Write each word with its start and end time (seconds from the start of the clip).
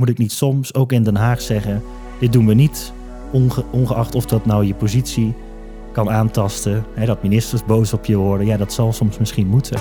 Moet 0.00 0.08
ik 0.08 0.18
niet 0.18 0.32
soms 0.32 0.74
ook 0.74 0.92
in 0.92 1.02
Den 1.02 1.16
Haag 1.16 1.40
zeggen: 1.40 1.82
dit 2.20 2.32
doen 2.32 2.46
we 2.46 2.54
niet, 2.54 2.92
onge 3.32 3.64
ongeacht 3.70 4.14
of 4.14 4.26
dat 4.26 4.46
nou 4.46 4.64
je 4.66 4.74
positie 4.74 5.34
kan 5.92 6.10
aantasten, 6.10 6.84
hè, 6.94 7.06
dat 7.06 7.22
ministers 7.22 7.64
boos 7.64 7.92
op 7.92 8.04
je 8.04 8.16
worden. 8.16 8.46
Ja, 8.46 8.56
dat 8.56 8.72
zal 8.72 8.92
soms 8.92 9.18
misschien 9.18 9.46
moeten. 9.46 9.80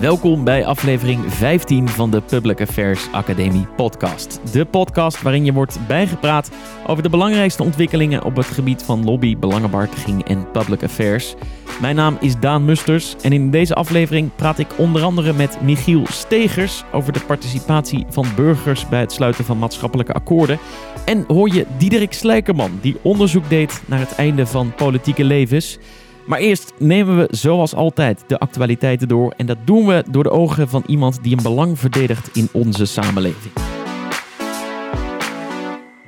Welkom 0.00 0.44
bij 0.44 0.64
aflevering 0.66 1.32
15 1.32 1.88
van 1.88 2.10
de 2.10 2.20
Public 2.20 2.60
Affairs 2.60 3.12
Academie 3.12 3.66
podcast. 3.76 4.40
De 4.52 4.64
podcast 4.64 5.22
waarin 5.22 5.44
je 5.44 5.52
wordt 5.52 5.78
bijgepraat 5.86 6.50
over 6.86 7.02
de 7.02 7.08
belangrijkste 7.08 7.62
ontwikkelingen 7.62 8.24
op 8.24 8.36
het 8.36 8.46
gebied 8.46 8.82
van 8.82 9.04
lobby, 9.04 9.36
belangenbehartiging 9.36 10.24
en 10.24 10.50
public 10.50 10.82
affairs. 10.82 11.34
Mijn 11.80 11.96
naam 11.96 12.16
is 12.20 12.38
Daan 12.40 12.64
Musters 12.64 13.16
en 13.22 13.32
in 13.32 13.50
deze 13.50 13.74
aflevering 13.74 14.30
praat 14.36 14.58
ik 14.58 14.78
onder 14.78 15.02
andere 15.02 15.32
met 15.32 15.60
Michiel 15.60 16.06
Stegers 16.06 16.84
over 16.92 17.12
de 17.12 17.20
participatie 17.20 18.06
van 18.08 18.26
burgers 18.36 18.88
bij 18.88 19.00
het 19.00 19.12
sluiten 19.12 19.44
van 19.44 19.58
maatschappelijke 19.58 20.12
akkoorden. 20.12 20.58
En 21.04 21.24
hoor 21.26 21.54
je 21.54 21.66
Diederik 21.78 22.12
Slijkerman, 22.12 22.78
die 22.80 22.96
onderzoek 23.02 23.48
deed 23.48 23.82
naar 23.86 23.98
het 23.98 24.14
einde 24.14 24.46
van 24.46 24.74
politieke 24.74 25.24
levens. 25.24 25.78
Maar 26.26 26.38
eerst 26.38 26.72
nemen 26.78 27.16
we 27.16 27.28
zoals 27.30 27.74
altijd 27.74 28.24
de 28.26 28.38
actualiteiten 28.38 29.08
door. 29.08 29.34
En 29.36 29.46
dat 29.46 29.58
doen 29.64 29.86
we 29.86 30.04
door 30.10 30.22
de 30.22 30.30
ogen 30.30 30.68
van 30.68 30.82
iemand 30.86 31.22
die 31.22 31.36
een 31.36 31.42
belang 31.42 31.78
verdedigt 31.78 32.36
in 32.36 32.48
onze 32.52 32.86
samenleving. 32.86 33.52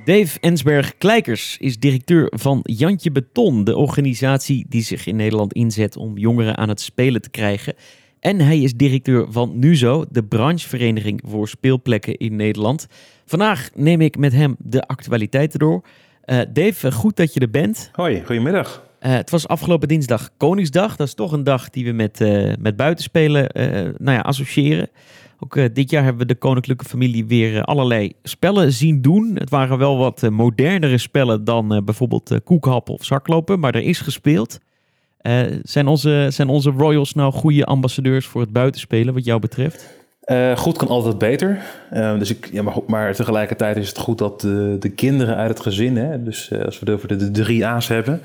Dave 0.05 0.41
Ensberg-Kleikers 0.41 1.57
is 1.59 1.79
directeur 1.79 2.33
van 2.37 2.60
Jantje 2.62 3.12
Beton, 3.12 3.65
de 3.65 3.77
organisatie 3.77 4.66
die 4.69 4.83
zich 4.83 5.07
in 5.07 5.16
Nederland 5.16 5.52
inzet 5.52 5.97
om 5.97 6.19
jongeren 6.19 6.57
aan 6.57 6.69
het 6.69 6.80
spelen 6.80 7.23
te 7.23 7.30
krijgen. 7.30 7.74
En 8.21 8.41
hij 8.41 8.59
is 8.60 8.74
directeur 8.74 9.27
van 9.29 9.59
NUZO, 9.59 10.05
de 10.10 10.24
branchevereniging 10.24 11.23
voor 11.27 11.48
speelplekken 11.48 12.16
in 12.16 12.37
Nederland. 12.37 12.87
Vandaag 13.24 13.71
neem 13.74 14.01
ik 14.01 14.19
met 14.19 14.33
hem 14.33 14.57
de 14.59 14.87
actualiteiten 14.87 15.59
door. 15.59 15.83
Uh, 16.27 16.41
Dave, 16.52 16.93
goed 16.93 17.16
dat 17.16 17.35
je 17.35 17.41
er 17.41 17.51
bent. 17.51 17.91
Hoi, 17.93 18.23
goedemiddag. 18.24 18.85
Uh, 19.07 19.12
het 19.12 19.30
was 19.30 19.49
afgelopen 19.49 19.88
dinsdag 19.88 20.30
Koningsdag. 20.37 20.96
Dat 20.96 21.07
is 21.07 21.15
toch 21.15 21.32
een 21.32 21.45
dag 21.45 21.71
die 21.71 21.85
we 21.85 21.93
met, 21.93 22.21
uh, 22.21 22.52
met 22.59 22.76
buitenspelen 22.76 23.48
nou 23.98 24.16
ja, 24.16 24.21
associëren. 24.21 24.88
Ook 25.38 25.74
dit 25.74 25.90
jaar 25.90 26.02
hebben 26.02 26.26
we 26.26 26.32
de 26.32 26.38
koninklijke 26.38 26.85
familie 26.85 27.26
weer 27.26 27.63
allerlei 27.63 28.13
spellen 28.23 28.73
zien 28.73 29.02
doen. 29.02 29.35
Het 29.35 29.51
waren 29.51 29.79
wel 29.79 29.96
wat 29.96 30.30
modernere 30.30 30.98
spellen 30.98 31.45
dan 31.45 31.82
bijvoorbeeld 31.85 32.40
koekhappen 32.45 32.95
of 32.95 33.04
zaklopen, 33.04 33.60
maar 33.60 33.74
er 33.74 33.82
is 33.82 34.01
gespeeld. 34.01 34.59
zijn, 35.63 35.87
onze, 35.87 36.26
zijn 36.30 36.48
onze 36.48 36.70
royals 36.70 37.15
nou 37.15 37.32
goede 37.32 37.65
ambassadeurs 37.65 38.26
voor 38.26 38.41
het 38.41 38.52
buitenspelen 38.52 39.15
wat 39.15 39.24
jou 39.24 39.41
betreft? 39.41 40.05
Uh, 40.27 40.57
goed 40.57 40.77
kan 40.77 40.88
altijd 40.88 41.19
beter. 41.19 41.59
Uh, 41.93 42.19
dus 42.19 42.30
ik, 42.30 42.49
ja, 42.52 42.63
maar, 42.63 42.74
maar, 42.87 43.15
tegelijkertijd 43.15 43.77
is 43.77 43.88
het 43.88 43.99
goed 43.99 44.19
dat 44.19 44.41
de, 44.41 44.77
de 44.80 44.88
kinderen 44.88 45.37
uit 45.37 45.49
het 45.49 45.60
gezin, 45.60 45.96
hè, 45.96 46.23
dus 46.23 46.51
uh, 46.52 46.65
als 46.65 46.79
we 46.79 46.91
het 46.91 46.95
over 46.95 47.19
de, 47.19 47.30
drie 47.30 47.66
A's 47.66 47.88
hebben, 47.88 48.21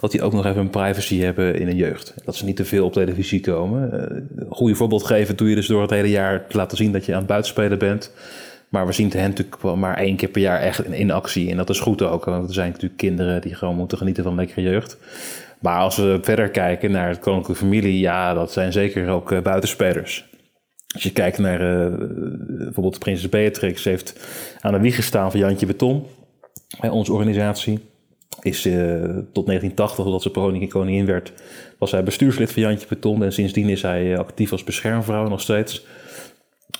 dat 0.00 0.10
die 0.10 0.22
ook 0.22 0.32
nog 0.32 0.46
even 0.46 0.60
een 0.60 0.70
privacy 0.70 1.20
hebben 1.20 1.58
in 1.58 1.68
een 1.68 1.76
jeugd. 1.76 2.14
Dat 2.24 2.36
ze 2.36 2.44
niet 2.44 2.56
te 2.56 2.64
veel 2.64 2.84
op 2.84 2.92
televisie 2.92 3.40
komen. 3.40 3.92
een 4.36 4.46
goede 4.48 4.74
voorbeeld 4.74 5.04
geven 5.04 5.36
doe 5.36 5.48
je 5.48 5.54
dus 5.54 5.66
door 5.66 5.82
het 5.82 5.90
hele 5.90 6.10
jaar 6.10 6.46
te 6.46 6.56
laten 6.56 6.76
zien 6.76 6.92
dat 6.92 7.04
je 7.04 7.12
aan 7.12 7.18
het 7.18 7.26
buitenspelen 7.26 7.78
bent. 7.78 8.10
Maar 8.68 8.86
we 8.86 8.92
zien 8.92 9.10
hen 9.10 9.28
natuurlijk 9.28 9.62
maar 9.62 9.96
één 9.96 10.16
keer 10.16 10.28
per 10.28 10.42
jaar 10.42 10.60
echt 10.60 10.84
in, 10.84 11.10
actie. 11.10 11.50
En 11.50 11.56
dat 11.56 11.70
is 11.70 11.80
goed 11.80 12.02
ook, 12.02 12.24
want 12.24 12.48
er 12.48 12.54
zijn 12.54 12.70
natuurlijk 12.70 12.96
kinderen 12.96 13.40
die 13.40 13.54
gewoon 13.54 13.76
moeten 13.76 13.98
genieten 13.98 14.22
van 14.22 14.32
een 14.32 14.38
lekkere 14.38 14.62
jeugd. 14.62 14.96
Maar 15.58 15.78
als 15.78 15.96
we 15.96 16.18
verder 16.22 16.48
kijken 16.48 16.90
naar 16.90 17.08
het 17.08 17.18
koninklijke 17.18 17.62
familie, 17.62 17.98
ja, 17.98 18.34
dat 18.34 18.52
zijn 18.52 18.72
zeker 18.72 19.08
ook 19.08 19.42
buitenspelers. 19.42 20.32
Als 20.94 21.02
je 21.02 21.12
kijkt 21.12 21.38
naar 21.38 21.60
uh, 21.60 21.94
bijvoorbeeld 22.48 22.98
Prinses 22.98 23.28
Beatrix, 23.28 23.84
heeft 23.84 24.26
aan 24.60 24.72
de 24.72 24.80
wieg 24.80 24.94
gestaan 24.94 25.30
van 25.30 25.40
Jantje 25.40 25.66
Beton. 25.66 26.06
onze 26.80 27.12
organisatie 27.12 27.78
is 28.40 28.66
uh, 28.66 28.74
tot 29.32 29.46
1980, 29.46 30.04
totdat 30.04 30.22
ze 30.22 30.30
koningin, 30.30 30.68
koningin 30.68 31.06
werd, 31.06 31.32
was 31.78 31.90
zij 31.90 32.02
bestuurslid 32.02 32.52
van 32.52 32.62
Jantje 32.62 32.86
Beton. 32.88 33.24
En 33.24 33.32
sindsdien 33.32 33.68
is 33.68 33.82
hij 33.82 34.12
uh, 34.12 34.18
actief 34.18 34.52
als 34.52 34.64
beschermvrouw 34.64 35.28
nog 35.28 35.40
steeds. 35.40 35.86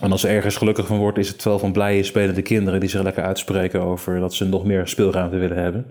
En 0.00 0.10
als 0.10 0.20
ze 0.20 0.28
ergens 0.28 0.56
gelukkig 0.56 0.86
van 0.86 0.98
wordt, 0.98 1.18
is 1.18 1.28
het 1.28 1.44
wel 1.44 1.58
van 1.58 1.72
blije 1.72 2.02
spelende 2.02 2.42
kinderen 2.42 2.80
die 2.80 2.88
zich 2.88 3.02
lekker 3.02 3.22
uitspreken 3.22 3.80
over 3.80 4.20
dat 4.20 4.34
ze 4.34 4.44
nog 4.44 4.64
meer 4.64 4.88
speelruimte 4.88 5.36
willen 5.36 5.56
hebben. 5.56 5.86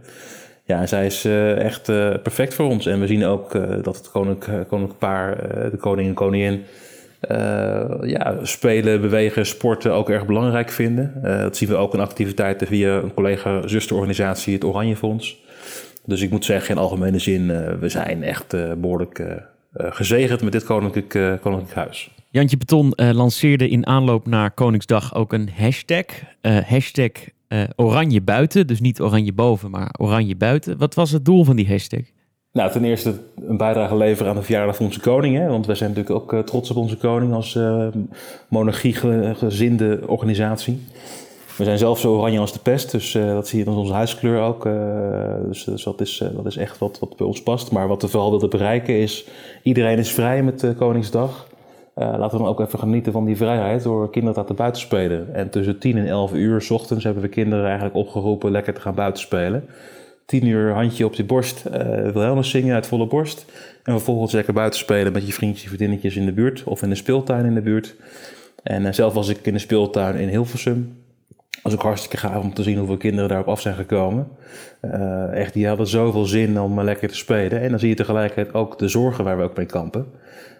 Ja, 0.66 0.80
en 0.80 0.88
zij 0.88 1.06
is 1.06 1.26
echt 1.58 1.86
perfect 2.24 2.54
voor 2.54 2.66
ons. 2.66 2.86
En 2.86 3.00
we 3.00 3.08
zien 3.08 3.26
ook 3.26 3.52
dat 3.84 3.98
het 3.98 4.12
koninklijk, 4.12 4.68
koninklijk 4.68 5.00
paar, 5.00 5.38
de 5.72 5.78
koning 5.78 6.08
en 6.08 6.14
koningin, 6.14 6.64
ja, 8.02 8.38
spelen, 8.42 9.02
bewegen, 9.02 9.46
sporten 9.46 9.94
ook 9.94 10.10
erg 10.10 10.26
belangrijk 10.26 10.72
vinden. 10.72 11.14
Uh, 11.24 11.40
dat 11.40 11.58
zien 11.58 11.70
we 11.70 11.76
ook 11.76 11.94
in 11.94 12.00
activiteiten 12.00 12.68
via 12.68 12.96
een 12.96 13.14
collega-zusterorganisatie, 13.14 14.54
het 14.54 14.64
Oranje 14.64 14.96
Fonds. 14.96 15.44
Dus 16.06 16.22
ik 16.22 16.30
moet 16.30 16.46
zeggen, 16.46 16.76
in 16.76 16.82
algemene 16.82 17.20
zin, 17.20 17.42
uh, 17.42 17.68
we 17.80 17.90
zijn 17.90 18.24
echt 18.24 18.56
behoorlijk 18.82 19.42
gezegend 19.74 20.42
met 20.42 20.52
dit 20.52 20.64
koninklijk, 20.64 21.40
koninklijk 21.42 21.74
huis. 21.74 22.12
Jantje 22.30 22.58
Beton 22.58 22.94
lanceerde 22.96 23.70
in 23.70 23.88
aanloop 23.88 24.28
naar 24.28 24.52
Koningsdag 24.52 25.16
ook 25.16 25.34
een 25.34 25.50
hashtag. 25.56 26.06
hashtag 26.42 27.12
oranje 27.76 28.22
buiten, 28.22 28.68
dus 28.68 28.80
niet 28.80 29.02
oranje 29.02 29.34
boven, 29.34 29.72
maar 29.72 29.96
oranje 30.00 30.36
buiten. 30.36 30.78
Wat 30.78 30.94
was 30.94 31.12
het 31.12 31.26
doel 31.26 31.44
van 31.44 31.56
die 31.56 31.68
hashtag? 31.68 32.02
Nou, 32.54 32.72
ten 32.72 32.84
eerste 32.84 33.14
een 33.36 33.58
bijdrage 33.58 33.96
leveren 33.96 34.32
aan 34.32 34.38
de 34.38 34.44
verjaardag 34.44 34.76
van 34.76 34.86
onze 34.86 35.00
koning. 35.00 35.38
Hè? 35.38 35.48
Want 35.48 35.66
wij 35.66 35.76
zijn 35.76 35.90
natuurlijk 35.90 36.22
ook 36.22 36.34
uh, 36.34 36.40
trots 36.40 36.72
op 36.72 36.78
onze 36.78 36.98
koning 36.98 37.34
als 37.34 37.56
uh, 37.56 37.88
monarchie-gezinde 38.48 40.00
organisatie. 40.08 40.82
We 41.58 41.64
zijn 41.64 41.78
zelf 41.78 42.00
zo 42.00 42.16
oranje 42.16 42.40
als 42.40 42.54
de 42.54 42.60
pest, 42.60 42.92
dus 42.92 43.16
uh, 43.16 43.26
dat 43.26 43.48
zie 43.48 43.60
je 43.60 43.66
dan 43.66 43.78
onze 43.78 43.94
huiskleur 43.94 44.42
ook. 44.42 44.64
dus, 45.48 45.64
dus 45.64 45.84
dat, 45.84 46.02
is, 46.02 46.24
dat 46.36 46.46
is 46.46 46.58
echt 46.58 46.78
wat, 46.78 47.00
wat 47.00 47.18
bij 47.18 47.28
ons 47.28 47.44
past. 47.44 47.72
Maar 47.72 47.88
wat 47.88 48.02
we 48.02 48.08
vooral 48.08 48.32
willen 48.32 48.50
bereiken 48.50 49.00
is, 49.00 49.28
iedereen 49.64 49.98
is 49.98 50.12
vrij 50.12 50.44
met 50.44 50.74
Koningsdag. 50.78 51.48
laten 51.96 52.38
we 52.38 52.44
dan 52.44 52.48
ook 52.48 52.60
even 52.60 52.80
genieten 52.80 53.12
van 53.12 53.26
die 53.26 53.38
vrijheid 53.38 53.84
door 53.84 54.10
kinderen 54.10 54.34
te 54.34 54.40
laten 54.40 54.56
buitenspelen. 54.56 55.34
En 55.34 55.50
tussen 55.50 55.80
10 55.80 55.98
en 55.98 56.08
11 56.08 56.34
uur 56.34 56.62
s 56.62 56.72
ochtends 56.72 57.04
hebben 57.04 57.24
we 57.24 57.30
kinderen 57.30 57.66
eigenlijk 57.66 57.96
opgeroepen 57.96 58.52
lekker 58.52 58.74
te 58.74 58.82
gaan 58.82 58.96
buitenspelen 58.96 59.66
tien 60.26 60.46
uur 60.46 60.74
handje 60.74 61.06
op 61.06 61.14
je 61.14 61.24
borst, 61.24 61.64
uh, 61.68 61.74
Wilhelmus 62.12 62.50
zingen 62.50 62.76
uit 62.76 62.88
volle 62.88 63.08
borst. 63.08 63.46
En 63.84 63.94
vervolgens 63.94 64.34
lekker 64.34 64.54
buiten 64.54 64.80
spelen 64.80 65.14
met 65.14 65.28
je 65.28 65.34
vriendjes 65.34 65.64
en 65.64 65.68
vriendinnetjes 65.68 66.16
in 66.16 66.26
de 66.26 66.32
buurt 66.32 66.64
of 66.64 66.82
in 66.82 66.90
de 66.90 66.96
speeltuin 66.96 67.46
in 67.46 67.54
de 67.54 67.62
buurt. 67.62 67.96
En 68.64 68.84
uh, 68.84 68.92
zelf 68.92 69.14
was 69.14 69.28
ik 69.28 69.46
in 69.46 69.54
de 69.54 69.60
speeltuin 69.60 70.16
in 70.16 70.28
Hilversum. 70.28 70.98
was 71.64 71.74
ook 71.74 71.82
hartstikke 71.82 72.18
gaaf 72.18 72.44
om 72.44 72.54
te 72.54 72.64
zien 72.64 72.78
hoeveel 72.78 72.98
kinderen 72.98 73.30
daarop 73.30 73.48
af 73.48 73.62
zijn 73.62 73.76
gekomen. 73.76 74.28
Uh, 74.82 75.34
echt, 75.34 75.54
die 75.54 75.68
hadden 75.68 75.88
zoveel 75.88 76.26
zin 76.26 76.60
om 76.60 76.82
lekker 76.82 77.08
te 77.08 77.16
spelen. 77.16 77.62
En 77.62 77.70
dan 77.70 77.80
zie 77.80 77.90
je 77.90 77.96
tegelijkertijd 77.96 78.54
ook 78.54 78.80
de 78.80 78.88
zorgen 78.88 79.24
waar 79.24 79.38
we 79.38 79.44
ook 79.44 79.58
mee 79.58 79.66
kampen. 79.66 80.06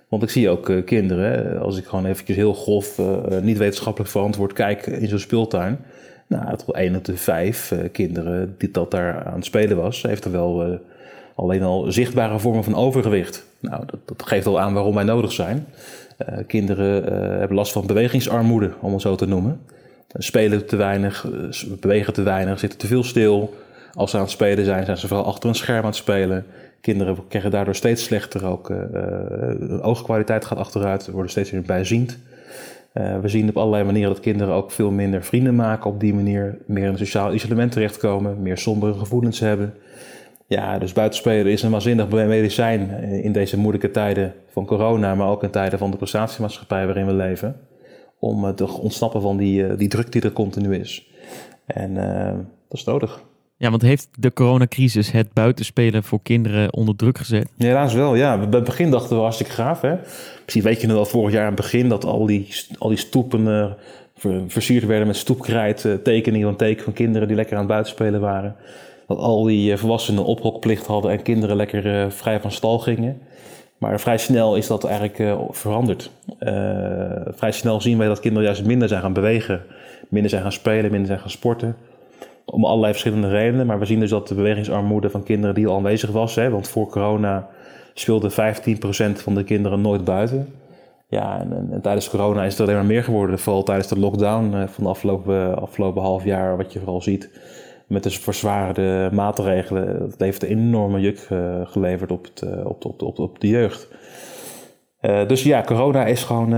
Want 0.10 0.24
ik 0.24 0.30
zie 0.30 0.50
ook 0.50 0.86
kinderen, 0.86 1.60
als 1.60 1.78
ik 1.78 1.86
gewoon 1.86 2.06
eventjes 2.06 2.36
heel 2.36 2.54
grof, 2.54 3.02
niet 3.42 3.58
wetenschappelijk 3.58 4.12
verantwoord 4.12 4.54
kijk 4.54 4.88
in 4.88 5.08
zo'n 5.08 5.20
speeltuin 5.20 5.80
nou, 6.34 6.58
tot 6.58 6.76
1 6.76 6.96
op 6.96 7.06
de 7.06 7.18
5 7.18 7.72
uh, 7.72 7.80
kinderen 7.92 8.56
die 8.58 8.72
dat 8.72 8.92
daar 8.92 9.26
aan 9.26 9.36
het 9.36 9.46
spelen 9.46 9.78
was, 9.78 10.02
heeft 10.02 10.26
er 10.26 10.32
wel 10.32 10.68
uh, 10.68 10.76
alleen 11.36 11.64
al 11.64 11.92
zichtbare 11.92 12.40
vormen 12.40 12.64
van 12.64 12.76
overgewicht. 12.76 13.46
Nou, 13.60 13.86
dat, 13.86 14.00
dat 14.06 14.24
geeft 14.24 14.46
al 14.46 14.60
aan 14.60 14.74
waarom 14.74 14.96
wij 14.96 15.04
nodig 15.04 15.32
zijn. 15.32 15.66
Uh, 16.30 16.38
kinderen 16.48 17.04
hebben 17.40 17.58
last 17.58 17.72
van 17.72 17.86
bewegingsarmoede, 17.86 18.72
om 18.80 18.94
het 18.94 19.02
zo 19.02 19.16
te 19.16 19.26
noemen. 19.26 19.62
Spelen 20.14 20.66
te 20.66 20.76
weinig, 20.76 21.28
bewegen 21.80 22.14
te 22.14 22.24
weinig, 22.24 22.60
zitten 22.60 22.80
te 22.80 22.88
veel 22.88 23.04
stil. 23.04 23.54
Als 23.94 24.12
ze 24.12 24.18
aan 24.18 24.24
het 24.24 24.32
spelen 24.32 24.66
zijn, 24.66 24.86
zijn 24.86 24.98
ze 24.98 25.08
vooral 25.08 25.26
achter 25.26 25.50
een 25.50 25.56
scherm 25.56 25.80
aan 25.80 25.86
het 25.86 25.96
spelen. 25.96 26.46
Kinderen 26.82 27.18
krijgen 27.28 27.52
daardoor 27.52 27.76
steeds 27.76 28.04
slechter 28.04 28.46
ook. 28.46 28.68
de 28.68 29.80
oogkwaliteit 29.82 30.46
gaat 30.46 30.58
achteruit, 30.58 31.08
worden 31.08 31.32
steeds 31.32 31.52
meer 31.52 31.62
bijziend. 31.62 32.18
Uh, 32.94 33.20
we 33.20 33.28
zien 33.28 33.50
op 33.50 33.58
allerlei 33.58 33.84
manieren 33.84 34.14
dat 34.14 34.20
kinderen 34.20 34.54
ook 34.54 34.72
veel 34.72 34.92
minder 34.92 35.24
vrienden 35.24 35.56
maken 35.56 35.90
op 35.90 36.00
die 36.00 36.14
manier. 36.14 36.58
Meer 36.66 36.84
in 36.84 36.90
een 36.90 36.98
sociaal 36.98 37.34
isolement 37.34 37.72
terechtkomen, 37.72 38.42
meer 38.42 38.58
sombere 38.58 38.94
gevoelens 38.94 39.40
hebben. 39.40 39.74
Ja, 40.48 40.80
dus 40.80 40.94
buitenspelen 40.94 41.52
is 41.52 41.64
een 41.64 41.72
waanzinnig 41.72 42.10
medicijn 42.10 42.90
in 43.24 43.32
deze 43.32 43.58
moeilijke 43.58 43.92
tijden 43.92 44.34
van 44.48 44.66
corona, 44.66 45.16
maar 45.16 45.28
ook 45.28 45.44
in 45.44 45.50
tijden 45.50 45.80
van 45.80 45.92
de 45.92 45.98
prestatiemaatschappij 45.98 46.86
waarin 46.86 47.06
we 47.06 47.14
leven. 47.14 47.56
Om 48.20 48.56
te 48.56 48.72
ontsnappen 48.72 49.22
van 49.22 49.38
die, 49.38 49.68
uh, 49.68 49.78
die 49.78 49.88
druk 49.88 50.12
die 50.12 50.22
er 50.22 50.32
continu 50.32 50.76
is. 50.76 51.12
En 51.66 51.94
dat 52.70 52.78
is 52.78 52.84
nodig. 52.84 53.24
Ja, 53.64 53.70
want 53.70 53.82
heeft 53.82 54.08
de 54.18 54.34
coronacrisis 54.34 55.12
het 55.12 55.34
buitenspelen 55.34 56.04
voor 56.04 56.20
kinderen 56.24 56.74
onder 56.74 56.96
druk 56.96 57.18
gezet? 57.18 57.48
Ja, 57.56 57.66
helaas 57.66 57.94
wel, 57.94 58.16
ja. 58.16 58.38
Bij 58.38 58.60
het 58.60 58.64
begin 58.64 58.92
dachten 58.92 59.16
we 59.16 59.22
hartstikke 59.22 59.52
gaaf, 59.52 59.82
hè. 59.82 59.96
Misschien 60.44 60.64
weet 60.64 60.82
je 60.82 60.88
nog 60.88 60.96
wel 60.96 61.06
vorig 61.06 61.34
jaar 61.34 61.42
aan 61.42 61.54
het 61.54 61.62
begin 61.62 61.90
dat 61.90 62.06
al 62.06 62.26
die, 62.26 62.48
al 62.78 62.90
die 62.90 62.98
stoepen 62.98 63.48
uh, 63.48 64.36
versierd 64.48 64.86
werden 64.86 65.08
met 65.08 65.16
stoepkrijt, 65.16 65.84
uh, 65.84 65.94
tekeningen 65.94 66.48
van 66.48 66.58
teken 66.58 66.84
van 66.84 66.94
kinderen 66.94 67.28
die 67.28 67.38
lekker 67.38 67.54
aan 67.54 67.62
het 67.62 67.72
buitenspelen 67.72 68.22
waren. 68.22 68.56
Dat 69.08 69.18
al 69.18 69.44
die 69.44 69.72
uh, 69.72 69.78
volwassenen 69.78 70.26
ophokplicht 70.26 70.86
hadden 70.86 71.12
en 71.12 71.22
kinderen 71.22 71.56
lekker 71.56 72.12
vrij 72.12 72.40
van 72.40 72.52
stal 72.52 72.80
gingen. 72.80 73.22
Maar 73.78 74.00
vrij 74.00 74.18
snel 74.18 74.56
is 74.56 74.68
dat 74.68 74.84
eigenlijk 74.84 75.38
veranderd. 75.50 76.12
vrij 77.36 77.52
snel 77.52 77.82
zien 77.82 77.98
wij 77.98 78.08
dat 78.08 78.20
kinderen 78.20 78.48
juist 78.48 78.66
minder 78.66 78.88
zijn 78.88 79.02
gaan 79.02 79.14
bewegen, 79.14 79.62
minder 80.10 80.30
zijn 80.30 80.42
gaan 80.42 80.52
spelen, 80.52 80.92
minder 80.92 81.08
zijn 81.08 81.20
gaan 81.20 81.30
sporten. 81.30 81.76
Om 82.46 82.66
allerlei 82.66 82.92
verschillende 82.92 83.30
redenen. 83.30 83.66
Maar 83.66 83.80
we 83.80 83.86
zien 83.86 84.00
dus 84.00 84.10
dat 84.10 84.28
de 84.28 84.36
bewegingsarmoede 84.36 85.10
van 85.10 85.24
kinderen 85.24 85.56
die 85.56 85.68
al 85.68 85.76
aanwezig 85.76 86.12
was. 86.12 86.36
Hè, 86.36 86.50
want 86.50 86.68
voor 86.68 86.88
corona 86.88 87.50
speelde 87.94 88.32
15% 88.32 88.34
van 89.14 89.36
de 89.36 89.44
kinderen 89.44 89.82
nooit 89.82 90.04
buiten. 90.04 90.48
Ja, 91.14 91.40
en, 91.40 91.70
en, 91.72 91.82
tijdens 91.82 92.10
corona 92.10 92.44
is 92.44 92.52
het 92.52 92.62
alleen 92.62 92.76
maar 92.76 92.86
meer 92.86 93.04
geworden. 93.04 93.40
Vooral 93.40 93.64
tijdens 93.64 93.88
de 93.88 94.00
lockdown 94.00 94.54
uh, 94.54 94.68
van 94.68 94.84
de 94.84 94.90
afgelopen, 94.90 95.62
afgelopen 95.62 96.02
half 96.02 96.24
jaar, 96.24 96.58
wat 96.58 96.74
je 96.74 96.80
vooral 96.80 97.02
ziet. 97.02 97.30
Met 97.88 98.04
de 98.04 98.10
verzwaarde 98.10 99.10
maatregelen. 99.12 100.00
Dat 100.00 100.20
heeft 100.20 100.44
een 100.44 100.50
enorme 100.50 101.00
juk 101.00 101.28
uh, 101.32 101.62
geleverd 101.64 102.12
op, 102.12 102.24
het, 102.24 102.42
uh, 102.46 102.66
op, 102.66 102.86
op, 102.86 103.02
op, 103.02 103.20
op 103.20 103.40
de 103.40 103.48
jeugd. 103.48 103.88
dus 105.02 105.44
ja, 105.44 105.62
corona 105.62 106.06
is 106.06 106.24
gewoon. 106.24 106.54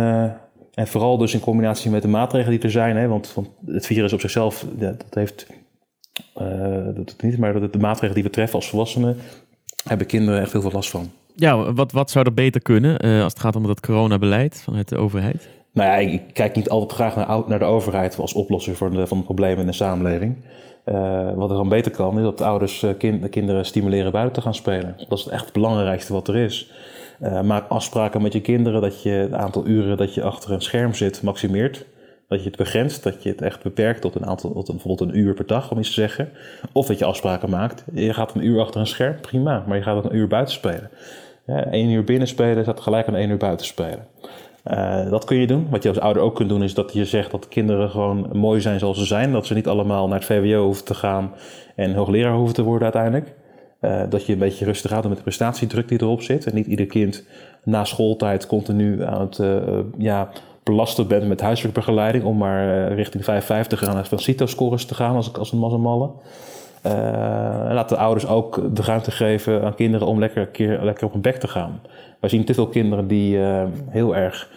en 0.74 0.88
vooral 0.88 1.18
dus 1.18 1.34
in 1.34 1.40
combinatie 1.40 1.92
met 1.92 2.02
de 2.02 2.08
maatregelen 2.08 2.56
die 2.56 2.66
er 2.66 2.72
zijn. 2.72 2.96
Hè, 2.98 3.08
want, 3.08 3.34
want 3.34 3.48
het 3.66 3.86
virus 3.86 4.14
op 4.14 4.20
zichzelf, 4.20 4.66
ja, 4.80 4.92
dat 4.92 5.14
heeft. 5.14 5.48
Dat 6.96 7.16
niet, 7.22 7.38
maar 7.38 7.72
de 7.72 7.78
maatregelen 7.78 8.14
die 8.14 8.24
we 8.24 8.30
treffen 8.30 8.56
als 8.56 8.70
volwassenen. 8.70 9.18
hebben 9.88 10.08
kinderen 10.08 10.42
echt 10.42 10.52
heel 10.52 10.62
veel 10.62 10.72
last 10.72 10.90
van. 10.90 11.12
Ja, 11.36 11.74
wat, 11.74 11.92
wat 11.92 12.12
zou 12.12 12.26
er 12.26 12.34
beter 12.34 12.62
kunnen 12.62 13.06
uh, 13.06 13.24
als 13.24 13.34
het 13.34 13.42
gaat 13.42 13.56
om 13.56 13.66
het 13.66 13.80
coronabeleid 13.80 14.62
vanuit 14.64 14.90
de 14.90 14.98
overheid? 14.98 15.50
Nou 15.72 15.90
ja, 15.90 16.12
ik 16.12 16.22
kijk 16.34 16.56
niet 16.56 16.70
altijd 16.70 16.92
graag 16.92 17.16
naar, 17.16 17.44
naar 17.48 17.60
de 17.60 17.66
overheid 17.66 18.20
als 18.20 18.34
oplosser 18.34 18.76
voor 18.76 18.92
de, 18.92 19.08
van 19.08 19.18
de 19.18 19.24
problemen 19.24 19.60
in 19.60 19.66
de 19.66 19.74
samenleving. 19.74 20.36
Uh, 20.86 21.34
wat 21.34 21.50
er 21.50 21.56
dan 21.56 21.70
beter 21.70 21.92
kan, 21.92 22.18
is 22.18 22.24
dat 22.24 22.42
ouders 22.42 22.86
kind, 22.98 23.22
de 23.22 23.30
kinderen 23.30 23.66
stimuleren 23.66 24.12
buiten 24.12 24.34
te 24.34 24.42
gaan 24.42 24.56
spelen. 24.56 24.96
Dat 25.10 25.20
is 25.20 25.28
echt 25.28 25.44
het 25.44 25.54
belangrijkste 25.54 26.14
wat 26.14 26.28
er 26.28 26.36
is. 26.36 26.72
maak 27.44 27.68
afspraken 27.68 28.22
met 28.22 28.34
je 28.34 28.42
kinderen 28.42 28.82
dat 28.82 29.04
je 29.04 29.10
het 29.10 29.34
aantal 29.34 29.68
uren 29.68 29.98
dat 29.98 30.14
je 30.14 30.24
achter 30.24 30.52
een 30.52 30.62
scherm 30.62 30.94
zit 30.94 31.22
maximeert. 31.22 31.86
Dat 32.28 32.40
je 32.40 32.48
het 32.48 32.58
begrenst, 32.58 33.04
dat 33.04 33.24
je 33.24 33.30
het 33.30 33.42
echt 33.42 33.64
beperkt 33.64 34.02
tot 34.02 34.16
een 34.16 34.26
aantal, 34.26 34.54
tot 34.54 34.68
bijvoorbeeld 34.68 35.10
een 35.10 35.18
uur 35.18 35.34
per 35.34 35.46
dag, 35.46 35.72
om 35.72 35.78
iets 35.78 35.88
te 35.88 35.94
zeggen. 35.94 36.30
Of 36.72 36.88
dat 36.88 37.00
je 37.00 37.06
afspraken 37.06 37.50
maakt. 37.50 37.84
Je 37.94 38.14
gaat 38.14 38.36
een 38.36 38.46
uur 38.46 38.62
achter 38.62 38.80
een 38.80 38.88
scherm, 38.88 39.22
prima, 39.22 39.64
maar 39.68 39.78
je 39.78 39.84
gaat 39.84 39.98
ook 39.98 40.04
een 40.04 40.16
uur 40.16 40.28
buiten 40.28 40.54
spelen. 40.54 40.90
Ja, 41.46 41.66
één 41.66 41.90
uur 41.90 42.04
binnen 42.04 42.28
spelen 42.28 42.64
staat 42.64 42.80
gelijk 42.80 43.08
aan 43.08 43.16
één 43.16 43.30
uur 43.30 43.38
buiten 43.38 43.66
spelen. 43.66 44.08
Uh, 44.72 45.10
dat 45.10 45.26
kun 45.26 45.38
je 45.38 45.48
doen. 45.48 45.68
Wat 45.70 45.84
je 45.84 45.90
als 45.90 46.00
ouder 46.00 46.24
ook 46.24 46.36
kunt 46.36 46.50
doen, 46.50 46.64
is 46.64 46.74
dat 46.74 46.94
je 46.94 47.06
zegt 47.06 47.32
dat 47.32 47.48
kinderen 47.48 47.90
gewoon 47.90 48.30
mooi 48.34 48.62
zijn 48.62 48.80
zoals 48.80 48.98
ze 48.98 49.06
zijn. 49.06 49.32
Dat 49.32 49.46
ze 49.46 49.54
niet 49.54 49.68
allemaal 49.68 50.08
naar 50.08 50.18
het 50.18 50.28
VWO 50.28 50.64
hoeven 50.64 50.86
te 50.86 50.94
gaan 50.94 51.34
en 51.76 51.94
hoogleraar 51.94 52.36
hoeven 52.36 52.56
te 52.56 52.64
worden 52.64 52.84
uiteindelijk. 52.84 53.34
Uh, 53.82 54.04
dat 54.10 54.26
je 54.26 54.34
een 54.34 54.40
beetje 54.40 54.66
rustig 54.66 54.92
gaat 54.92 55.08
met 55.08 55.18
de 55.18 55.24
prestatiedruk 55.24 55.88
die 55.88 56.02
erop 56.02 56.22
zit. 56.22 56.46
En 56.46 56.56
niet 56.56 56.68
ieder 56.68 56.86
kind 56.86 57.26
na 57.64 57.84
schooltijd 57.84 58.48
continu 58.48 59.04
aan 59.04 59.22
het 59.22 59.38
uh, 59.38 59.80
ja, 59.98 60.30
belasten 60.66 61.08
bent 61.08 61.28
met 61.28 61.42
huiselijke 61.42 61.80
begeleiding. 61.80 62.24
Om 62.24 62.38
maar 62.38 62.94
richting 62.94 63.24
55 63.24 63.80
gaan 63.80 64.06
van 64.06 64.20
CITO-scores 64.20 64.86
te 64.86 64.96
gaan 64.96 65.16
als, 65.16 65.34
als 65.34 65.52
een 65.52 65.60
mazzelmalle. 65.60 66.10
Uh, 66.86 66.92
laat 67.72 67.90
de 67.90 67.98
ouders 67.98 68.28
ook 68.28 68.76
de 68.76 68.82
ruimte 68.82 69.12
geven 69.12 69.64
aan 69.64 69.76
kinderen 69.76 70.08
om 70.08 70.20
lekker, 70.20 70.48
keer, 70.48 70.80
lekker 70.84 71.06
op 71.06 71.12
hun 71.12 71.22
bek 71.22 71.36
te 71.36 71.48
gaan. 71.48 71.82
Wij 72.20 72.30
zien 72.30 72.46
te 72.46 72.54
veel 72.54 72.68
kinderen 72.68 73.08
die 73.08 73.38
uh, 73.38 73.64
heel 73.90 74.16
erg 74.16 74.50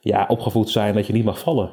ja, 0.00 0.24
opgevoed 0.28 0.70
zijn 0.70 0.94
dat 0.94 1.06
je 1.06 1.12
niet 1.12 1.24
mag 1.24 1.38
vallen. 1.38 1.70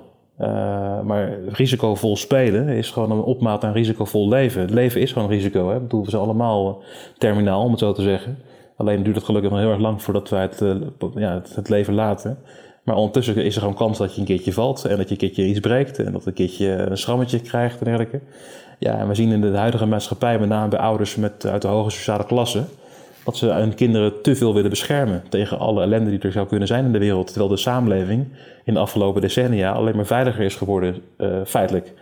Maar 1.06 1.40
risicovol 1.48 2.16
spelen 2.16 2.68
is 2.68 2.90
gewoon 2.90 3.12
een 3.12 3.24
opmaat 3.24 3.64
aan 3.64 3.74
risicovol 3.74 4.30
leven. 4.30 4.62
Het 4.62 4.70
leven 4.70 5.02
is 5.02 5.12
gewoon 5.12 5.30
risico. 5.30 5.70
Hè? 5.70 5.76
Ik 5.76 5.82
bedoel, 5.82 6.04
we 6.04 6.10
zijn 6.10 6.22
allemaal 6.22 6.82
terminaal, 7.18 7.64
om 7.64 7.72
het 7.72 7.80
zo 7.80 7.92
te 7.92 8.02
zeggen. 8.02 8.38
Alleen 8.78 9.04
duurt 9.04 9.16
het 9.16 9.26
gelukkig 9.26 9.52
nog 9.52 9.60
heel 9.60 9.72
erg 9.72 9.80
lang 9.80 10.02
voordat 10.02 10.30
wij 10.30 10.42
het, 10.42 10.64
ja, 11.16 11.42
het, 11.54 11.70
leven 11.70 11.94
laten. 11.94 12.38
Maar 12.84 12.96
ondertussen 12.96 13.36
is 13.36 13.56
er 13.56 13.62
gewoon 13.62 13.76
kans 13.76 13.98
dat 13.98 14.14
je 14.14 14.20
een 14.20 14.28
keertje 14.28 14.54
valt 14.54 14.86
en 14.86 14.98
dat 14.98 15.06
je 15.06 15.12
een 15.12 15.20
keertje 15.20 15.46
iets 15.46 15.60
breekt 15.60 16.00
en 16.00 16.12
dat 16.12 16.26
een 16.26 16.34
keertje 16.34 16.68
een 16.68 16.98
schrammetje 16.98 17.40
krijgt 17.40 17.80
en 17.80 17.86
dergelijke. 17.86 18.20
Ja, 18.80 18.98
en 18.98 19.08
we 19.08 19.16
zien 19.16 19.32
in 19.32 19.42
de 19.42 19.58
huidige 19.58 19.86
maatschappij, 19.86 20.40
met 20.40 20.50
name 20.50 20.68
bij 20.68 20.80
ouders 20.80 21.16
met, 21.16 21.46
uit 21.46 21.62
de 21.62 21.68
hoge 21.68 21.90
sociale 21.90 22.26
klasse, 22.26 22.64
dat 23.26 23.38
ze 23.38 23.46
hun 23.46 23.76
kinderen 23.76 24.22
te 24.22 24.36
veel 24.36 24.54
willen 24.54 24.70
beschermen 24.70 25.24
tegen 25.30 25.60
alle 25.60 25.82
ellende 25.82 26.10
die 26.10 26.20
er 26.20 26.32
zou 26.32 26.48
kunnen 26.48 26.68
zijn 26.68 26.86
in 26.86 26.92
de 26.92 27.00
wereld. 27.00 27.28
Terwijl 27.28 27.50
de 27.50 27.58
samenleving 27.58 28.28
in 28.64 28.74
de 28.74 28.80
afgelopen 28.80 29.22
decennia 29.22 29.72
alleen 29.72 29.96
maar 29.96 30.06
veiliger 30.06 30.46
is 30.46 30.56
geworden, 30.56 31.02
uh, 31.18 31.36
feitelijk. 31.46 31.94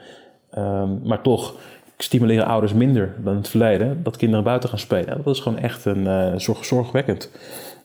Um, 0.57 1.01
maar 1.03 1.21
toch 1.21 1.55
stimuleren 1.97 2.45
ouders 2.45 2.73
minder 2.73 3.15
dan 3.17 3.35
het 3.35 3.49
verleden 3.49 4.03
dat 4.03 4.17
kinderen 4.17 4.43
buiten 4.43 4.69
gaan 4.69 4.79
spelen. 4.79 5.21
Dat 5.23 5.35
is 5.35 5.41
gewoon 5.41 5.59
echt 5.59 5.85
een 5.85 6.39
zorg, 6.41 6.65
zorgwekkend. 6.65 7.31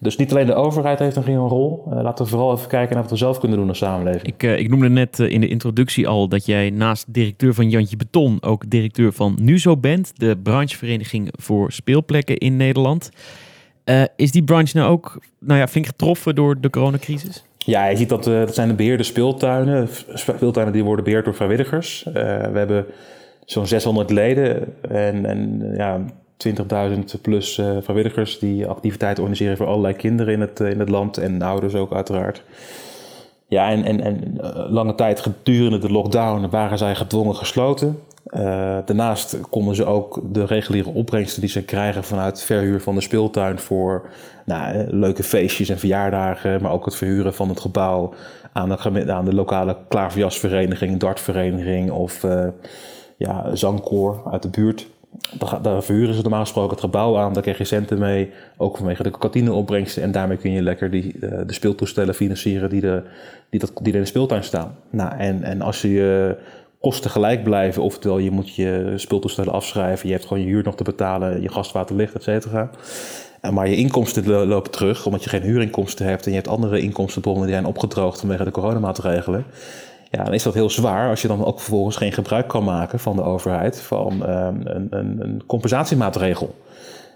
Dus 0.05 0.17
niet 0.17 0.31
alleen 0.31 0.47
de 0.47 0.55
overheid 0.55 0.99
heeft 0.99 1.17
een 1.17 1.37
rol. 1.37 1.85
Uh, 1.89 2.03
laten 2.03 2.25
we 2.25 2.31
vooral 2.31 2.53
even 2.53 2.69
kijken 2.69 2.93
naar 2.93 3.03
wat 3.03 3.11
we 3.11 3.19
zelf 3.19 3.39
kunnen 3.39 3.59
doen 3.59 3.69
als 3.69 3.79
samenleving. 3.79 4.27
Ik, 4.27 4.43
uh, 4.43 4.59
ik 4.59 4.69
noemde 4.69 4.89
net 4.89 5.19
uh, 5.19 5.31
in 5.31 5.41
de 5.41 5.49
introductie 5.49 6.09
al 6.09 6.29
dat 6.29 6.47
jij 6.47 6.71
naast 6.71 7.15
directeur 7.15 7.55
van 7.55 7.71
Jantje 7.71 7.97
Beton 7.97 8.39
ook 8.43 8.71
directeur 8.71 9.13
van 9.13 9.37
NUZO 9.41 9.77
bent, 9.77 10.13
de 10.15 10.37
branchevereniging 10.43 11.29
voor 11.33 11.73
speelplekken 11.73 12.37
in 12.37 12.57
Nederland. 12.57 13.11
is 14.17 14.33
die 14.33 14.45
branche 14.45 14.77
nou 14.77 14.91
ook 14.91 15.19
nou 15.39 15.59
ja, 15.61 15.69
flink 15.69 15.87
getroffen 15.87 16.35
door 16.35 16.61
de 16.61 16.71
coronacrisis? 16.71 17.45
Ja, 17.59 17.87
je 17.87 17.97
ziet 17.97 18.09
dat 18.09 18.25
dat 18.25 18.55
zijn 18.55 18.69
de 18.69 18.75
beheerde 18.75 19.03
speeltuinen. 19.03 19.89
Speeltuinen 20.15 20.73
die 20.73 20.85
worden 20.85 21.05
beheerd 21.05 21.25
door 21.25 21.35
vrijwilligers. 21.35 22.03
we 22.13 22.51
hebben 22.55 22.87
zo'n 23.45 23.67
600 23.67 24.11
leden 24.11 24.75
en, 24.91 25.27
en 25.27 25.73
ja, 25.77 26.05
20.000 26.49 27.21
plus 27.23 27.59
uh, 27.59 27.77
vrijwilligers 27.81 28.39
die 28.39 28.67
activiteiten 28.67 29.23
organiseren 29.23 29.57
voor 29.57 29.67
allerlei 29.67 29.95
kinderen 29.95 30.33
in 30.33 30.41
het, 30.41 30.61
uh, 30.61 30.71
in 30.71 30.81
het 30.81 30.89
land 30.89 31.19
en 31.19 31.43
ouders 31.43 31.75
ook 31.75 31.93
uiteraard. 31.93 32.43
Ja, 33.49 33.71
en, 33.71 33.85
en, 33.85 34.01
en 34.01 34.39
uh, 34.41 34.71
lange 34.71 34.95
tijd 34.95 35.21
gedurende 35.21 35.79
de 35.79 35.91
lockdown 35.91 36.49
waren 36.51 36.79
zij 36.79 36.95
gedwongen 36.95 37.35
gesloten. 37.35 37.99
daarnaast 38.85 39.41
konden 39.51 39.75
ze 39.75 39.85
ook 39.85 40.21
de 40.33 40.45
reguliere 40.45 40.91
opbrengsten 40.91 41.41
die 41.41 41.51
ze 41.51 41.63
krijgen 41.63 42.05
vanuit 42.05 42.43
verhuur 42.43 42.81
van 42.81 42.95
de 42.95 43.01
speeltuin 43.01 43.59
voor 43.59 44.09
nou, 44.45 44.87
leuke 44.91 45.23
feestjes 45.23 45.69
en 45.69 45.79
verjaardagen, 45.79 46.63
maar 46.63 46.73
ook 46.73 46.85
het 46.85 46.97
verhuren 46.97 47.35
van 47.35 47.49
het 47.49 47.61
gebouw 47.61 48.15
aan 48.53 48.69
de, 48.69 49.13
aan 49.13 49.25
de 49.25 49.35
lokale 49.35 49.77
klaverjasvereniging, 49.89 51.01
dartvereniging 51.01 51.91
of 51.91 52.27
ja, 53.17 53.55
zangkoor 53.55 54.23
uit 54.31 54.43
de 54.43 54.49
buurt 54.49 54.87
daar 55.63 55.83
verhuren 55.83 56.15
ze 56.15 56.21
normaal 56.21 56.41
gesproken 56.41 56.71
het 56.71 56.81
gebouw 56.81 57.19
aan. 57.19 57.33
Daar 57.33 57.43
krijg 57.43 57.59
je 57.59 57.65
centen 57.65 57.99
mee, 57.99 58.31
ook 58.57 58.77
vanwege 58.77 59.03
de 59.03 59.11
kantineopbrengsten. 59.11 60.03
En 60.03 60.13
daarmee 60.13 60.37
kun 60.37 60.51
je 60.51 60.63
lekker 60.63 60.91
die, 60.91 61.15
uh, 61.21 61.31
de 61.47 61.53
speeltoestellen 61.53 62.15
financieren 62.15 62.71
die, 62.71 62.81
de, 62.81 63.03
die, 63.51 63.61
dat, 63.61 63.73
die 63.81 63.93
er 63.93 63.99
in 63.99 64.05
de 64.05 64.09
speeltuin 64.09 64.45
staan. 64.45 64.77
Nou, 64.91 65.19
en, 65.19 65.43
en 65.43 65.63
als 65.63 65.83
je 65.83 66.37
kosten 66.81 67.11
gelijk 67.11 67.45
blijven, 67.45 67.83
oftewel 67.83 68.19
je 68.19 68.31
moet 68.31 68.55
je 68.55 68.93
speeltoestellen 68.97 69.53
afschrijven, 69.53 70.09
je 70.09 70.15
hebt 70.15 70.27
gewoon 70.27 70.43
je 70.43 70.49
huur 70.49 70.65
nog 70.65 70.77
te 70.77 70.85
betalen, 70.85 71.43
je 71.43 71.49
gaswater, 71.49 71.97
licht, 71.97 72.15
et 72.15 72.23
cetera. 72.23 72.71
Maar 73.53 73.69
je 73.69 73.77
inkomsten 73.77 74.47
lopen 74.47 74.71
terug, 74.71 75.07
omdat 75.07 75.25
je 75.25 75.31
geen 75.31 75.43
huurinkomsten 75.43 76.07
hebt 76.07 76.25
en 76.25 76.31
je 76.31 76.37
hebt 76.37 76.49
andere 76.49 76.81
inkomstenbronnen 76.81 77.45
die 77.45 77.55
zijn 77.55 77.67
opgedroogd 77.67 78.21
vanwege 78.21 78.45
de 78.45 78.51
coronamaatregelen 78.51 79.45
ja, 80.11 80.25
dan 80.25 80.35
is 80.35 80.43
dat 80.43 80.55
heel 80.55 80.71
zwaar 80.71 81.09
als 81.09 81.23
je 81.23 81.29
dan 81.29 81.45
ook 81.45 81.61
vervolgens 81.61 81.97
geen 81.97 82.13
gebruik 82.13 82.49
kan 82.49 82.65
maken 82.65 82.99
van 82.99 83.17
de 83.17 83.23
overheid 83.23 83.81
van 83.81 84.13
um, 84.31 84.61
een, 84.65 84.87
een, 84.91 85.17
een, 85.21 85.43
compensatiemaatregel. 85.47 86.55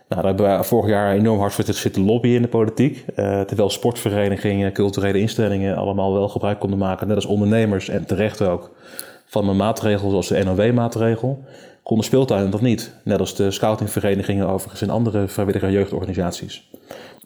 Nou, 0.08 0.22
daar 0.22 0.34
hebben 0.34 0.58
we 0.58 0.64
vorig 0.64 0.90
jaar 0.90 1.14
enorm 1.14 1.38
hard 1.38 1.52
voor 1.52 1.64
zitten 1.64 2.04
lobbyen 2.04 2.34
in 2.34 2.42
de 2.42 2.48
politiek. 2.48 3.04
Uh, 3.16 3.40
terwijl 3.40 3.70
sportverenigingen, 3.70 4.72
culturele 4.72 5.18
instellingen 5.18 5.76
allemaal 5.76 6.12
wel 6.12 6.28
gebruik 6.28 6.58
konden 6.58 6.78
maken, 6.78 7.06
net 7.06 7.16
als 7.16 7.26
ondernemers 7.26 7.88
en 7.88 8.06
terecht 8.06 8.42
ook, 8.42 8.70
van 9.24 9.48
een 9.48 9.56
maatregel 9.56 10.10
zoals 10.10 10.28
de 10.28 10.44
NOW-maatregel, 10.44 11.44
konden 11.82 12.06
speeltuinen 12.06 12.50
dat 12.50 12.60
niet. 12.60 12.92
Net 13.04 13.20
als 13.20 13.34
de 13.34 13.50
scoutingverenigingen 13.50 14.48
overigens 14.48 14.82
en 14.82 14.90
andere 14.90 15.28
vrijwillige 15.28 15.70
jeugdorganisaties. 15.70 16.70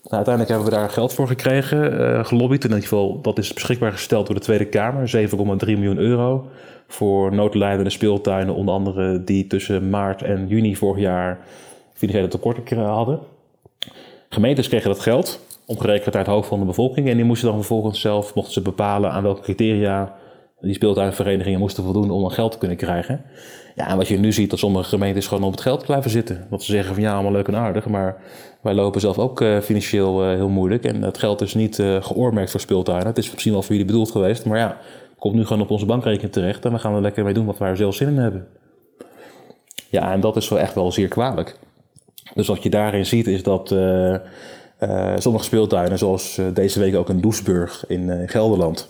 Nou, 0.02 0.14
uiteindelijk 0.14 0.54
hebben 0.54 0.70
we 0.70 0.76
daar 0.76 0.90
geld 0.90 1.12
voor 1.12 1.26
gekregen, 1.26 2.00
uh, 2.00 2.24
gelobbyd. 2.24 2.64
In 2.64 2.68
ieder 2.68 2.82
geval, 2.82 3.20
dat 3.20 3.38
is 3.38 3.52
beschikbaar 3.52 3.92
gesteld 3.92 4.26
door 4.26 4.34
de 4.34 4.40
Tweede 4.40 4.64
Kamer. 4.64 5.08
7,3 5.08 5.66
miljoen 5.66 5.98
euro 5.98 6.46
voor 6.86 7.34
noodlijdende 7.34 7.90
speeltuinen. 7.90 8.54
Onder 8.54 8.74
andere 8.74 9.24
die 9.24 9.46
tussen 9.46 9.90
maart 9.90 10.22
en 10.22 10.46
juni 10.48 10.76
vorig 10.76 11.02
jaar 11.02 11.38
financiële 11.92 12.28
tekorten 12.28 12.78
hadden. 12.78 13.18
Gemeentes 14.28 14.68
kregen 14.68 14.88
dat 14.88 15.00
geld, 15.00 15.40
omgerekend 15.66 16.16
uit 16.16 16.26
het 16.26 16.34
hoofd 16.34 16.48
van 16.48 16.58
de 16.58 16.64
bevolking. 16.64 17.08
En 17.08 17.16
die 17.16 17.24
moesten 17.24 17.48
dan 17.48 17.56
vervolgens 17.56 18.00
zelf, 18.00 18.34
mochten 18.34 18.52
ze 18.52 18.62
bepalen 18.62 19.10
aan 19.10 19.22
welke 19.22 19.42
criteria 19.42 20.14
die 20.62 20.74
speeltuinverenigingen 20.74 21.58
moesten 21.58 21.84
voldoen 21.84 22.10
om 22.10 22.20
dan 22.20 22.30
geld 22.30 22.52
te 22.52 22.58
kunnen 22.58 22.76
krijgen. 22.76 23.24
Ja, 23.74 23.88
en 23.88 23.96
wat 23.96 24.08
je 24.08 24.18
nu 24.18 24.32
ziet, 24.32 24.50
dat 24.50 24.58
sommige 24.58 24.88
gemeentes 24.88 25.26
gewoon 25.26 25.44
op 25.44 25.50
het 25.50 25.60
geld 25.60 25.84
blijven 25.84 26.10
zitten. 26.10 26.46
Want 26.50 26.62
ze 26.62 26.72
zeggen 26.72 26.94
van 26.94 27.02
ja, 27.02 27.12
allemaal 27.12 27.32
leuk 27.32 27.48
en 27.48 27.56
aardig, 27.56 27.86
maar 27.86 28.16
wij 28.60 28.74
lopen 28.74 29.00
zelf 29.00 29.18
ook 29.18 29.40
uh, 29.40 29.60
financieel 29.60 30.24
uh, 30.24 30.34
heel 30.34 30.48
moeilijk. 30.48 30.84
En 30.84 31.02
het 31.02 31.18
geld 31.18 31.40
is 31.40 31.54
niet 31.54 31.78
uh, 31.78 32.02
geoormerkt 32.02 32.50
voor 32.50 32.60
speeltuinen. 32.60 33.06
Het 33.06 33.18
is 33.18 33.30
misschien 33.30 33.52
wel 33.52 33.62
voor 33.62 33.70
jullie 33.70 33.86
bedoeld 33.86 34.10
geweest, 34.10 34.44
maar 34.44 34.58
ja, 34.58 34.76
komt 35.18 35.34
nu 35.34 35.46
gewoon 35.46 35.62
op 35.62 35.70
onze 35.70 35.86
bankrekening 35.86 36.32
terecht. 36.32 36.64
En 36.64 36.72
we 36.72 36.78
gaan 36.78 36.94
er 36.94 37.00
lekker 37.00 37.24
mee 37.24 37.34
doen 37.34 37.46
wat 37.46 37.58
we 37.58 37.64
er 37.64 37.76
zelf 37.76 37.94
zin 37.94 38.08
in 38.08 38.18
hebben. 38.18 38.46
Ja, 39.88 40.12
en 40.12 40.20
dat 40.20 40.36
is 40.36 40.48
wel 40.48 40.58
echt 40.58 40.74
wel 40.74 40.92
zeer 40.92 41.08
kwalijk. 41.08 41.58
Dus 42.34 42.46
wat 42.46 42.62
je 42.62 42.70
daarin 42.70 43.06
ziet 43.06 43.26
is 43.26 43.42
dat 43.42 43.68
sommige 45.16 45.44
speeltuinen, 45.44 45.98
zoals 45.98 46.40
deze 46.54 46.80
week 46.80 46.96
ook 46.96 47.08
in 47.08 47.20
Doesburg 47.20 47.84
in 47.88 48.28
Gelderland, 48.28 48.88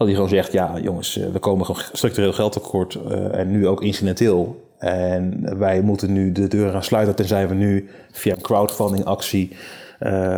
dat 0.00 0.08
hij 0.08 0.16
gewoon 0.16 0.28
zegt: 0.42 0.52
ja, 0.52 0.78
jongens, 0.82 1.14
we 1.32 1.38
komen 1.38 1.66
gewoon 1.66 1.82
structureel 1.92 2.32
geldtekort 2.32 2.98
en 3.32 3.50
nu 3.50 3.68
ook 3.68 3.82
incidenteel. 3.82 4.68
En 4.78 5.58
wij 5.58 5.80
moeten 5.80 6.12
nu 6.12 6.32
de 6.32 6.48
deuren 6.48 6.72
gaan 6.72 6.84
sluiten, 6.84 7.16
tenzij 7.16 7.48
we 7.48 7.54
nu 7.54 7.88
via 8.10 8.34
een 8.34 8.40
crowdfunding 8.40 9.04
actie 9.04 9.56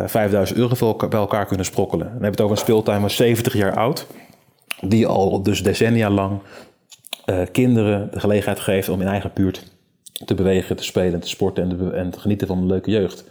5000 0.05 0.57
euro 0.57 0.95
bij 1.09 1.19
elkaar 1.19 1.45
kunnen 1.45 1.65
sprokkelen. 1.65 2.07
Dan 2.13 2.23
heb 2.23 2.31
het 2.31 2.41
over 2.41 2.55
een 2.55 2.63
speeltuin 2.63 2.99
van 2.99 3.09
70 3.09 3.53
jaar 3.53 3.75
oud, 3.75 4.07
die 4.81 5.07
al 5.07 5.43
dus 5.43 5.63
decennia 5.63 6.09
lang 6.09 6.39
kinderen 7.51 8.11
de 8.11 8.19
gelegenheid 8.19 8.59
geeft 8.59 8.89
om 8.89 9.01
in 9.01 9.07
eigen 9.07 9.31
buurt 9.33 9.71
te 10.25 10.33
bewegen, 10.33 10.75
te 10.75 10.83
spelen, 10.83 11.19
te 11.19 11.29
sporten 11.29 11.63
en 11.63 11.77
te, 11.77 11.91
en 11.91 12.09
te 12.09 12.19
genieten 12.19 12.47
van 12.47 12.57
een 12.57 12.65
leuke 12.65 12.91
jeugd. 12.91 13.23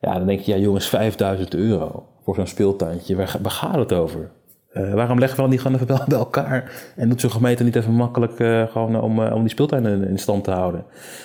Ja, 0.00 0.12
dan 0.14 0.26
denk 0.26 0.40
je, 0.40 0.52
ja 0.52 0.58
jongens, 0.58 0.86
5000 0.86 1.54
euro 1.54 2.06
voor 2.24 2.34
zo'n 2.34 2.46
speeltuintje, 2.46 3.16
waar, 3.16 3.36
waar 3.42 3.52
gaat 3.52 3.74
het 3.74 3.92
over? 3.92 4.30
Uh, 4.74 4.94
waarom 4.94 5.18
leggen 5.18 5.36
we 5.36 5.42
dan 5.42 5.50
niet 5.50 5.60
gewoon 5.60 5.80
even 5.80 6.06
bij 6.08 6.18
elkaar 6.18 6.72
en 6.96 7.08
doet 7.08 7.20
zo'n 7.20 7.30
gemeente 7.30 7.64
niet 7.64 7.76
even 7.76 7.92
makkelijk 7.92 8.38
uh, 8.38 8.62
gewoon 8.66 9.00
om, 9.00 9.20
uh, 9.20 9.34
om 9.34 9.40
die 9.40 9.50
speeltuinen 9.50 10.08
in 10.08 10.18
stand 10.18 10.44
te 10.44 10.50
houden? 10.50 10.84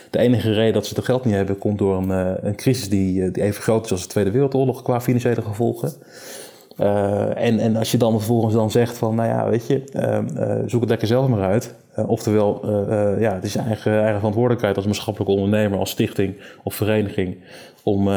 De 0.09 0.19
enige 0.19 0.53
reden 0.53 0.73
dat 0.73 0.85
ze 0.85 0.95
het 0.95 1.05
geld 1.05 1.25
niet 1.25 1.33
hebben 1.33 1.57
komt 1.57 1.77
door 1.77 1.97
een, 1.97 2.09
een 2.47 2.55
crisis 2.55 2.89
die, 2.89 3.31
die 3.31 3.43
even 3.43 3.61
groot 3.61 3.85
is 3.85 3.91
als 3.91 4.01
de 4.01 4.07
Tweede 4.07 4.31
Wereldoorlog 4.31 4.81
qua 4.81 5.01
financiële 5.01 5.41
gevolgen. 5.41 5.91
en, 7.35 7.59
en 7.59 7.75
als 7.75 7.91
je 7.91 7.97
dan 7.97 8.11
vervolgens 8.11 8.53
dan 8.53 8.71
zegt 8.71 8.97
van, 8.97 9.15
nou 9.15 9.29
ja, 9.29 9.49
weet 9.49 9.67
je, 9.67 9.83
zoek 10.65 10.81
het 10.81 10.89
lekker 10.89 11.07
zelf 11.07 11.27
maar 11.27 11.41
uit. 11.49 11.75
Oftewel, 11.95 12.69
ja, 13.19 13.33
het 13.33 13.43
is 13.43 13.53
je 13.53 13.59
eigen, 13.59 13.93
eigen 13.93 14.15
verantwoordelijkheid 14.15 14.75
als 14.75 14.85
maatschappelijke 14.85 15.33
ondernemer, 15.33 15.79
als 15.79 15.89
stichting 15.89 16.35
of 16.63 16.75
vereniging 16.75 17.37
om 17.87 18.09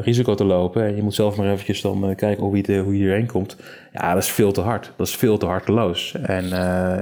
risico 0.00 0.34
te 0.34 0.44
lopen. 0.44 0.84
En 0.86 0.96
je 0.96 1.02
moet 1.02 1.14
zelf 1.14 1.36
maar 1.36 1.50
eventjes 1.50 1.80
dan 1.80 2.14
kijken 2.16 2.44
hoe 2.44 2.56
je, 2.56 2.78
hoe 2.78 2.96
je 2.96 3.02
hierheen 3.02 3.26
komt. 3.26 3.56
Ja, 3.92 4.14
dat 4.14 4.22
is 4.22 4.28
veel 4.28 4.52
te 4.52 4.60
hard. 4.60 4.92
Dat 4.96 5.06
is 5.06 5.16
veel 5.16 5.38
te 5.38 5.46
harteloos. 5.46 6.14
En 6.22 6.52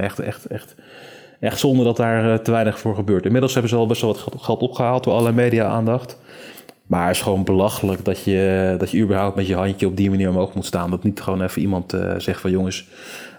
echt, 0.01 0.19
echt, 0.19 0.47
echt, 0.47 0.75
echt 1.41 1.59
zonde 1.59 1.85
dat 1.85 1.97
daar 1.97 2.43
te 2.43 2.51
weinig 2.51 2.79
voor 2.79 2.95
gebeurt. 2.95 3.25
Inmiddels 3.25 3.53
hebben 3.53 3.71
ze 3.71 3.77
al 3.77 3.87
best 3.87 4.01
wel 4.01 4.13
wat 4.13 4.43
geld 4.43 4.61
opgehaald 4.61 5.05
door 5.05 5.15
alle 5.15 5.33
media-aandacht. 5.33 6.19
Maar 6.87 7.07
het 7.07 7.17
is 7.17 7.23
gewoon 7.23 7.45
belachelijk 7.45 8.05
dat 8.05 8.25
je, 8.25 8.75
dat 8.79 8.91
je 8.91 9.01
überhaupt 9.01 9.37
met 9.37 9.47
je 9.47 9.55
handje 9.55 9.87
op 9.87 9.97
die 9.97 10.11
manier 10.11 10.29
omhoog 10.29 10.55
moet 10.55 10.67
staan. 10.67 10.91
Dat 10.91 11.03
niet 11.03 11.21
gewoon 11.21 11.43
even 11.43 11.63
iemand 11.63 11.97
zegt 12.19 12.41
van 12.41 12.51
jongens, 12.51 12.89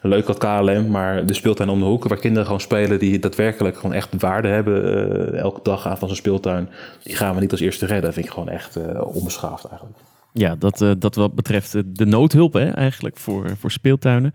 leuk 0.08 0.28
wat 0.28 0.38
KLM, 0.38 0.90
maar 0.90 1.26
de 1.26 1.34
speeltuin 1.34 1.70
om 1.70 1.80
de 1.80 1.86
hoek, 1.86 2.08
waar 2.08 2.18
kinderen 2.18 2.46
gewoon 2.46 2.62
spelen 2.62 3.00
die 3.00 3.20
daadwerkelijk 3.20 3.76
gewoon 3.76 3.94
echt 3.94 4.10
waarde 4.20 4.48
hebben 4.48 4.84
uh, 5.34 5.40
elke 5.40 5.60
dag 5.64 5.88
aan 5.88 5.98
van 5.98 6.08
zijn 6.08 6.20
speeltuin, 6.20 6.70
die 7.04 7.16
gaan 7.16 7.36
we 7.36 7.42
niet 7.42 7.52
als 7.52 7.60
eerste 7.60 7.86
redden. 7.86 8.04
Dat 8.04 8.14
vind 8.14 8.26
ik 8.26 8.32
gewoon 8.32 8.50
echt 8.50 8.78
uh, 8.78 9.16
onbeschaafd 9.16 9.66
eigenlijk. 9.66 9.98
Ja, 10.32 10.56
dat, 10.56 10.86
dat 10.98 11.16
wat 11.16 11.36
betreft 11.36 11.98
de 11.98 12.06
noodhulp 12.06 12.54
hè, 12.54 12.70
eigenlijk 12.70 13.18
voor, 13.18 13.58
voor 13.58 13.72
speeltuinen. 13.72 14.32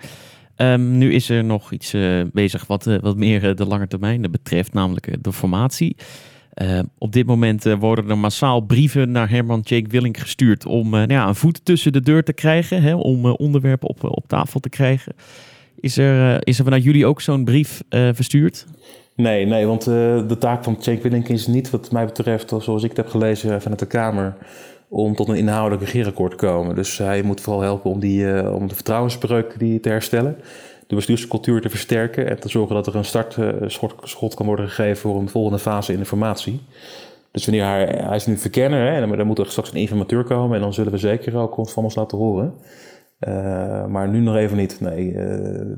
Um, 0.57 0.99
nu 0.99 1.12
is 1.14 1.31
er 1.31 1.45
nog 1.45 1.73
iets 1.73 1.95
bezig 2.33 2.67
wat, 2.67 2.85
wat 2.85 3.17
meer 3.17 3.55
de 3.55 3.67
lange 3.67 3.87
termijn 3.87 4.31
betreft, 4.31 4.73
namelijk 4.73 5.17
de 5.21 5.33
formatie. 5.33 5.97
Uh, 6.62 6.79
op 6.99 7.12
dit 7.12 7.26
moment 7.26 7.67
uh, 7.67 7.75
worden 7.79 8.11
er 8.11 8.19
massaal 8.19 8.61
brieven 8.61 9.11
naar 9.11 9.31
Herman 9.31 9.61
Jake 9.62 9.88
Willink 9.88 10.17
gestuurd 10.17 10.67
om 10.67 10.87
uh, 10.87 10.90
nou 10.90 11.12
ja, 11.12 11.29
een 11.29 11.35
voet 11.35 11.64
tussen 11.64 11.93
de 11.93 12.00
deur 12.00 12.25
te 12.25 12.33
krijgen, 12.33 12.83
hè, 12.83 12.95
om 12.95 13.26
onderwerpen 13.26 13.88
op, 13.88 14.05
op 14.05 14.25
tafel 14.26 14.61
te 14.61 14.69
krijgen. 14.69 15.12
Is 15.81 15.99
er, 15.99 16.47
is 16.47 16.59
er 16.59 16.64
vanuit 16.64 16.85
jullie 16.85 17.07
ook 17.07 17.21
zo'n 17.21 17.45
brief 17.45 17.83
verstuurd? 17.88 18.67
Nee, 19.17 19.47
nee, 19.47 19.67
want 19.67 19.85
de 19.85 20.37
taak 20.38 20.64
van 20.64 20.76
Jake 20.81 21.02
Willink 21.02 21.29
is 21.29 21.47
niet, 21.47 21.71
wat 21.71 21.93
mij 21.93 22.05
betreft, 22.05 22.49
zoals 22.59 22.83
ik 22.83 22.88
het 22.88 22.97
heb 22.97 23.09
gelezen 23.09 23.62
vanuit 23.62 23.81
de 23.81 23.87
Kamer, 23.87 24.37
om 24.88 25.14
tot 25.14 25.29
een 25.29 25.37
inhoudelijk 25.37 25.83
regeerakkoord 25.83 26.31
te 26.31 26.47
komen. 26.47 26.75
Dus 26.75 26.99
hij 26.99 27.23
moet 27.23 27.40
vooral 27.40 27.62
helpen 27.62 27.90
om, 27.90 28.00
die, 28.00 28.52
om 28.52 28.69
de 28.69 28.75
vertrouwensbreuk 28.75 29.59
die 29.59 29.81
te 29.81 29.88
herstellen, 29.88 30.37
de 30.90 30.97
bestuurscultuur 30.97 31.61
te 31.61 31.70
versterken 31.70 32.28
en 32.28 32.40
te 32.40 32.49
zorgen 32.49 32.75
dat 32.75 32.87
er 32.87 32.97
een 32.97 33.04
startschot 33.04 34.35
kan 34.35 34.47
worden 34.47 34.68
gegeven 34.68 34.97
voor 34.97 35.16
een 35.16 35.28
volgende 35.28 35.59
fase 35.59 35.92
in 35.92 35.99
de 35.99 36.04
formatie. 36.04 36.61
Dus 37.30 37.44
wanneer 37.44 37.64
hij, 37.64 37.85
hij 37.85 38.16
is 38.16 38.26
nu 38.26 38.37
verkenner, 38.37 38.92
hè, 38.92 39.16
dan 39.16 39.26
moet 39.26 39.38
er 39.38 39.47
straks 39.47 39.73
een 39.73 39.80
informateur 39.80 40.25
komen 40.25 40.56
en 40.56 40.62
dan 40.62 40.75
zullen 40.75 40.92
we 40.92 40.99
zeker 40.99 41.37
ook 41.37 41.68
van 41.68 41.85
ons 41.85 41.94
laten 41.94 42.18
horen. 42.18 42.54
Uh, 43.20 43.87
maar 43.87 44.09
nu 44.09 44.20
nog 44.20 44.37
even 44.37 44.56
niet. 44.56 44.80
Nee, 44.80 45.12
uh, 45.12 45.76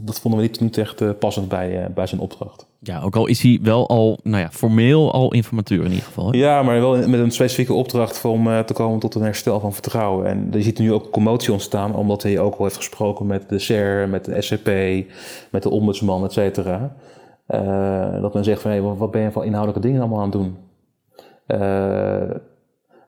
dat 0.00 0.20
vonden 0.20 0.40
we 0.40 0.50
niet, 0.60 0.78
echt 0.78 1.18
passend 1.18 1.48
bij, 1.48 1.90
bij 1.94 2.06
zijn 2.06 2.20
opdracht. 2.20 2.66
Ja, 2.84 3.00
ook 3.00 3.16
al 3.16 3.26
is 3.26 3.42
hij 3.42 3.58
wel 3.62 3.88
al, 3.88 4.18
nou 4.22 4.42
ja, 4.42 4.50
formeel 4.50 5.12
al 5.12 5.32
informateur 5.32 5.84
in 5.84 5.90
ieder 5.90 6.04
geval. 6.04 6.34
Ja, 6.34 6.62
maar 6.62 6.80
wel 6.80 7.08
met 7.08 7.20
een 7.20 7.30
specifieke 7.30 7.72
opdracht 7.72 8.24
om 8.24 8.64
te 8.64 8.72
komen 8.72 9.00
tot 9.00 9.14
een 9.14 9.22
herstel 9.22 9.60
van 9.60 9.72
vertrouwen. 9.72 10.26
En 10.26 10.48
je 10.50 10.62
ziet 10.62 10.78
nu 10.78 10.92
ook 10.92 11.10
commotie 11.10 11.52
ontstaan, 11.52 11.94
omdat 11.94 12.22
hij 12.22 12.38
ook 12.38 12.54
al 12.54 12.64
heeft 12.64 12.76
gesproken 12.76 13.26
met 13.26 13.48
de 13.48 13.58
SER, 13.58 14.08
met 14.08 14.24
de 14.24 14.42
SCP, 14.42 14.70
met 15.50 15.62
de 15.62 15.70
ombudsman, 15.70 16.24
et 16.24 16.32
cetera. 16.32 16.96
dat 18.20 18.34
men 18.34 18.44
zegt 18.44 18.62
van, 18.62 18.70
hé, 18.70 18.80
wat 18.80 19.10
ben 19.10 19.22
je 19.22 19.30
van 19.30 19.44
inhoudelijke 19.44 19.86
dingen 19.86 20.00
allemaal 20.00 20.20
aan 20.20 20.30
het 20.30 20.40
doen? 20.40 20.56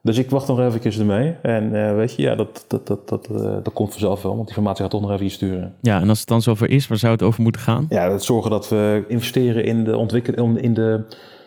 Dus 0.05 0.19
ik 0.19 0.31
wacht 0.31 0.49
nog 0.49 0.61
eventjes 0.61 0.99
ermee. 0.99 1.35
En 1.43 1.75
uh, 1.75 1.95
weet 1.95 2.15
je, 2.15 2.23
ja, 2.23 2.35
dat, 2.35 2.65
dat, 2.69 2.87
dat, 2.87 3.09
dat, 3.09 3.29
uh, 3.33 3.39
dat 3.63 3.73
komt 3.73 3.91
vanzelf 3.91 4.23
wel. 4.23 4.33
Want 4.33 4.47
die 4.47 4.57
informatie 4.57 4.83
gaat 4.83 4.91
toch 4.91 5.01
nog 5.01 5.11
even 5.11 5.31
sturen. 5.31 5.75
Ja, 5.81 6.01
en 6.01 6.09
als 6.09 6.19
het 6.19 6.29
dan 6.29 6.43
zover 6.43 6.71
is, 6.71 6.87
waar 6.87 6.99
zou 6.99 7.13
het 7.13 7.23
over 7.23 7.43
moeten 7.43 7.61
gaan? 7.61 7.87
Ja, 7.89 8.11
het 8.11 8.23
zorgen 8.23 8.51
dat 8.51 8.69
we 8.69 9.05
investeren 9.09 9.65
in 9.65 9.85
de 9.85 9.97
ontwikkeling, 9.97 10.61
in 10.61 10.75
de 10.75 11.05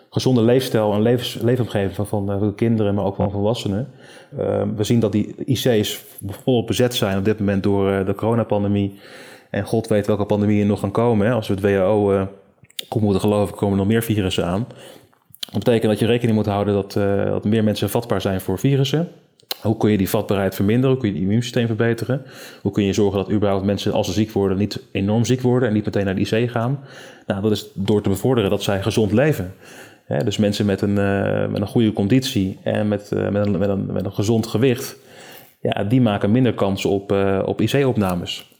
gezonde 0.09 0.41
leefstijl 0.41 0.93
en 0.93 1.01
levens, 1.01 1.37
leefomgeving 1.41 1.95
van, 1.95 2.07
van 2.07 2.43
uh, 2.43 2.49
kinderen, 2.55 2.95
maar 2.95 3.05
ook 3.05 3.15
van 3.15 3.31
volwassenen. 3.31 3.87
Ehm, 4.37 4.75
we 4.75 4.83
zien 4.83 4.99
dat 4.99 5.11
die 5.11 5.35
IC's 5.45 6.03
volop 6.27 6.67
bezet 6.67 6.95
zijn 6.95 7.17
op 7.17 7.25
dit 7.25 7.39
moment 7.39 7.63
door 7.63 8.05
de 8.05 8.15
coronapandemie. 8.15 8.99
En 9.49 9.65
god 9.65 9.87
weet 9.87 10.07
welke 10.07 10.25
pandemieën 10.25 10.67
nog 10.67 10.79
gaan 10.79 10.91
komen. 10.91 11.27
Hè. 11.27 11.33
Als 11.33 11.47
we 11.47 11.53
het 11.53 11.63
WHO 11.63 12.27
goed 12.89 13.01
moeten 13.01 13.21
geloven, 13.21 13.55
komen 13.55 13.71
er 13.71 13.77
nog 13.79 13.87
meer 13.87 14.03
virussen 14.03 14.45
aan. 14.45 14.67
Dat 15.51 15.63
betekent 15.63 15.91
dat 15.91 15.99
je 15.99 16.05
rekening 16.05 16.37
moet 16.37 16.45
houden 16.45 16.73
dat, 16.73 16.95
uh, 16.95 17.25
dat 17.25 17.43
meer 17.43 17.63
mensen 17.63 17.89
vatbaar 17.89 18.21
zijn 18.21 18.41
voor 18.41 18.59
virussen. 18.59 19.07
Hoe 19.61 19.77
kun 19.77 19.91
je 19.91 19.97
die 19.97 20.09
vatbaarheid 20.09 20.55
verminderen? 20.55 20.91
Hoe 20.91 20.99
kun 20.99 21.09
je 21.09 21.13
het 21.13 21.23
immuunsysteem 21.23 21.67
verbeteren? 21.67 22.21
Hoe 22.61 22.71
kun 22.71 22.83
je 22.83 22.93
zorgen 22.93 23.17
dat 23.17 23.31
überhaupt 23.31 23.65
mensen 23.65 23.91
als 23.91 24.07
ze 24.07 24.13
ziek 24.13 24.31
worden 24.31 24.57
niet 24.57 24.79
enorm 24.91 25.25
ziek 25.25 25.41
worden 25.41 25.67
en 25.67 25.73
niet 25.73 25.85
meteen 25.85 26.05
naar 26.05 26.15
de 26.15 26.21
IC 26.21 26.51
gaan? 26.51 26.79
Nou, 27.27 27.41
dat 27.41 27.51
is 27.51 27.69
door 27.73 28.01
te 28.01 28.09
bevorderen 28.09 28.49
dat 28.49 28.63
zij 28.63 28.81
gezond 28.83 29.11
leven. 29.11 29.53
dus 30.07 30.37
mensen 30.37 30.65
met 30.65 30.81
een, 30.81 30.97
uh, 30.97 31.47
met 31.47 31.61
een 31.61 31.67
goede 31.67 31.93
conditie 31.93 32.57
en 32.63 32.87
met, 32.87 33.11
met, 33.31 33.45
een, 33.45 33.57
met, 33.57 33.69
een, 33.69 33.85
met 33.85 34.05
een 34.05 34.13
gezond 34.13 34.47
gewicht, 34.47 34.97
ja, 35.61 35.83
die 35.83 36.01
maken 36.01 36.31
minder 36.31 36.53
kans 36.53 36.85
op, 36.85 37.11
op 37.45 37.61
IC-opnames. 37.61 38.55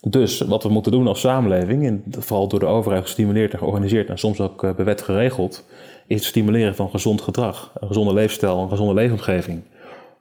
Dus 0.00 0.40
wat 0.40 0.62
we 0.62 0.68
moeten 0.68 0.92
doen 0.92 1.06
als 1.06 1.20
samenleving, 1.20 1.86
en 1.86 2.04
vooral 2.18 2.48
door 2.48 2.60
de 2.60 2.66
overheid 2.66 3.02
gestimuleerd 3.02 3.52
en 3.52 3.58
georganiseerd 3.58 4.08
en 4.08 4.18
soms 4.18 4.40
ook 4.40 4.76
bewet 4.76 5.02
geregeld, 5.02 5.64
is 6.10 6.16
het 6.16 6.24
stimuleren 6.24 6.74
van 6.74 6.90
gezond 6.90 7.20
gedrag, 7.20 7.72
een 7.80 7.88
gezonde 7.88 8.14
leefstijl, 8.14 8.58
een 8.58 8.68
gezonde 8.68 8.94
leefomgeving. 8.94 9.62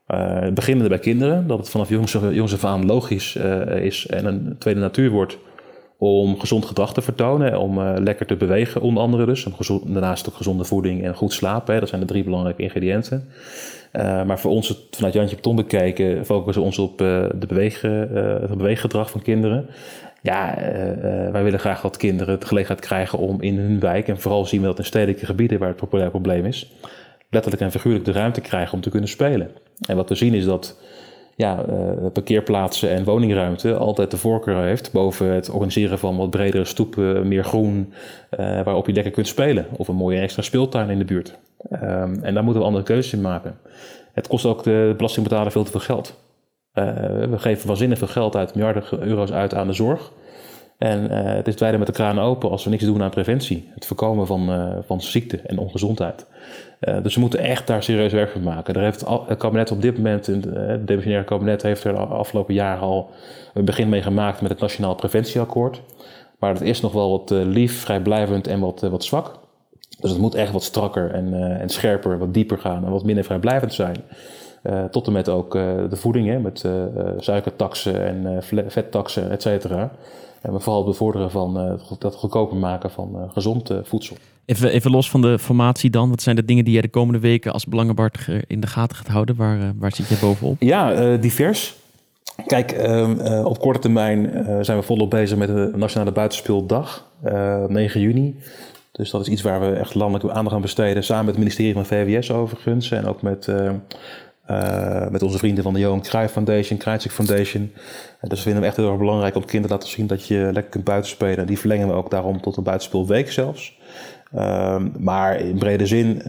Uh, 0.08 0.48
beginnende 0.54 0.90
bij 0.90 1.00
kinderen, 1.00 1.48
dat 1.48 1.58
het 1.58 1.70
vanaf 1.70 1.90
jongs, 1.90 2.18
jongs 2.32 2.54
af 2.54 2.66
aan 2.66 2.86
logisch 2.86 3.36
uh, 3.36 3.86
is 3.86 4.08
en 4.08 4.26
een 4.26 4.56
tweede 4.60 4.80
natuur 4.80 5.10
wordt 5.10 5.38
om 5.98 6.40
gezond 6.40 6.66
gedrag 6.66 6.94
te 6.94 7.02
vertonen, 7.02 7.60
om 7.60 7.78
uh, 7.78 7.94
lekker 7.98 8.26
te 8.26 8.36
bewegen, 8.36 8.82
onder 8.82 9.04
andere 9.04 9.26
dus. 9.26 9.48
Daarnaast 9.86 10.30
ook 10.30 10.36
gezonde 10.36 10.64
voeding 10.64 11.04
en 11.04 11.16
goed 11.16 11.34
slapen, 11.34 11.80
dat 11.80 11.90
zijn 11.90 12.02
de 12.02 12.08
drie 12.08 12.24
belangrijke 12.24 12.62
ingrediënten. 12.62 13.30
maar 14.26 14.40
voor 14.40 14.52
ons, 14.52 14.88
vanuit 14.92 15.14
Jantje 15.14 15.40
Ton 15.40 15.56
bekijken, 15.56 16.26
focussen 16.26 16.62
we 16.62 16.68
ons 16.68 16.80
op 16.80 16.98
de 16.98 17.88
het 18.48 18.58
beweeggedrag 18.58 19.12
van 19.12 19.22
kinderen 19.22 19.70
ja, 20.22 20.62
uh, 20.62 20.88
uh, 20.88 21.32
wij 21.32 21.44
willen 21.44 21.60
graag 21.60 21.82
dat 21.82 21.98
kinderen 21.98 22.40
de 22.40 22.46
gelegenheid 22.46 22.86
krijgen 22.86 23.20
om 23.20 23.42
in 23.42 23.58
hun 23.58 23.80
wijk, 23.80 24.08
en 24.08 24.20
vooral 24.20 24.46
zien 24.46 24.62
we 24.62 24.68
dat 24.68 24.78
in 24.78 24.86
stedelijke 24.86 25.26
gebieden 25.26 25.60
waar 25.60 25.68
het 25.68 25.78
populair 25.78 26.10
probleem 26.10 26.46
is, 26.46 26.72
letterlijk 27.30 27.64
en 27.64 27.72
figuurlijk 27.72 28.06
de 28.06 28.12
ruimte 28.12 28.42
krijgen 28.42 28.74
om 28.74 28.82
te 28.82 28.90
kunnen 28.90 29.10
spelen. 29.10 29.52
En 29.88 29.96
wat 29.96 30.10
we 30.10 30.16
zien 30.16 30.34
is 30.34 30.46
dat 30.46 30.80
ja, 31.36 31.66
uh, 31.70 32.12
parkeerplaatsen 32.14 32.90
en 32.90 33.04
woningruimte 33.04 33.74
altijd 33.74 34.12
de 34.12 34.18
voorkeur 34.18 34.64
heeft 34.64 34.92
boven 34.92 35.34
het 35.34 35.50
organiseren 35.50 36.00
van 36.00 36.18
wat 36.18 36.30
bredere 36.30 36.66
stoepen, 36.66 37.28
meer 37.28 37.44
groen, 37.44 37.94
waarop 38.38 38.88
je 38.88 38.94
lekker 38.94 39.12
kunt 39.12 39.28
spelen. 39.28 39.66
Of 39.78 39.88
een 39.88 39.96
mooie 39.96 40.20
extra 40.20 40.42
speeltuin 40.42 40.90
in 40.90 40.98
de 40.98 41.06
buurt. 41.06 41.38
Um, 41.72 42.24
en 42.24 42.34
daar 42.34 42.44
moeten 42.44 42.62
we 42.62 42.68
andere 42.68 42.84
keuzes 42.84 43.14
in 43.14 43.22
maken. 43.22 43.58
Het 44.14 44.28
kost 44.28 44.46
ook 44.46 44.64
de 44.64 44.94
belastingbetaler 44.98 45.52
veel 45.52 45.64
te 45.64 45.72
veel 45.72 45.80
geld. 45.80 46.20
Uh, 46.74 46.86
we 47.30 47.40
geven 47.40 47.68
waanzinnig 47.68 47.98
veel 47.98 48.08
geld 48.08 48.36
uit, 48.36 48.56
miljarden 48.56 48.84
euro's 49.00 49.32
uit 49.32 49.54
aan 49.54 49.68
de 49.68 49.74
zorg. 49.74 50.12
En 50.78 51.04
uh, 51.04 51.24
het 51.24 51.48
is 51.48 51.56
dweilen 51.56 51.80
met 51.80 51.90
de 51.90 51.96
kraan 51.96 52.20
open 52.20 52.50
als 52.50 52.64
we 52.64 52.70
niks 52.70 52.84
doen 52.84 53.02
aan 53.02 53.10
preventie. 53.10 53.72
Het 53.74 53.86
voorkomen 53.86 54.28
van, 54.28 54.50
uh, 54.50 54.78
van 54.86 55.02
ziekte 55.02 55.38
en 55.38 55.58
ongezondheid. 55.58 56.26
dus 56.80 57.16
we 57.16 57.22
moeten 57.22 57.40
echt 57.40 57.68
daar 57.68 57.84
serieus 57.84 58.14
werk 58.14 58.32
van 58.32 58.44
maken. 58.44 58.74
Daar 58.74 58.84
heeft 58.84 59.06
het 59.28 59.38
kabinet 59.38 59.72
op 59.72 59.82
dit 59.82 59.96
moment, 59.98 60.26
het 60.26 60.44
demissionaire 60.88 61.24
kabinet, 61.24 61.62
heeft 61.62 61.84
er 61.84 61.94
de 61.94 62.00
afgelopen 62.00 62.54
jaar 62.54 62.80
al 62.80 63.10
een 63.54 63.66
begin 63.66 63.90
mee 63.90 64.02
gemaakt 64.02 64.42
met 64.42 64.52
het 64.52 64.60
Nationaal 64.60 64.96
Preventieakkoord. 64.96 65.82
Maar 66.40 66.54
dat 66.54 66.64
is 66.64 66.82
nog 66.82 66.92
wel 66.92 67.10
wat 67.10 67.30
lief, 67.30 67.80
vrijblijvend 67.82 68.48
en 68.48 68.60
wat, 68.60 68.82
wat 68.82 69.04
zwak. 69.04 69.40
Dus 70.00 70.10
het 70.10 70.20
moet 70.20 70.36
echt 70.36 70.52
wat 70.52 70.64
strakker 70.64 71.12
en, 71.12 71.60
en 71.60 71.70
scherper, 71.70 72.18
wat 72.18 72.34
dieper 72.34 72.58
gaan 72.58 72.86
en 72.86 72.92
wat 72.92 73.04
minder 73.04 73.24
vrijblijvend 73.24 73.74
zijn. 73.74 73.96
Tot 74.92 75.08
en 75.08 75.14
met 75.14 75.30
ook 75.30 75.52
de 75.54 75.96
voeding, 75.96 76.28
hè, 76.28 76.40
met 76.40 76.66
suikertaxen 77.18 78.06
en 78.06 78.44
vettaxen, 78.68 79.32
et 79.32 79.42
cetera. 79.42 79.92
En 80.42 80.54
we 80.54 80.60
vooral 80.60 80.82
het 80.82 80.92
bevorderen 80.92 81.32
van 81.32 81.80
dat 82.00 82.16
goedkoper 82.16 82.58
maken 82.58 82.92
van 82.92 83.30
gezond 83.34 83.72
voedsel. 83.84 84.16
Even, 84.46 84.72
even 84.72 84.92
los 84.92 85.10
van 85.10 85.22
de 85.22 85.40
formatie 85.40 85.90
dan. 85.90 86.10
Wat 86.10 86.22
zijn 86.22 86.36
de 86.36 86.46
dingen 86.46 86.64
die 86.64 86.74
jij 86.74 86.82
de 86.82 86.90
komende 86.90 87.20
weken 87.20 87.54
als 87.54 87.66
belangenbehartiger 87.66 88.44
in 88.48 88.60
de 88.60 88.68
gaten 88.68 88.98
gaat 88.98 89.08
houden? 89.08 89.36
Waar, 89.36 89.74
waar 89.76 89.96
zit 89.96 90.08
je 90.08 90.18
bovenop? 90.22 90.56
Ja, 90.60 91.18
divers. 91.18 91.76
Kijk, 92.46 92.72
ehm, 92.72 93.46
op 93.46 93.60
korte 93.60 93.80
termijn 93.80 94.46
zijn 94.62 94.78
we 94.78 94.84
volop 94.84 95.10
bezig 95.10 95.38
met 95.38 95.48
de 95.48 95.72
Nationale 95.76 96.12
Buitenspeeldag, 96.12 97.06
9 97.68 98.02
juni. 98.02 98.36
Dus 98.92 99.10
dat 99.10 99.22
is 99.22 99.28
iets 99.28 99.42
waar 99.42 99.60
we 99.60 99.76
echt 99.76 99.96
landelijk 99.96 100.34
aandacht 100.34 100.56
aan 100.56 100.62
besteden. 100.62 101.04
Samen 101.04 101.26
met 101.26 101.34
het 101.34 101.44
ministerie 101.44 101.74
van 101.74 101.86
VWS 101.86 102.32
overigens. 102.32 102.92
En 102.92 103.06
ook 103.06 103.22
met, 103.22 103.48
uh, 104.52 105.08
met 105.10 105.22
onze 105.22 105.38
vrienden 105.38 105.64
van 105.64 105.74
de 105.74 105.80
Johan 105.80 106.02
Cruijff 106.02 106.34
Foundation, 106.34 106.78
Kruijtsik 106.78 107.12
Foundation. 107.12 107.72
dus 108.22 108.38
we 108.38 108.44
vinden 108.44 108.56
het 108.56 108.64
echt 108.64 108.78
heel 108.78 108.90
erg 108.90 108.98
belangrijk 108.98 109.36
om 109.36 109.46
kinderen 109.46 109.68
te 109.68 109.74
laten 109.74 109.90
zien 109.90 110.08
dat 110.08 110.28
je 110.28 110.50
lekker 110.54 110.72
kunt 110.72 110.84
buitenspelen. 110.84 111.48
Die 111.48 111.60
verlengen 111.60 111.88
we 111.88 111.94
ook 111.94 112.10
daarom 112.10 112.42
tot 112.42 112.58
een 112.58 112.64
buitenspeelweek 112.64 113.32
zelfs. 113.32 113.78
Uh, 114.36 114.82
maar 115.00 115.40
in 115.40 115.58
brede 115.58 115.86
zin, 115.86 116.08
uh, 116.08 116.24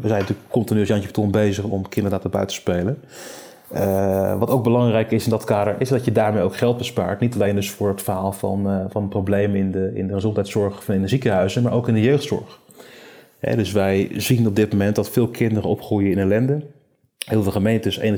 we 0.00 0.08
zijn 0.08 0.20
natuurlijk 0.20 0.48
continu 0.48 0.80
als 0.80 0.88
Jantje 0.88 1.26
bezig 1.26 1.64
om 1.64 1.88
kinderen 1.88 2.08
te 2.08 2.14
laten 2.14 2.30
buitenspelen. 2.30 2.98
Uh, 3.74 4.38
wat 4.38 4.50
ook 4.50 4.62
belangrijk 4.62 5.10
is 5.10 5.24
in 5.24 5.30
dat 5.30 5.44
kader, 5.44 5.76
is 5.78 5.88
dat 5.88 6.04
je 6.04 6.12
daarmee 6.12 6.42
ook 6.42 6.56
geld 6.56 6.78
bespaart. 6.78 7.20
Niet 7.20 7.34
alleen 7.34 7.54
dus 7.54 7.70
voor 7.70 7.88
het 7.88 8.02
verhaal 8.02 8.32
van, 8.32 8.88
van 8.90 9.08
problemen 9.08 9.56
in 9.56 9.70
de, 9.70 9.90
in 9.94 10.06
de 10.06 10.14
gezondheidszorg 10.14 10.78
of 10.78 10.88
in 10.88 11.00
de 11.00 11.08
ziekenhuizen, 11.08 11.62
maar 11.62 11.72
ook 11.72 11.88
in 11.88 11.94
de 11.94 12.00
jeugdzorg. 12.00 12.60
dus 13.40 13.72
wij 13.72 14.10
zien 14.12 14.46
op 14.46 14.56
dit 14.56 14.72
moment 14.72 14.96
dat 14.96 15.10
veel 15.10 15.28
kinderen 15.28 15.70
opgroeien 15.70 16.10
in 16.10 16.18
ellende. 16.18 16.62
Heel 17.26 17.42
veel 17.42 17.52
gemeentes, 17.52 17.98
1 17.98 18.14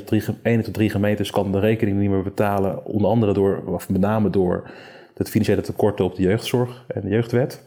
tot 0.63 0.75
3, 0.75 0.91
gemeentes, 0.91 1.31
kan 1.31 1.53
de 1.53 1.59
rekening 1.59 1.99
niet 1.99 2.11
meer 2.11 2.23
betalen. 2.23 2.85
Onder 2.85 3.11
andere 3.11 3.33
door, 3.33 3.63
of 3.67 3.89
met 3.89 4.01
name 4.01 4.31
door 4.31 4.71
het 5.15 5.31
financiële 5.31 5.61
tekorten 5.61 6.05
op 6.05 6.15
de 6.15 6.23
jeugdzorg 6.23 6.85
en 6.89 7.01
de 7.01 7.09
jeugdwet. 7.09 7.65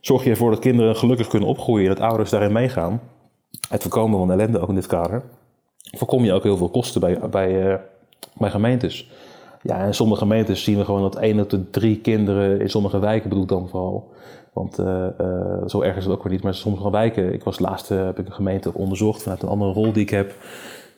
Zorg 0.00 0.24
je 0.24 0.30
ervoor 0.30 0.50
dat 0.50 0.60
kinderen 0.60 0.96
gelukkig 0.96 1.28
kunnen 1.28 1.48
opgroeien 1.48 1.88
en 1.88 1.94
dat 1.94 2.04
ouders 2.04 2.30
daarin 2.30 2.52
meegaan. 2.52 3.00
Het 3.68 3.82
voorkomen 3.82 4.18
van 4.18 4.32
ellende 4.32 4.60
ook 4.60 4.68
in 4.68 4.74
dit 4.74 4.86
kader 4.86 5.22
voorkom 5.96 6.24
je 6.24 6.32
ook 6.32 6.42
heel 6.42 6.56
veel 6.56 6.68
kosten 6.68 7.00
bij, 7.00 7.18
bij, 7.30 7.66
uh, 7.66 7.74
bij 8.34 8.50
gemeentes. 8.50 9.10
Ja, 9.62 9.84
in 9.84 9.94
sommige 9.94 10.20
gemeentes 10.20 10.64
zien 10.64 10.76
we 10.78 10.84
gewoon 10.84 11.02
dat 11.02 11.16
één 11.16 11.40
op 11.40 11.50
de 11.50 11.70
drie 11.70 12.00
kinderen 12.00 12.60
in 12.60 12.70
sommige 12.70 12.98
wijken 12.98 13.28
bedoel 13.28 13.44
ik 13.44 13.48
dan 13.48 13.68
vooral. 13.68 14.12
Want 14.54 14.78
uh, 14.78 15.06
uh, 15.20 15.66
zo 15.66 15.82
erg 15.82 15.96
is 15.96 16.04
het 16.04 16.12
ook 16.12 16.22
weer 16.22 16.32
niet, 16.32 16.42
maar 16.42 16.54
sommige 16.54 16.90
wijken. 16.90 17.32
Ik 17.32 17.44
was 17.44 17.58
laatst 17.58 17.88
heb 17.88 18.18
ik 18.18 18.26
een 18.26 18.32
gemeente 18.32 18.74
onderzocht 18.74 19.22
vanuit 19.22 19.42
een 19.42 19.48
andere 19.48 19.72
rol 19.72 19.92
die 19.92 20.02
ik 20.02 20.10
heb. 20.10 20.34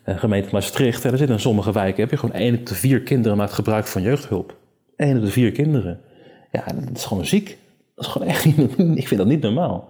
Een 0.05 0.19
gemeente 0.19 0.49
Maastricht. 0.53 1.05
En 1.05 1.13
er 1.13 1.19
zitten 1.19 1.37
in 1.37 1.43
sommige 1.43 1.73
wijken 1.73 2.01
heb 2.01 2.11
je 2.11 2.17
gewoon 2.17 2.35
één 2.35 2.59
op 2.59 2.67
de 2.67 2.75
vier 2.75 3.03
kinderen 3.03 3.37
maakt 3.37 3.53
gebruik 3.53 3.87
van 3.87 4.03
jeugdhulp. 4.03 4.55
Eén 4.97 5.17
op 5.17 5.23
de 5.23 5.31
vier 5.31 5.53
kinderen. 5.53 6.01
Ja, 6.53 6.65
dat 6.67 6.97
is 6.97 7.05
gewoon 7.05 7.27
ziek. 7.27 7.59
Dat 7.95 8.05
is 8.05 8.11
gewoon 8.11 8.29
echt 8.29 8.45
niet, 8.45 8.79
ik 9.03 9.09
vind 9.09 9.21
dat 9.21 9.29
niet 9.29 9.41
normaal. 9.41 9.89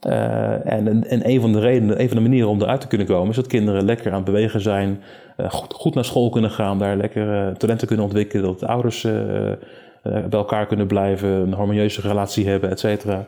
En, 0.00 1.04
en 1.04 1.28
een 1.28 1.40
van 1.40 1.52
de 1.52 1.60
redenen, 1.60 2.00
een 2.00 2.08
van 2.08 2.16
de 2.16 2.22
manieren 2.22 2.48
om 2.48 2.62
eruit 2.62 2.80
te 2.80 2.86
kunnen 2.86 3.06
komen, 3.06 3.30
is 3.30 3.36
dat 3.36 3.46
kinderen 3.46 3.84
lekker 3.84 4.10
aan 4.10 4.16
het 4.16 4.24
bewegen 4.24 4.60
zijn, 4.60 5.02
goed, 5.48 5.94
naar 5.94 6.04
school 6.04 6.30
kunnen 6.30 6.50
gaan, 6.50 6.78
daar 6.78 6.96
lekker 6.96 7.56
talenten 7.58 7.86
kunnen 7.86 8.04
ontwikkelen, 8.04 8.44
dat 8.44 8.60
de 8.60 8.66
ouders 8.66 9.06
bij 10.02 10.26
elkaar 10.30 10.66
kunnen 10.66 10.86
blijven, 10.86 11.28
een 11.28 11.52
harmonieuze 11.52 12.00
relatie 12.00 12.48
hebben, 12.48 12.70
et 12.70 12.80
cetera. 12.80 13.26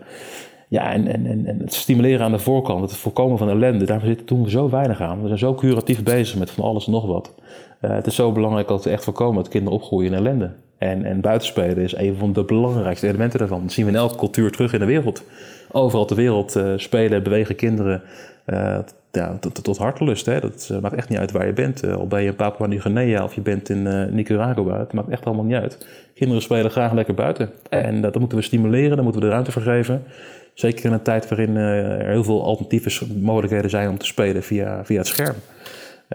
Ja, 0.69 0.93
en, 0.93 1.07
en, 1.07 1.27
en, 1.47 1.59
het 1.61 1.75
stimuleren 1.75 2.25
aan 2.25 2.33
de 2.33 2.39
voorkant, 2.39 2.81
het 2.81 2.99
voorkomen 2.99 3.39
van 3.39 3.49
ellende, 3.49 3.85
daar 3.85 4.03
doen 4.25 4.43
we 4.43 4.51
zo 4.51 4.71
weinig 4.71 5.01
aan. 5.01 5.21
We 5.21 5.27
zijn 5.27 5.39
zo 5.39 5.55
curatief 5.55 6.03
bezig 6.03 6.39
met 6.39 6.51
van 6.51 6.65
alles 6.65 6.87
en 6.87 6.93
nog 6.93 7.07
wat. 7.07 7.35
het 7.81 8.07
is 8.07 8.15
zo 8.15 8.33
belangrijk 8.33 8.69
dat 8.69 8.85
we 8.85 8.91
echt 8.91 9.05
voorkomen 9.05 9.43
dat 9.43 9.49
kinderen 9.49 9.79
opgroeien 9.79 10.13
in 10.13 10.19
ellende. 10.19 10.51
En, 10.79 11.05
en 11.05 11.21
buitenspelen 11.21 11.77
is 11.77 11.97
een 11.97 12.17
van 12.17 12.33
de 12.33 12.45
belangrijkste 12.45 13.09
elementen 13.09 13.39
daarvan. 13.39 13.63
Dat 13.63 13.73
zien 13.73 13.85
we 13.85 13.91
in 13.91 13.97
elke 13.97 14.17
cultuur 14.17 14.51
terug 14.51 14.73
in 14.73 14.79
de 14.79 14.85
wereld. 14.85 15.25
Overal 15.73 16.05
ter 16.05 16.17
wereld 16.17 16.57
uh, 16.57 16.73
spelen, 16.77 17.23
bewegen 17.23 17.57
kinderen 17.57 18.03
uh, 18.47 18.79
ja, 19.13 19.37
tot, 19.41 19.65
tot 19.65 19.79
hartelust. 19.79 20.27
Hè. 20.27 20.41
Dat 20.41 20.69
uh, 20.73 20.79
maakt 20.79 20.95
echt 20.95 21.09
niet 21.09 21.19
uit 21.19 21.33
waar 21.33 21.47
je 21.47 21.53
bent. 21.53 21.87
al 21.87 22.07
ben 22.07 22.23
je 22.23 22.29
in 22.29 22.37
Papua 22.37 22.67
Nieuw-Guinea 22.67 23.25
of 23.25 23.35
je 23.35 23.41
bent 23.41 23.69
in 23.69 24.15
Nicaragua. 24.15 24.79
Het 24.79 24.93
maakt 24.93 25.09
echt 25.09 25.25
allemaal 25.25 25.45
niet 25.45 25.57
uit. 25.57 25.87
Kinderen 26.15 26.43
spelen 26.43 26.71
graag 26.71 26.93
lekker 26.93 27.15
buiten. 27.15 27.51
En 27.69 28.01
dat 28.01 28.19
moeten 28.19 28.39
we 28.39 28.45
stimuleren, 28.45 28.95
daar 28.95 29.05
moeten 29.05 29.21
we 29.21 29.27
de 29.27 29.33
ruimte 29.33 29.53
voor 29.53 29.63
geven. 29.63 30.03
Zeker 30.55 30.85
in 30.85 30.93
een 30.93 31.03
tijd 31.03 31.29
waarin 31.29 31.57
er 31.57 32.09
heel 32.09 32.25
veel 32.25 32.45
alternatieve 32.45 33.07
mogelijkheden 33.21 33.71
zijn 33.71 33.89
om 33.89 33.99
te 33.99 34.07
spelen 34.07 34.43
via, 34.43 34.85
via 34.85 34.99
het 34.99 35.07
scherm. 35.07 35.37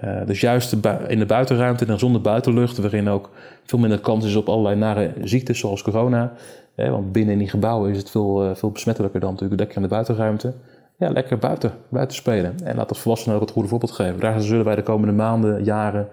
Uh, 0.03 0.25
dus 0.25 0.41
juist 0.41 0.75
in 1.07 1.19
de 1.19 1.25
buitenruimte 1.25 1.85
en 1.85 1.99
zonder 1.99 2.21
buitenlucht, 2.21 2.77
waarin 2.77 3.09
ook 3.09 3.29
veel 3.65 3.79
minder 3.79 3.99
kans 3.99 4.25
is 4.25 4.35
op 4.35 4.49
allerlei 4.49 4.75
nare 4.75 5.13
ziektes 5.23 5.59
zoals 5.59 5.81
corona. 5.81 6.33
Hè, 6.75 6.89
want 6.89 7.11
binnen 7.11 7.33
in 7.33 7.39
die 7.39 7.49
gebouwen 7.49 7.91
is 7.91 7.97
het 7.97 8.09
veel, 8.09 8.45
uh, 8.45 8.55
veel 8.55 8.71
besmettelijker 8.71 9.19
dan 9.19 9.31
natuurlijk 9.31 9.59
lekker 9.59 9.77
in 9.77 9.83
de 9.83 9.89
buitenruimte. 9.89 10.53
Ja, 10.99 11.09
lekker 11.09 11.37
buiten, 11.37 11.71
buiten 11.89 12.15
spelen. 12.15 12.55
En 12.63 12.75
laat 12.75 12.89
de 12.89 12.95
volwassenen 12.95 13.35
ook 13.35 13.41
het 13.41 13.51
goede 13.51 13.67
voorbeeld 13.67 13.91
geven. 13.91 14.19
Daar 14.19 14.41
zullen 14.41 14.65
wij 14.65 14.75
de 14.75 14.83
komende 14.83 15.13
maanden, 15.13 15.63
jaren 15.63 16.07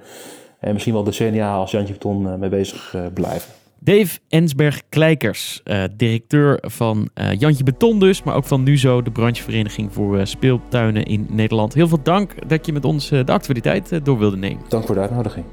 en 0.61 0.73
misschien 0.73 0.93
wel 0.93 1.05
decennia 1.05 1.55
als 1.55 1.71
Jantje 1.71 1.93
Beton 1.93 2.27
uh, 2.27 2.35
mee 2.35 2.49
bezig 2.49 2.97
blijven. 3.15 3.53
Dave 3.79 4.19
Ensberg-Kleikers, 4.29 5.61
uh, 5.65 5.85
directeur 5.97 6.59
van 6.63 7.09
uh, 7.15 7.33
Jantje 7.33 7.65
Beton 7.65 7.99
dus, 7.99 8.23
maar 8.23 8.35
ook 8.35 8.45
van 8.45 8.63
NUZO, 8.63 9.03
de 9.03 9.11
branchevereniging 9.11 9.93
voor 9.93 10.19
uh, 10.19 10.25
speeltuinen 10.25 11.05
in 11.05 11.27
Nederland. 11.31 11.75
Heel 11.75 11.89
veel 11.89 12.03
dank 12.03 12.49
dat 12.49 12.67
je 12.67 12.73
met 12.73 12.85
ons 12.85 13.09
de 13.09 13.25
actualiteit 13.27 14.05
door 14.05 14.19
wilde 14.19 14.37
nemen. 14.37 14.63
Dank 14.69 14.85
voor 14.85 14.95
de 14.95 15.01
uitnodiging. 15.01 15.45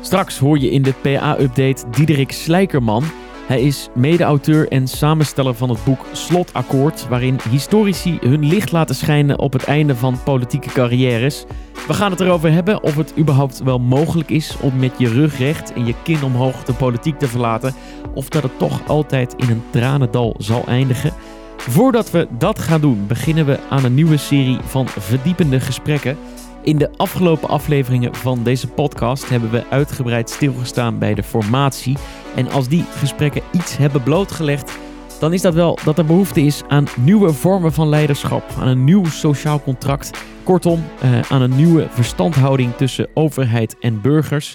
Straks 0.00 0.38
hoor 0.38 0.58
je 0.58 0.70
in 0.70 0.82
de 0.82 0.94
PA-update 1.02 1.84
Diederik 1.90 2.32
Slijkerman. 2.32 3.04
Hij 3.46 3.62
is 3.62 3.88
mede-auteur 3.94 4.68
en 4.68 4.88
samensteller 4.88 5.54
van 5.54 5.68
het 5.68 5.84
boek 5.84 6.06
Slotakkoord, 6.12 7.08
waarin 7.08 7.38
historici 7.50 8.18
hun 8.20 8.46
licht 8.46 8.72
laten 8.72 8.94
schijnen 8.94 9.38
op 9.38 9.52
het 9.52 9.64
einde 9.64 9.96
van 9.96 10.22
politieke 10.24 10.70
carrières. 10.72 11.44
We 11.86 11.94
gaan 11.94 12.10
het 12.10 12.20
erover 12.20 12.52
hebben 12.52 12.82
of 12.82 12.96
het 12.96 13.12
überhaupt 13.18 13.62
wel 13.62 13.78
mogelijk 13.78 14.30
is 14.30 14.56
om 14.60 14.76
met 14.76 14.92
je 14.98 15.08
rug 15.08 15.38
recht 15.38 15.72
en 15.72 15.86
je 15.86 15.94
kin 16.02 16.24
omhoog 16.24 16.64
de 16.64 16.72
politiek 16.72 17.18
te 17.18 17.28
verlaten, 17.28 17.74
of 18.14 18.28
dat 18.28 18.42
het 18.42 18.58
toch 18.58 18.88
altijd 18.88 19.34
in 19.36 19.50
een 19.50 19.62
tranendal 19.70 20.34
zal 20.38 20.64
eindigen. 20.66 21.12
Voordat 21.56 22.10
we 22.10 22.26
dat 22.38 22.58
gaan 22.58 22.80
doen, 22.80 23.06
beginnen 23.06 23.46
we 23.46 23.58
aan 23.70 23.84
een 23.84 23.94
nieuwe 23.94 24.16
serie 24.16 24.58
van 24.64 24.88
verdiepende 24.88 25.60
gesprekken. 25.60 26.16
In 26.62 26.78
de 26.78 26.90
afgelopen 26.96 27.48
afleveringen 27.48 28.14
van 28.14 28.42
deze 28.42 28.68
podcast 28.68 29.28
hebben 29.28 29.50
we 29.50 29.64
uitgebreid 29.70 30.30
stilgestaan 30.30 30.98
bij 30.98 31.14
de 31.14 31.22
formatie. 31.22 31.96
En 32.36 32.50
als 32.50 32.68
die 32.68 32.84
gesprekken 32.90 33.42
iets 33.52 33.76
hebben 33.76 34.02
blootgelegd, 34.02 34.78
dan 35.20 35.32
is 35.32 35.42
dat 35.42 35.54
wel 35.54 35.78
dat 35.84 35.98
er 35.98 36.04
behoefte 36.04 36.40
is 36.40 36.62
aan 36.68 36.86
nieuwe 36.96 37.32
vormen 37.32 37.72
van 37.72 37.88
leiderschap, 37.88 38.44
aan 38.58 38.68
een 38.68 38.84
nieuw 38.84 39.04
sociaal 39.04 39.60
contract. 39.60 40.18
Kortom, 40.42 40.84
uh, 41.04 41.20
aan 41.20 41.42
een 41.42 41.56
nieuwe 41.56 41.86
verstandhouding 41.90 42.76
tussen 42.76 43.08
overheid 43.14 43.76
en 43.80 44.00
burgers. 44.00 44.54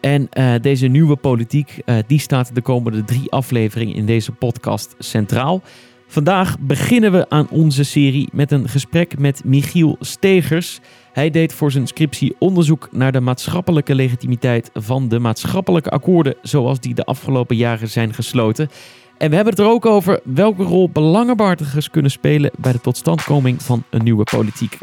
En 0.00 0.28
uh, 0.38 0.54
deze 0.60 0.86
nieuwe 0.86 1.16
politiek, 1.16 1.80
uh, 1.84 1.96
die 2.06 2.18
staat 2.18 2.54
de 2.54 2.60
komende 2.60 3.04
drie 3.04 3.30
afleveringen 3.30 3.94
in 3.94 4.06
deze 4.06 4.32
podcast 4.32 4.94
centraal. 4.98 5.62
Vandaag 6.14 6.56
beginnen 6.60 7.12
we 7.12 7.26
aan 7.28 7.48
onze 7.50 7.84
serie 7.84 8.28
met 8.32 8.52
een 8.52 8.68
gesprek 8.68 9.18
met 9.18 9.44
Michiel 9.44 9.96
Stegers. 10.00 10.80
Hij 11.12 11.30
deed 11.30 11.52
voor 11.52 11.70
zijn 11.70 11.86
scriptie 11.86 12.36
onderzoek 12.38 12.88
naar 12.92 13.12
de 13.12 13.20
maatschappelijke 13.20 13.94
legitimiteit 13.94 14.70
van 14.74 15.08
de 15.08 15.18
maatschappelijke 15.18 15.90
akkoorden 15.90 16.34
zoals 16.42 16.80
die 16.80 16.94
de 16.94 17.04
afgelopen 17.04 17.56
jaren 17.56 17.88
zijn 17.88 18.14
gesloten. 18.14 18.68
En 19.18 19.28
we 19.28 19.34
hebben 19.34 19.54
het 19.54 19.62
er 19.62 19.70
ook 19.70 19.86
over 19.86 20.20
welke 20.24 20.62
rol 20.62 20.88
belangenbehartigers 20.88 21.90
kunnen 21.90 22.10
spelen 22.10 22.50
bij 22.58 22.72
de 22.72 22.80
totstandkoming 22.80 23.62
van 23.62 23.82
een 23.90 24.04
nieuwe 24.04 24.24
politiek. 24.24 24.78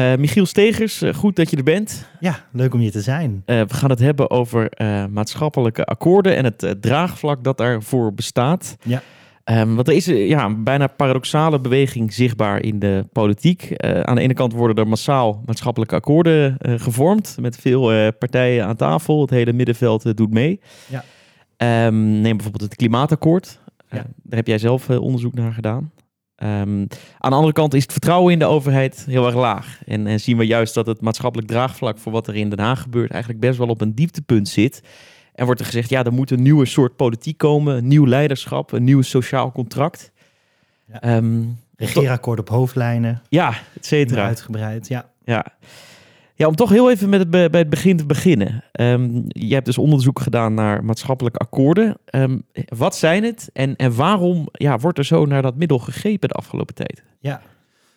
Uh, 0.00 0.16
Michiel 0.16 0.46
Stegers, 0.46 1.02
uh, 1.02 1.14
goed 1.14 1.36
dat 1.36 1.50
je 1.50 1.56
er 1.56 1.62
bent. 1.62 2.06
Ja, 2.20 2.44
leuk 2.52 2.74
om 2.74 2.80
hier 2.80 2.90
te 2.90 3.00
zijn. 3.00 3.42
Uh, 3.46 3.60
we 3.60 3.74
gaan 3.74 3.90
het 3.90 3.98
hebben 3.98 4.30
over 4.30 4.72
maatschappelijke 5.10 5.84
akkoorden 5.84 6.36
en 6.36 6.44
het 6.44 6.76
draagvlak 6.80 7.44
dat 7.44 7.58
daarvoor 7.58 8.14
bestaat. 8.14 8.76
Ja. 8.82 9.02
Um, 9.44 9.74
want 9.74 9.88
er 9.88 9.94
is 9.94 10.04
ja, 10.04 10.44
een 10.44 10.64
bijna 10.64 10.86
paradoxale 10.86 11.60
beweging 11.60 12.12
zichtbaar 12.12 12.62
in 12.62 12.78
de 12.78 13.06
politiek. 13.12 13.72
aan 13.82 14.14
de 14.14 14.20
ene 14.20 14.34
kant 14.34 14.52
worden 14.52 14.76
er 14.76 14.88
massaal 14.88 15.42
maatschappelijke 15.46 15.94
akkoorden 15.94 16.56
gevormd 16.60 17.36
met 17.40 17.56
veel 17.56 18.12
partijen 18.12 18.66
aan 18.66 18.76
tafel. 18.76 19.20
Het 19.20 19.30
hele 19.30 19.52
middenveld 19.52 20.16
doet 20.16 20.32
mee. 20.32 20.60
Ja. 20.86 21.86
Um, 21.86 22.20
neem 22.20 22.36
bijvoorbeeld 22.36 22.70
het 22.70 22.76
klimaatakkoord. 22.76 23.58
Ja. 23.90 23.96
daar 23.96 24.38
heb 24.38 24.46
jij 24.46 24.58
zelf 24.58 24.90
onderzoek 24.90 25.34
naar 25.34 25.52
gedaan. 25.52 25.90
Um, 26.42 26.86
aan 27.18 27.30
de 27.30 27.36
andere 27.36 27.52
kant 27.52 27.74
is 27.74 27.82
het 27.82 27.92
vertrouwen 27.92 28.32
in 28.32 28.38
de 28.38 28.44
overheid 28.44 29.04
heel 29.06 29.26
erg 29.26 29.34
laag. 29.34 29.80
En, 29.86 30.06
en, 30.06 30.20
zien 30.20 30.36
we 30.36 30.46
juist 30.46 30.74
dat 30.74 30.86
het 30.86 31.00
maatschappelijk 31.00 31.48
draagvlak 31.48 31.98
voor 31.98 32.12
wat 32.12 32.26
er 32.26 32.36
in 32.36 32.50
Den 32.50 32.58
Haag 32.58 32.82
gebeurt 32.82 33.10
eigenlijk 33.10 33.40
best 33.40 33.58
wel 33.58 33.68
op 33.68 33.80
een 33.80 33.94
dieptepunt 33.94 34.48
zit. 34.48 34.82
En 35.34 35.44
wordt 35.44 35.60
er 35.60 35.66
gezegd, 35.66 35.90
ja, 35.90 36.04
er 36.04 36.12
moet 36.12 36.30
een 36.30 36.42
nieuwe 36.42 36.66
soort 36.66 36.96
politiek 36.96 37.38
komen, 37.38 37.76
een 37.76 37.86
nieuw 37.86 38.06
leiderschap, 38.06 38.72
een 38.72 38.84
nieuw 38.84 39.02
sociaal 39.02 39.52
contract. 39.52 40.12
Ja. 40.92 41.16
Um, 41.16 41.58
regeerakkoord 41.76 42.38
op 42.38 42.48
hoofdlijnen. 42.48 43.22
Ja, 43.28 43.54
et 43.76 43.86
cetera. 43.86 44.26
Uitgebreid, 44.26 44.88
ja. 44.88 45.10
Ja. 45.24 45.46
Ja, 46.40 46.46
om 46.46 46.54
toch 46.54 46.70
heel 46.70 46.90
even 46.90 47.08
met 47.08 47.20
het, 47.20 47.30
bij 47.30 47.60
het 47.60 47.70
begin 47.70 47.96
te 47.96 48.06
beginnen. 48.06 48.64
Um, 48.72 49.24
je 49.26 49.54
hebt 49.54 49.66
dus 49.66 49.78
onderzoek 49.78 50.20
gedaan 50.20 50.54
naar 50.54 50.84
maatschappelijke 50.84 51.38
akkoorden. 51.38 51.96
Um, 52.14 52.42
wat 52.68 52.96
zijn 52.96 53.24
het 53.24 53.50
en, 53.52 53.76
en 53.76 53.94
waarom 53.94 54.48
ja, 54.52 54.78
wordt 54.78 54.98
er 54.98 55.04
zo 55.04 55.24
naar 55.24 55.42
dat 55.42 55.56
middel 55.56 55.78
gegrepen 55.78 56.28
de 56.28 56.34
afgelopen 56.34 56.74
tijd? 56.74 57.02
Ja, 57.18 57.42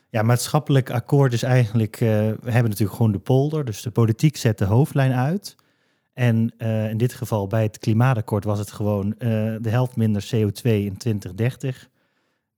ja 0.10 0.22
maatschappelijk 0.22 0.92
akkoord 0.92 1.34
is 1.34 1.44
eigenlijk... 1.44 2.02
Uh, 2.02 2.10
we 2.10 2.52
hebben 2.52 2.70
natuurlijk 2.70 2.98
gewoon 2.98 3.12
de 3.12 3.20
polder, 3.20 3.66
dus 3.66 3.82
de 3.82 3.92
politiek 3.92 4.38
zet 4.38 4.58
de 4.58 4.66
hoofdlijn 4.66 5.14
uit. 5.14 5.56
En 6.14 6.54
uh, 6.58 6.90
in 6.90 6.98
dit 6.98 7.14
geval 7.14 7.48
bij 7.48 7.64
het 7.64 7.80
klimaatakkoord 7.80 8.44
was 8.44 8.60
het 8.60 8.72
gewoon 8.72 9.06
uh, 9.08 9.20
de 9.62 9.70
helft 9.70 9.96
minder 9.96 10.24
CO2 10.36 10.62
in 10.64 10.98
2030. 10.98 11.90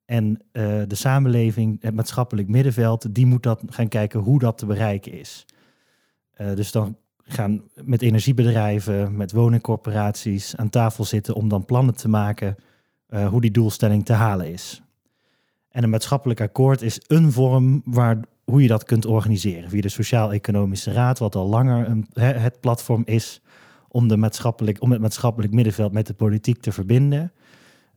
En 0.06 0.42
de 0.88 0.96
samenleving, 0.96 1.78
het 1.82 1.96
maatschappelijk 1.96 2.48
middenveld, 2.48 3.16
die 3.16 3.26
moet 3.26 3.44
dat 3.44 3.62
gaan 3.66 3.88
kijken 3.88 4.20
hoe 4.20 4.40
dat 4.40 4.58
te 4.58 4.66
bereiken 4.66 5.12
is. 5.12 5.46
Uh, 6.42 6.56
dus 6.56 6.72
dan 6.72 6.98
gaan 7.24 7.62
met 7.84 8.02
energiebedrijven, 8.02 9.16
met 9.16 9.32
woningcorporaties 9.32 10.56
aan 10.56 10.70
tafel 10.70 11.04
zitten 11.04 11.36
om 11.36 11.48
dan 11.50 11.66
plannen 11.66 11.96
te 11.96 12.10
maken 12.10 12.56
uh, 13.10 13.28
hoe 13.28 13.42
die 13.42 13.52
doelstelling 13.52 14.06
te 14.06 14.14
halen 14.14 14.52
is. 14.52 14.82
En 15.70 15.84
een 15.84 15.90
maatschappelijk 15.90 16.42
akkoord 16.42 16.82
is 16.82 17.02
een 17.08 17.32
vorm 17.32 17.82
waar, 17.86 18.20
hoe 18.44 18.62
je 18.62 18.68
dat 18.68 18.84
kunt 18.84 19.06
organiseren. 19.06 19.70
Via 19.70 19.82
de 19.82 19.90
Sociaal-Economische 19.90 20.92
Raad, 20.92 21.20
wat 21.20 21.36
al 21.36 21.48
langer 21.48 21.90
een, 21.90 22.08
het 22.14 22.60
platform 22.60 23.02
is 23.06 23.42
om, 23.88 24.08
de 24.08 24.18
maatschappelijk, 24.18 24.82
om 24.82 24.92
het 24.92 25.02
maatschappelijk 25.02 25.54
middenveld 25.54 25.92
met 25.92 26.08
de 26.08 26.14
politiek 26.14 26.62
te 26.62 26.72
verbinden. 26.72 27.32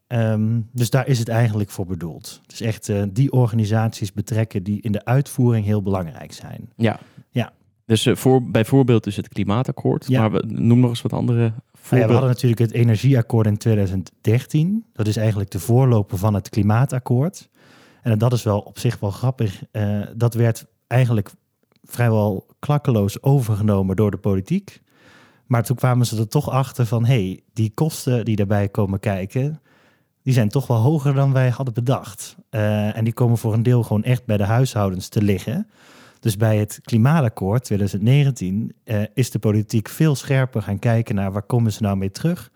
Um, 0.09 0.69
dus 0.73 0.91
daar 0.91 1.07
is 1.07 1.19
het 1.19 1.29
eigenlijk 1.29 1.71
voor 1.71 1.87
bedoeld. 1.87 2.41
Dus 2.47 2.61
echt 2.61 2.89
uh, 2.89 3.03
die 3.11 3.33
organisaties 3.33 4.13
betrekken 4.13 4.63
die 4.63 4.81
in 4.81 4.93
de 4.93 5.05
uitvoering 5.05 5.65
heel 5.65 5.83
belangrijk 5.83 6.33
zijn. 6.33 6.73
Ja. 6.77 6.99
Dus 7.89 8.07
uh, 8.07 8.17
voor, 8.17 8.51
bijvoorbeeld 8.51 9.05
dus 9.05 9.17
het 9.17 9.29
klimaatakkoord. 9.29 10.07
Ja. 10.09 10.21
Maar 10.21 10.31
we, 10.31 10.47
noem 10.47 10.81
nog 10.81 10.91
eens 10.91 11.03
wat 11.03 11.13
andere 11.13 11.53
voorbeelden. 11.73 11.89
Nou 11.91 12.01
ja, 12.01 12.07
we 12.07 12.13
hadden 12.13 12.31
natuurlijk 12.31 12.61
het 12.61 12.73
energieakkoord 12.73 13.47
in 13.47 13.57
2013. 13.57 14.85
Dat 14.93 15.07
is 15.07 15.17
eigenlijk 15.17 15.51
de 15.51 15.59
voorloper 15.59 16.19
van 16.19 16.35
het 16.35 16.49
klimaatakkoord. 16.49 17.49
En 18.03 18.19
dat 18.19 18.33
is 18.33 18.43
wel 18.43 18.59
op 18.59 18.79
zich 18.79 18.99
wel 18.99 19.11
grappig. 19.11 19.63
Uh, 19.73 20.01
dat 20.17 20.35
werd 20.35 20.67
eigenlijk 20.87 21.31
vrijwel 21.85 22.47
klakkeloos 22.59 23.23
overgenomen 23.23 23.97
door 23.97 24.11
de 24.11 24.17
politiek. 24.17 24.83
Maar 25.47 25.63
toen 25.63 25.77
kwamen 25.77 26.07
ze 26.07 26.19
er 26.19 26.29
toch 26.29 26.51
achter 26.51 26.87
van... 26.87 27.05
hé, 27.05 27.25
hey, 27.25 27.41
die 27.53 27.73
kosten 27.75 28.25
die 28.25 28.37
daarbij 28.37 28.69
komen 28.69 29.01
kijken... 29.01 29.61
die 30.23 30.35
zijn 30.35 30.49
toch 30.49 30.67
wel 30.67 30.79
hoger 30.79 31.15
dan 31.15 31.33
wij 31.33 31.49
hadden 31.49 31.75
bedacht. 31.75 32.37
Uh, 32.51 32.97
en 32.97 33.05
die 33.05 33.13
komen 33.13 33.39
voor 33.39 33.55
een 33.55 33.63
deel 33.63 33.83
gewoon 33.83 34.05
echt 34.05 34.25
bij 34.25 34.37
de 34.37 34.45
huishoudens 34.45 35.09
te 35.09 35.23
liggen... 35.23 35.69
Dus 36.21 36.37
bij 36.37 36.59
het 36.59 36.79
klimaatakkoord 36.83 37.65
2019 37.65 38.75
uh, 38.85 39.03
is 39.15 39.31
de 39.31 39.39
politiek 39.39 39.89
veel 39.89 40.15
scherper 40.15 40.63
gaan 40.63 40.79
kijken 40.79 41.15
naar 41.15 41.33
waar 41.33 41.43
komen 41.43 41.73
ze 41.73 41.83
nou 41.83 41.97
mee 41.97 42.11
terug 42.11 42.51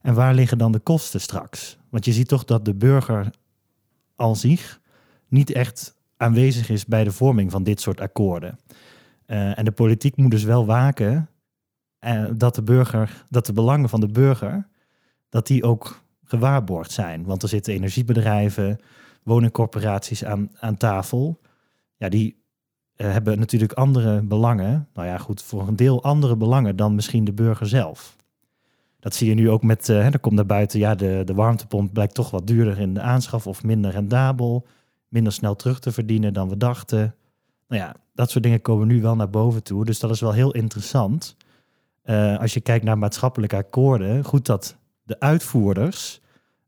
en 0.00 0.14
waar 0.14 0.34
liggen 0.34 0.58
dan 0.58 0.72
de 0.72 0.78
kosten 0.78 1.20
straks. 1.20 1.78
Want 1.88 2.04
je 2.04 2.12
ziet 2.12 2.28
toch 2.28 2.44
dat 2.44 2.64
de 2.64 2.74
burger 2.74 3.30
al 4.16 4.34
zich 4.34 4.80
niet 5.28 5.52
echt 5.52 5.96
aanwezig 6.16 6.68
is 6.68 6.86
bij 6.86 7.04
de 7.04 7.12
vorming 7.12 7.50
van 7.50 7.62
dit 7.62 7.80
soort 7.80 8.00
akkoorden. 8.00 8.58
Uh, 9.26 9.58
en 9.58 9.64
de 9.64 9.72
politiek 9.72 10.16
moet 10.16 10.30
dus 10.30 10.44
wel 10.44 10.66
waken 10.66 11.28
uh, 12.00 12.24
dat 12.34 12.54
de 12.54 12.62
burger, 12.62 13.26
dat 13.30 13.46
de 13.46 13.52
belangen 13.52 13.88
van 13.88 14.00
de 14.00 14.08
burger, 14.08 14.68
dat 15.28 15.46
die 15.46 15.64
ook 15.64 16.02
gewaarborgd 16.24 16.90
zijn. 16.90 17.24
Want 17.24 17.42
er 17.42 17.48
zitten 17.48 17.74
energiebedrijven, 17.74 18.80
woningcorporaties 19.22 20.24
aan, 20.24 20.50
aan 20.60 20.76
tafel. 20.76 21.40
Ja, 21.96 22.08
die 22.08 22.44
hebben 22.96 23.38
natuurlijk 23.38 23.72
andere 23.72 24.22
belangen. 24.22 24.88
Nou 24.94 25.06
ja, 25.06 25.18
goed, 25.18 25.42
voor 25.42 25.68
een 25.68 25.76
deel 25.76 26.02
andere 26.02 26.36
belangen 26.36 26.76
dan 26.76 26.94
misschien 26.94 27.24
de 27.24 27.32
burger 27.32 27.66
zelf. 27.66 28.16
Dat 29.00 29.14
zie 29.14 29.28
je 29.28 29.34
nu 29.34 29.50
ook 29.50 29.62
met, 29.62 29.88
uh, 29.88 30.06
er 30.06 30.18
komt 30.18 30.34
naar 30.34 30.46
buiten, 30.46 30.78
ja, 30.78 30.94
de, 30.94 31.22
de 31.24 31.34
warmtepomp 31.34 31.92
blijkt 31.92 32.14
toch 32.14 32.30
wat 32.30 32.46
duurder 32.46 32.78
in 32.78 32.94
de 32.94 33.00
aanschaf 33.00 33.46
of 33.46 33.64
minder 33.64 33.90
rendabel, 33.90 34.66
minder 35.08 35.32
snel 35.32 35.56
terug 35.56 35.78
te 35.78 35.92
verdienen 35.92 36.32
dan 36.32 36.48
we 36.48 36.56
dachten. 36.56 37.14
Nou 37.68 37.82
ja, 37.82 37.94
dat 38.14 38.30
soort 38.30 38.44
dingen 38.44 38.62
komen 38.62 38.86
nu 38.86 39.02
wel 39.02 39.16
naar 39.16 39.30
boven 39.30 39.62
toe. 39.62 39.84
Dus 39.84 39.98
dat 39.98 40.10
is 40.10 40.20
wel 40.20 40.32
heel 40.32 40.52
interessant. 40.52 41.36
Uh, 42.04 42.38
als 42.38 42.54
je 42.54 42.60
kijkt 42.60 42.84
naar 42.84 42.98
maatschappelijke 42.98 43.56
akkoorden, 43.56 44.24
goed 44.24 44.46
dat 44.46 44.76
de 45.02 45.20
uitvoerders 45.20 46.20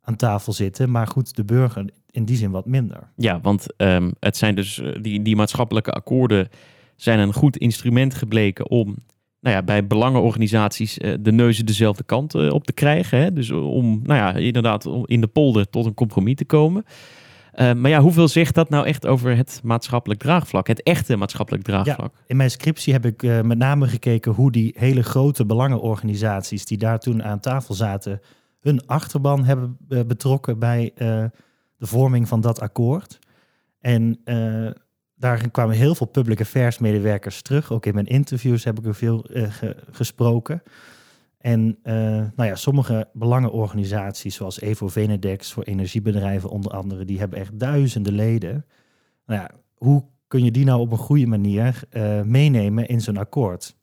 aan 0.09 0.17
tafel 0.17 0.53
zitten, 0.53 0.91
maar 0.91 1.07
goed, 1.07 1.37
de 1.37 1.45
burger 1.45 1.85
in 2.11 2.25
die 2.25 2.37
zin 2.37 2.51
wat 2.51 2.67
minder. 2.67 3.11
Ja, 3.17 3.41
want 3.41 3.67
um, 3.77 4.13
het 4.21 4.37
zijn 4.37 4.55
dus 4.55 4.83
die, 5.01 5.23
die 5.23 5.37
maatschappelijke 5.37 5.91
akkoorden 5.91 6.49
zijn 6.97 7.19
een 7.19 7.33
goed 7.33 7.57
instrument 7.57 8.15
gebleken 8.15 8.71
om 8.71 8.97
nou 9.41 9.57
ja, 9.57 9.63
bij 9.63 9.87
belangenorganisaties 9.87 10.99
uh, 10.99 11.15
de 11.21 11.33
neuzen 11.33 11.67
dezelfde 11.67 12.03
kant 12.03 12.35
uh, 12.35 12.53
op 12.53 12.65
te 12.65 12.73
krijgen. 12.73 13.19
Hè? 13.19 13.33
Dus 13.33 13.51
om 13.51 14.01
nou 14.03 14.21
ja, 14.21 14.35
inderdaad 14.35 14.87
om 14.87 15.03
in 15.07 15.21
de 15.21 15.27
polder 15.27 15.71
tot 15.71 15.87
een 15.87 15.95
compromis 15.95 16.35
te 16.35 16.45
komen. 16.45 16.85
Uh, 17.55 17.73
maar 17.73 17.91
ja, 17.91 18.01
hoeveel 18.01 18.29
zegt 18.29 18.55
dat 18.55 18.71
nou 18.71 18.87
echt 18.87 19.07
over 19.07 19.37
het 19.37 19.61
maatschappelijk 19.65 20.21
draagvlak? 20.21 20.67
Het 20.67 20.83
echte 20.83 21.17
maatschappelijk 21.17 21.65
draagvlak? 21.65 22.13
Ja, 22.15 22.23
in 22.27 22.37
mijn 22.37 22.51
scriptie 22.51 22.93
heb 22.93 23.07
ik 23.07 23.23
met 23.23 23.59
name 23.59 23.89
gekeken 23.89 24.33
hoe 24.33 24.53
die 24.53 24.75
hele 24.79 25.03
grote 25.03 25.47
belangenorganisaties 25.47 26.65
die 26.65 26.79
daar 26.79 26.99
toen 26.99 27.23
aan 27.23 27.41
tafel 27.41 27.75
zaten, 27.75 28.21
hun 28.61 28.87
achterban 28.87 29.45
hebben 29.45 29.77
betrokken 30.07 30.59
bij 30.59 30.93
de 31.77 31.87
vorming 31.87 32.29
van 32.29 32.41
dat 32.41 32.61
akkoord. 32.61 33.19
En 33.81 34.21
uh, 34.25 34.71
daar 35.15 35.51
kwamen 35.51 35.77
heel 35.77 35.95
veel 35.95 36.07
public 36.07 36.41
affairs 36.41 36.79
medewerkers 36.79 37.43
terug. 37.43 37.73
Ook 37.73 37.87
in 37.87 37.95
mijn 37.95 38.07
interviews 38.07 38.65
heb 38.65 38.79
ik 38.79 38.87
er 38.87 38.95
veel 38.95 39.25
ge 39.29 39.77
gesproken. 39.91 40.63
En 41.39 41.79
nou 41.83 42.45
ja, 42.45 42.55
sommige 42.55 43.09
belangenorganisaties, 43.13 44.35
zoals 44.35 44.61
Evo 44.61 44.89
Venedex 44.89 45.53
voor 45.53 45.63
energiebedrijven 45.63 46.51
onder 46.51 46.73
andere, 46.73 47.05
die 47.05 47.19
hebben 47.19 47.39
echt 47.39 47.59
duizenden 47.59 48.13
leden. 48.13 48.67
Nou 49.27 49.41
ja, 49.41 49.51
hoe 49.75 50.05
kun 50.27 50.45
je 50.45 50.51
die 50.51 50.65
nou 50.65 50.81
op 50.81 50.93
een 50.93 50.99
goede 50.99 51.27
manier 51.27 51.83
meenemen 52.25 52.89
in 52.89 53.01
zo'n 53.01 53.17
akkoord? 53.17 53.77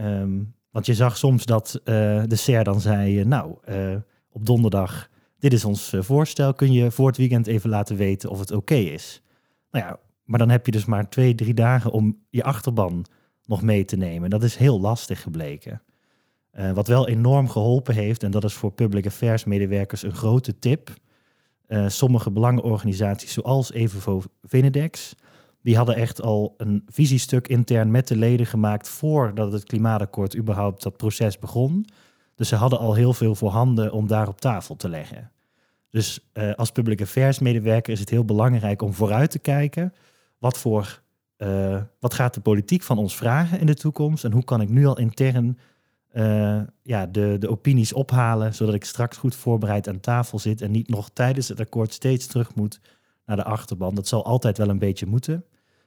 Um, 0.00 0.54
want 0.72 0.86
je 0.86 0.94
zag 0.94 1.16
soms 1.16 1.44
dat 1.44 1.80
de 1.84 2.26
SER 2.28 2.64
dan 2.64 2.80
zei, 2.80 3.24
nou, 3.24 3.56
op 4.30 4.46
donderdag 4.46 5.10
dit 5.42 5.52
is 5.52 5.64
ons 5.64 5.92
eh, 5.92 6.02
voorstel, 6.02 6.54
kun 6.54 6.72
je 6.72 6.90
voor 6.90 7.06
het 7.06 7.16
weekend 7.16 7.46
even 7.46 7.70
laten 7.70 7.96
weten 7.96 8.30
of 8.30 8.38
het 8.38 8.50
oké 8.50 8.74
is. 8.74 9.22
Nou 9.70 9.84
ja, 9.84 9.98
maar 10.24 10.38
dan 10.38 10.48
heb 10.48 10.66
je 10.66 10.72
dus 10.72 10.84
maar 10.84 11.08
twee, 11.08 11.34
drie 11.34 11.54
dagen 11.54 11.90
om 11.90 12.18
je 12.30 12.42
achterban 12.42 13.04
nog 13.46 13.62
mee 13.62 13.84
te 13.84 13.96
nemen. 13.96 14.30
Dat 14.30 14.42
is 14.42 14.56
heel 14.56 14.80
lastig 14.80 15.22
gebleken. 15.22 15.82
Wat 16.74 16.86
wel 16.86 17.08
enorm 17.08 17.48
geholpen 17.48 17.94
heeft, 17.94 18.22
en 18.22 18.30
dat 18.30 18.44
is 18.44 18.54
voor 18.54 18.72
public 18.72 19.06
affairs 19.06 19.44
medewerkers 19.44 20.02
een 20.02 20.14
grote 20.14 20.58
tip. 20.58 20.94
Sommige 21.86 22.30
belangenorganisaties, 22.30 23.32
zoals 23.32 23.72
Evenvo 23.72 24.22
Venedex, 24.42 25.14
die 25.62 25.76
hadden 25.76 25.94
echt 25.94 26.22
al 26.22 26.54
een 26.56 26.82
visiestuk 26.86 27.48
intern 27.48 27.90
met 27.90 28.08
de 28.08 28.16
leden 28.16 28.46
gemaakt 28.46 28.88
voordat 28.88 29.52
het 29.52 29.64
klimaatakkoord 29.64 30.36
überhaupt 30.36 30.82
dat 30.82 30.96
proces 30.96 31.38
begon. 31.38 31.86
Dus 32.34 32.48
ze 32.48 32.56
hadden 32.56 32.78
al 32.78 32.94
heel 32.94 33.12
veel 33.12 33.34
voorhanden 33.34 33.92
om 33.92 34.06
daar 34.06 34.28
op 34.28 34.40
tafel 34.40 34.76
te 34.76 34.88
leggen. 34.88 35.30
Dus 35.90 36.30
uh, 36.34 36.52
als 36.54 36.72
public 36.72 37.00
affairs 37.00 37.38
medewerker 37.38 37.92
is 37.92 38.00
het 38.00 38.10
heel 38.10 38.24
belangrijk 38.24 38.82
om 38.82 38.92
vooruit 38.92 39.30
te 39.30 39.38
kijken. 39.38 39.94
Wat, 40.38 40.58
voor, 40.58 41.02
uh, 41.38 41.82
wat 42.00 42.14
gaat 42.14 42.34
de 42.34 42.40
politiek 42.40 42.82
van 42.82 42.98
ons 42.98 43.16
vragen 43.16 43.60
in 43.60 43.66
de 43.66 43.74
toekomst? 43.74 44.24
En 44.24 44.32
hoe 44.32 44.44
kan 44.44 44.60
ik 44.60 44.68
nu 44.68 44.86
al 44.86 44.98
intern 44.98 45.58
uh, 46.12 46.60
ja, 46.82 47.06
de, 47.06 47.36
de 47.38 47.50
opinies 47.50 47.92
ophalen, 47.92 48.54
zodat 48.54 48.74
ik 48.74 48.84
straks 48.84 49.16
goed 49.16 49.34
voorbereid 49.34 49.88
aan 49.88 50.00
tafel 50.00 50.38
zit 50.38 50.60
en 50.60 50.70
niet 50.70 50.88
nog 50.88 51.10
tijdens 51.10 51.48
het 51.48 51.60
akkoord 51.60 51.92
steeds 51.92 52.26
terug 52.26 52.54
moet 52.54 52.80
naar 53.26 53.36
de 53.36 53.44
achterban. 53.44 53.94
Dat 53.94 54.08
zal 54.08 54.24
altijd 54.24 54.58
wel 54.58 54.68
een 54.68 54.78
beetje 54.78 55.06
moeten, 55.06 55.44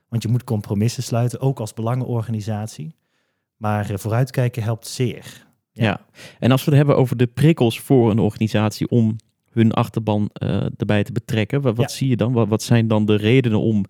want 0.08 0.22
je 0.22 0.28
moet 0.28 0.44
compromissen 0.44 1.02
sluiten, 1.02 1.40
ook 1.40 1.60
als 1.60 1.74
belangenorganisatie. 1.74 2.94
Maar 3.56 3.90
vooruitkijken 3.94 4.62
helpt 4.62 4.86
zeer. 4.86 5.46
Ja. 5.70 5.84
ja. 5.84 6.00
en 6.38 6.50
als 6.50 6.64
we 6.64 6.70
het 6.70 6.78
hebben 6.78 6.96
over 6.96 7.16
de 7.16 7.26
prikkels 7.26 7.80
voor 7.80 8.10
een 8.10 8.18
organisatie 8.18 8.88
om 8.88 9.16
hun 9.50 9.72
achterban 9.72 10.30
uh, 10.42 10.66
erbij 10.76 11.04
te 11.04 11.12
betrekken, 11.12 11.60
wat, 11.60 11.76
wat 11.76 11.90
ja. 11.90 11.96
zie 11.96 12.08
je 12.08 12.16
dan? 12.16 12.32
Wat, 12.32 12.48
wat, 12.48 12.62
zijn 12.62 12.88
dan 12.88 13.06
de 13.06 13.16
redenen 13.16 13.60
om 13.60 13.84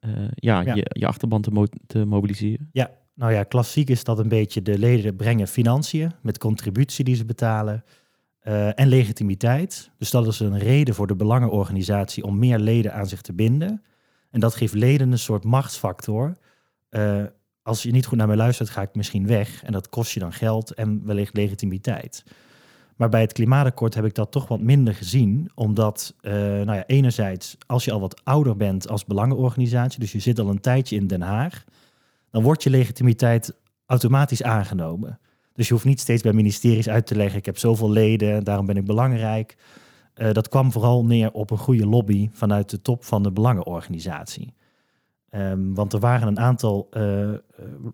uh, 0.00 0.10
ja, 0.34 0.60
ja, 0.60 0.74
Je, 0.74 0.86
je 0.88 1.06
achterban 1.06 1.40
te, 1.42 1.50
mo 1.50 1.66
te 1.86 2.04
mobiliseren? 2.04 2.68
Ja, 2.72 2.90
nou 3.14 3.32
ja, 3.32 3.42
klassiek 3.42 3.90
is 3.90 4.04
dat 4.04 4.18
een 4.18 4.28
beetje 4.28 4.62
de 4.62 4.78
leden 4.78 5.16
brengen 5.16 5.48
financiën 5.48 6.12
met 6.22 6.38
contributie 6.38 7.04
die 7.04 7.16
ze 7.16 7.24
betalen. 7.24 7.84
Uh, 8.42 8.78
en 8.78 8.88
legitimiteit. 8.88 9.90
Dus 9.98 10.10
dat 10.10 10.26
is 10.26 10.40
een 10.40 10.58
reden 10.58 10.94
voor 10.94 11.06
de 11.06 11.16
belangenorganisatie 11.16 12.24
om 12.24 12.38
meer 12.38 12.58
leden 12.58 12.94
aan 12.94 13.06
zich 13.06 13.20
te 13.20 13.32
binden. 13.32 13.82
En 14.34 14.40
dat 14.40 14.54
geeft 14.54 14.74
leden 14.74 15.12
een 15.12 15.18
soort 15.18 15.44
machtsfactor. 15.44 16.36
Uh, 16.90 17.22
als 17.62 17.82
je 17.82 17.90
niet 17.90 18.06
goed 18.06 18.18
naar 18.18 18.26
mij 18.26 18.36
luistert, 18.36 18.70
ga 18.70 18.82
ik 18.82 18.94
misschien 18.94 19.26
weg. 19.26 19.62
En 19.62 19.72
dat 19.72 19.88
kost 19.88 20.12
je 20.12 20.20
dan 20.20 20.32
geld 20.32 20.74
en 20.74 21.06
wellicht 21.06 21.36
legitimiteit. 21.36 22.24
Maar 22.96 23.08
bij 23.08 23.20
het 23.20 23.32
klimaatakkoord 23.32 23.94
heb 23.94 24.04
ik 24.04 24.14
dat 24.14 24.30
toch 24.30 24.48
wat 24.48 24.60
minder 24.60 24.94
gezien. 24.94 25.50
Omdat, 25.54 26.14
uh, 26.22 26.32
nou 26.32 26.74
ja, 26.74 26.86
enerzijds, 26.86 27.56
als 27.66 27.84
je 27.84 27.92
al 27.92 28.00
wat 28.00 28.20
ouder 28.24 28.56
bent 28.56 28.88
als 28.88 29.04
belangenorganisatie, 29.04 30.00
dus 30.00 30.12
je 30.12 30.18
zit 30.18 30.38
al 30.38 30.48
een 30.48 30.60
tijdje 30.60 30.96
in 30.96 31.06
Den 31.06 31.22
Haag, 31.22 31.64
dan 32.30 32.42
wordt 32.42 32.62
je 32.62 32.70
legitimiteit 32.70 33.56
automatisch 33.86 34.42
aangenomen. 34.42 35.18
Dus 35.52 35.66
je 35.66 35.72
hoeft 35.72 35.86
niet 35.86 36.00
steeds 36.00 36.22
bij 36.22 36.32
ministeries 36.32 36.88
uit 36.88 37.06
te 37.06 37.16
leggen, 37.16 37.38
ik 37.38 37.46
heb 37.46 37.58
zoveel 37.58 37.90
leden, 37.90 38.44
daarom 38.44 38.66
ben 38.66 38.76
ik 38.76 38.84
belangrijk. 38.84 39.56
Uh, 40.14 40.32
dat 40.32 40.48
kwam 40.48 40.72
vooral 40.72 41.04
neer 41.04 41.32
op 41.32 41.50
een 41.50 41.58
goede 41.58 41.86
lobby 41.86 42.28
vanuit 42.32 42.70
de 42.70 42.82
top 42.82 43.04
van 43.04 43.22
de 43.22 43.32
belangenorganisatie. 43.32 44.54
Um, 45.30 45.74
want 45.74 45.92
er 45.92 46.00
waren 46.00 46.28
een 46.28 46.38
aantal 46.38 46.88
uh, 46.90 47.32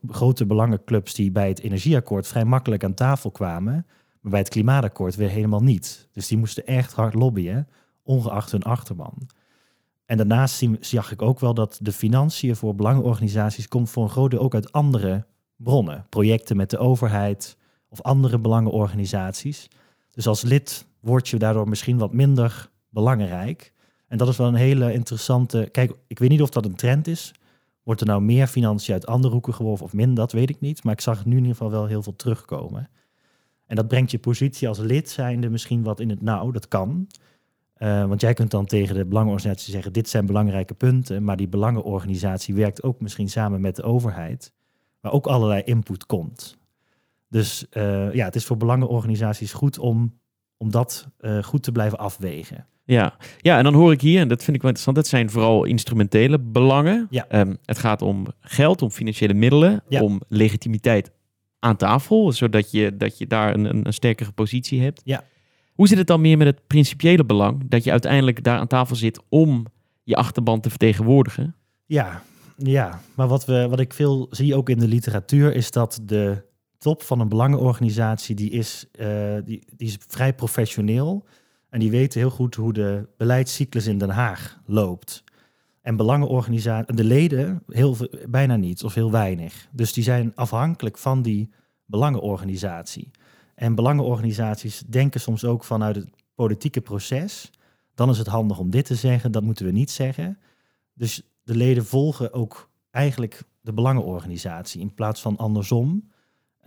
grote 0.08 0.46
belangenclubs 0.46 1.14
die 1.14 1.30
bij 1.30 1.48
het 1.48 1.60
energieakkoord 1.60 2.26
vrij 2.26 2.44
makkelijk 2.44 2.84
aan 2.84 2.94
tafel 2.94 3.30
kwamen, 3.30 3.86
maar 4.20 4.30
bij 4.30 4.40
het 4.40 4.48
klimaatakkoord 4.48 5.16
weer 5.16 5.28
helemaal 5.28 5.62
niet. 5.62 6.08
Dus 6.12 6.28
die 6.28 6.38
moesten 6.38 6.66
echt 6.66 6.92
hard 6.92 7.14
lobbyen, 7.14 7.68
ongeacht 8.02 8.52
hun 8.52 8.62
achterban. 8.62 9.28
En 10.04 10.16
daarnaast 10.16 10.66
zag 10.80 11.12
ik 11.12 11.22
ook 11.22 11.40
wel 11.40 11.54
dat 11.54 11.78
de 11.82 11.92
financiën 11.92 12.56
voor 12.56 12.74
belangenorganisaties 12.74 13.68
komt 13.68 13.90
voor 13.90 14.02
een 14.02 14.10
groot 14.10 14.30
deel 14.30 14.40
ook 14.40 14.54
uit 14.54 14.72
andere 14.72 15.26
bronnen. 15.56 16.06
Projecten 16.08 16.56
met 16.56 16.70
de 16.70 16.78
overheid 16.78 17.56
of 17.88 18.02
andere 18.02 18.38
belangenorganisaties. 18.38 19.68
Dus 20.10 20.26
als 20.26 20.42
lid 20.42 20.86
word 21.00 21.28
je 21.28 21.38
daardoor 21.38 21.68
misschien 21.68 21.98
wat 21.98 22.12
minder 22.12 22.70
belangrijk. 22.88 23.72
En 24.08 24.18
dat 24.18 24.28
is 24.28 24.36
wel 24.36 24.46
een 24.46 24.54
hele 24.54 24.92
interessante. 24.92 25.68
Kijk, 25.72 25.92
ik 26.06 26.18
weet 26.18 26.28
niet 26.28 26.42
of 26.42 26.50
dat 26.50 26.64
een 26.64 26.74
trend 26.74 27.06
is. 27.06 27.34
Wordt 27.82 28.00
er 28.00 28.06
nou 28.06 28.22
meer 28.22 28.46
financiën 28.46 28.94
uit 28.94 29.06
andere 29.06 29.32
hoeken 29.32 29.54
geworven 29.54 29.84
of 29.84 29.92
minder? 29.92 30.14
Dat 30.14 30.32
weet 30.32 30.50
ik 30.50 30.60
niet. 30.60 30.84
Maar 30.84 30.92
ik 30.92 31.00
zag 31.00 31.24
nu 31.24 31.30
in 31.30 31.36
ieder 31.36 31.52
geval 31.52 31.70
wel 31.70 31.86
heel 31.86 32.02
veel 32.02 32.16
terugkomen. 32.16 32.90
En 33.66 33.76
dat 33.76 33.88
brengt 33.88 34.10
je 34.10 34.18
positie 34.18 34.68
als 34.68 34.78
lid 34.78 35.10
zijnde 35.10 35.48
misschien 35.48 35.82
wat 35.82 36.00
in 36.00 36.10
het 36.10 36.22
nauw. 36.22 36.50
Dat 36.50 36.68
kan. 36.68 37.06
Uh, 37.78 38.06
want 38.06 38.20
jij 38.20 38.34
kunt 38.34 38.50
dan 38.50 38.66
tegen 38.66 38.94
de 38.94 39.04
belangenorganisatie 39.04 39.72
zeggen: 39.72 39.92
dit 39.92 40.08
zijn 40.08 40.26
belangrijke 40.26 40.74
punten. 40.74 41.24
Maar 41.24 41.36
die 41.36 41.48
belangenorganisatie 41.48 42.54
werkt 42.54 42.82
ook 42.82 43.00
misschien 43.00 43.28
samen 43.28 43.60
met 43.60 43.76
de 43.76 43.82
overheid. 43.82 44.52
Waar 45.00 45.12
ook 45.12 45.26
allerlei 45.26 45.62
input 45.62 46.06
komt. 46.06 46.58
Dus 47.28 47.66
uh, 47.72 48.14
ja, 48.14 48.24
het 48.24 48.34
is 48.34 48.44
voor 48.44 48.56
belangenorganisaties 48.56 49.52
goed 49.52 49.78
om, 49.78 50.19
om 50.62 50.70
dat 50.70 51.08
uh, 51.20 51.42
goed 51.42 51.62
te 51.62 51.72
blijven 51.72 51.98
afwegen. 51.98 52.66
Ja. 52.84 53.16
ja, 53.38 53.58
en 53.58 53.64
dan 53.64 53.74
hoor 53.74 53.92
ik 53.92 54.00
hier, 54.00 54.20
en 54.20 54.28
dat 54.28 54.44
vind 54.44 54.56
ik 54.56 54.62
wel 54.62 54.70
interessant, 54.70 54.96
dat 54.96 55.06
zijn 55.06 55.30
vooral 55.30 55.64
instrumentele 55.64 56.38
belangen. 56.38 57.06
Ja. 57.10 57.26
Um, 57.40 57.58
het 57.64 57.78
gaat 57.78 58.02
om 58.02 58.26
geld, 58.40 58.82
om 58.82 58.90
financiële 58.90 59.34
middelen, 59.34 59.82
Ja. 59.88 60.02
om 60.02 60.20
legitimiteit 60.28 61.10
aan 61.58 61.76
tafel, 61.76 62.32
zodat 62.32 62.70
je, 62.70 62.96
dat 62.96 63.18
je 63.18 63.26
daar 63.26 63.54
een, 63.54 63.64
een, 63.64 63.86
een 63.86 63.92
sterkere 63.92 64.32
positie 64.32 64.82
hebt. 64.82 65.00
Ja. 65.04 65.24
Hoe 65.72 65.88
zit 65.88 65.98
het 65.98 66.06
dan 66.06 66.20
meer 66.20 66.36
met 66.36 66.46
het 66.46 66.66
principiële 66.66 67.24
belang, 67.24 67.68
dat 67.68 67.84
je 67.84 67.90
uiteindelijk 67.90 68.44
daar 68.44 68.58
aan 68.58 68.66
tafel 68.66 68.96
zit 68.96 69.20
om 69.28 69.66
je 70.02 70.16
achterban 70.16 70.60
te 70.60 70.70
vertegenwoordigen? 70.70 71.54
Ja, 71.86 72.22
ja. 72.56 73.00
maar 73.14 73.28
wat, 73.28 73.44
we, 73.44 73.66
wat 73.68 73.80
ik 73.80 73.92
veel 73.92 74.26
zie 74.30 74.54
ook 74.54 74.68
in 74.68 74.78
de 74.78 74.88
literatuur 74.88 75.54
is 75.54 75.70
dat 75.70 76.00
de 76.02 76.42
top 76.80 77.02
van 77.02 77.20
een 77.20 77.28
belangenorganisatie, 77.28 78.34
die 78.34 78.50
is, 78.50 78.86
uh, 79.00 79.34
die, 79.44 79.62
die 79.76 79.88
is 79.88 79.98
vrij 80.08 80.34
professioneel. 80.34 81.24
En 81.68 81.80
die 81.80 81.90
weten 81.90 82.20
heel 82.20 82.30
goed 82.30 82.54
hoe 82.54 82.72
de 82.72 83.08
beleidscyclus 83.16 83.86
in 83.86 83.98
Den 83.98 84.10
Haag 84.10 84.60
loopt. 84.66 85.24
En 85.82 85.96
belangenorganisaties, 85.96 86.96
de 86.96 87.04
leden 87.04 87.62
heel, 87.66 87.96
bijna 88.28 88.56
niet 88.56 88.84
of 88.84 88.94
heel 88.94 89.10
weinig. 89.10 89.68
Dus 89.72 89.92
die 89.92 90.04
zijn 90.04 90.32
afhankelijk 90.34 90.98
van 90.98 91.22
die 91.22 91.50
belangenorganisatie. 91.84 93.10
En 93.54 93.74
belangenorganisaties 93.74 94.82
denken 94.86 95.20
soms 95.20 95.44
ook 95.44 95.64
vanuit 95.64 95.96
het 95.96 96.08
politieke 96.34 96.80
proces. 96.80 97.50
Dan 97.94 98.10
is 98.10 98.18
het 98.18 98.26
handig 98.26 98.58
om 98.58 98.70
dit 98.70 98.84
te 98.84 98.94
zeggen, 98.94 99.32
dat 99.32 99.42
moeten 99.42 99.64
we 99.64 99.72
niet 99.72 99.90
zeggen. 99.90 100.38
Dus 100.94 101.22
de 101.42 101.54
leden 101.54 101.84
volgen 101.84 102.32
ook 102.32 102.70
eigenlijk 102.90 103.42
de 103.60 103.72
belangenorganisatie 103.72 104.80
in 104.80 104.94
plaats 104.94 105.20
van 105.20 105.36
andersom. 105.36 106.09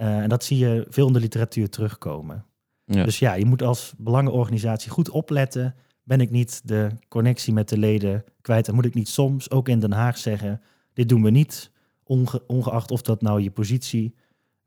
Uh, 0.01 0.17
en 0.17 0.29
dat 0.29 0.43
zie 0.43 0.58
je 0.58 0.86
veel 0.89 1.08
in 1.08 1.13
de 1.13 1.19
literatuur 1.19 1.69
terugkomen. 1.69 2.45
Ja. 2.86 3.03
Dus 3.03 3.19
ja, 3.19 3.34
je 3.34 3.45
moet 3.45 3.62
als 3.62 3.93
belangenorganisatie 3.97 4.91
goed 4.91 5.10
opletten. 5.10 5.75
Ben 6.03 6.21
ik 6.21 6.29
niet 6.29 6.62
de 6.63 6.89
connectie 7.08 7.53
met 7.53 7.69
de 7.69 7.77
leden 7.77 8.23
kwijt? 8.41 8.65
Dan 8.65 8.75
moet 8.75 8.86
ik 8.86 8.93
niet 8.93 9.10
soms 9.10 9.51
ook 9.51 9.69
in 9.69 9.79
Den 9.79 9.91
Haag 9.91 10.17
zeggen: 10.17 10.62
dit 10.93 11.10
doen 11.10 11.23
we 11.23 11.29
niet, 11.29 11.71
onge 12.03 12.43
ongeacht 12.47 12.91
of 12.91 13.01
dat 13.01 13.21
nou 13.21 13.41
je 13.41 13.51
positie 13.51 14.15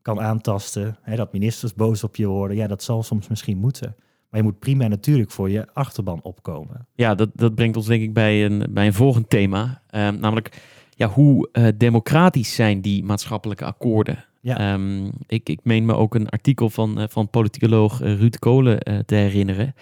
kan 0.01 0.19
aantasten. 0.19 0.97
Hè, 1.01 1.15
dat 1.15 1.33
ministers 1.33 1.73
boos 1.73 2.03
op 2.03 2.15
je 2.15 2.27
worden. 2.27 2.57
Ja, 2.57 2.67
dat 2.67 2.83
zal 2.83 3.03
soms 3.03 3.27
misschien 3.27 3.57
moeten. 3.57 3.95
Maar 4.29 4.39
je 4.39 4.45
moet 4.45 4.59
prima 4.59 4.87
natuurlijk 4.87 5.31
voor 5.31 5.49
je 5.49 5.73
achterban 5.73 6.21
opkomen. 6.23 6.87
Ja, 6.95 7.15
dat, 7.15 7.29
dat 7.33 7.55
brengt 7.55 7.77
ons 7.77 7.85
denk 7.85 8.01
ik 8.01 8.13
bij 8.13 8.45
een, 8.45 8.67
bij 8.69 8.85
een 8.85 8.93
volgend 8.93 9.29
thema. 9.29 9.81
Um, 9.91 10.19
namelijk, 10.19 10.61
ja, 10.89 11.07
hoe 11.07 11.49
uh, 11.51 11.67
democratisch 11.77 12.55
zijn 12.55 12.81
die 12.81 13.03
maatschappelijke 13.03 13.65
akkoorden? 13.65 14.25
Ja. 14.41 14.73
Um, 14.73 15.11
ik, 15.27 15.49
ik 15.49 15.59
meen 15.63 15.85
me 15.85 15.95
ook 15.95 16.15
een 16.15 16.29
artikel 16.29 16.69
van, 16.69 17.01
uh, 17.01 17.05
van 17.09 17.29
politicoloog 17.29 18.01
uh, 18.01 18.19
Ruud 18.19 18.39
Kolen 18.39 18.89
uh, 18.89 18.99
te 18.99 19.15
herinneren. 19.15 19.75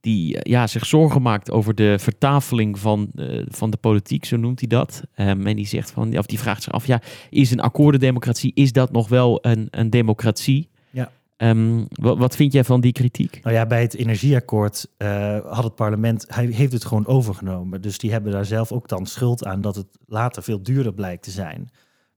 Die 0.00 0.38
ja, 0.42 0.66
zich 0.66 0.86
zorgen 0.86 1.22
maakt 1.22 1.50
over 1.50 1.74
de 1.74 1.98
vertafeling 1.98 2.78
van, 2.78 3.10
van 3.48 3.70
de 3.70 3.76
politiek, 3.76 4.24
zo 4.24 4.36
noemt 4.36 4.58
hij 4.58 4.68
dat. 4.68 5.02
Um, 5.16 5.46
en 5.46 5.56
die, 5.56 5.66
zegt 5.66 5.90
van, 5.90 6.18
of 6.18 6.26
die 6.26 6.38
vraagt 6.38 6.62
zich 6.62 6.72
af, 6.72 6.86
ja, 6.86 7.00
is 7.30 7.50
een 7.50 7.60
akkoordendemocratie, 7.60 8.52
is 8.54 8.72
dat 8.72 8.92
nog 8.92 9.08
wel 9.08 9.38
een, 9.42 9.68
een 9.70 9.90
democratie? 9.90 10.68
Ja. 10.90 11.10
Um, 11.36 11.86
wat, 11.88 12.18
wat, 12.18 12.36
vind 12.36 12.52
jij 12.52 12.64
van 12.64 12.80
die 12.80 12.92
kritiek? 12.92 13.40
Nou 13.42 13.56
ja, 13.56 13.66
bij 13.66 13.80
het 13.80 13.94
energieakkoord 13.94 14.88
uh, 14.98 15.38
had 15.38 15.64
het 15.64 15.74
parlement, 15.74 16.24
hij 16.28 16.46
heeft 16.46 16.72
het 16.72 16.84
gewoon 16.84 17.06
overgenomen. 17.06 17.80
Dus 17.80 17.98
die 17.98 18.12
hebben 18.12 18.32
daar 18.32 18.44
zelf 18.44 18.72
ook 18.72 18.88
dan 18.88 19.06
schuld 19.06 19.44
aan 19.44 19.60
dat 19.60 19.76
het 19.76 19.86
later 20.06 20.42
veel 20.42 20.62
duurder 20.62 20.94
blijkt 20.94 21.22
te 21.22 21.30
zijn. 21.30 21.70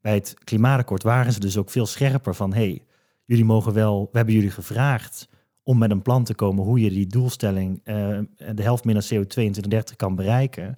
Bij 0.05 0.13
het 0.13 0.33
klimaatakkoord 0.43 1.03
waren 1.03 1.33
ze 1.33 1.39
dus 1.39 1.57
ook 1.57 1.69
veel 1.69 1.85
scherper 1.85 2.35
van, 2.35 2.53
hey, 2.53 2.81
jullie 3.23 3.45
mogen 3.45 3.73
wel, 3.73 4.09
we 4.11 4.17
hebben 4.17 4.35
jullie 4.35 4.51
gevraagd 4.51 5.29
om 5.63 5.77
met 5.77 5.91
een 5.91 6.01
plan 6.01 6.23
te 6.23 6.35
komen 6.35 6.63
hoe 6.63 6.79
je 6.79 6.89
die 6.89 7.07
doelstelling, 7.07 7.81
uh, 7.83 8.19
de 8.53 8.61
helft 8.61 8.85
minder 8.85 9.03
CO2 9.03 9.17
in 9.17 9.27
2030 9.27 9.95
kan 9.95 10.15
bereiken. 10.15 10.73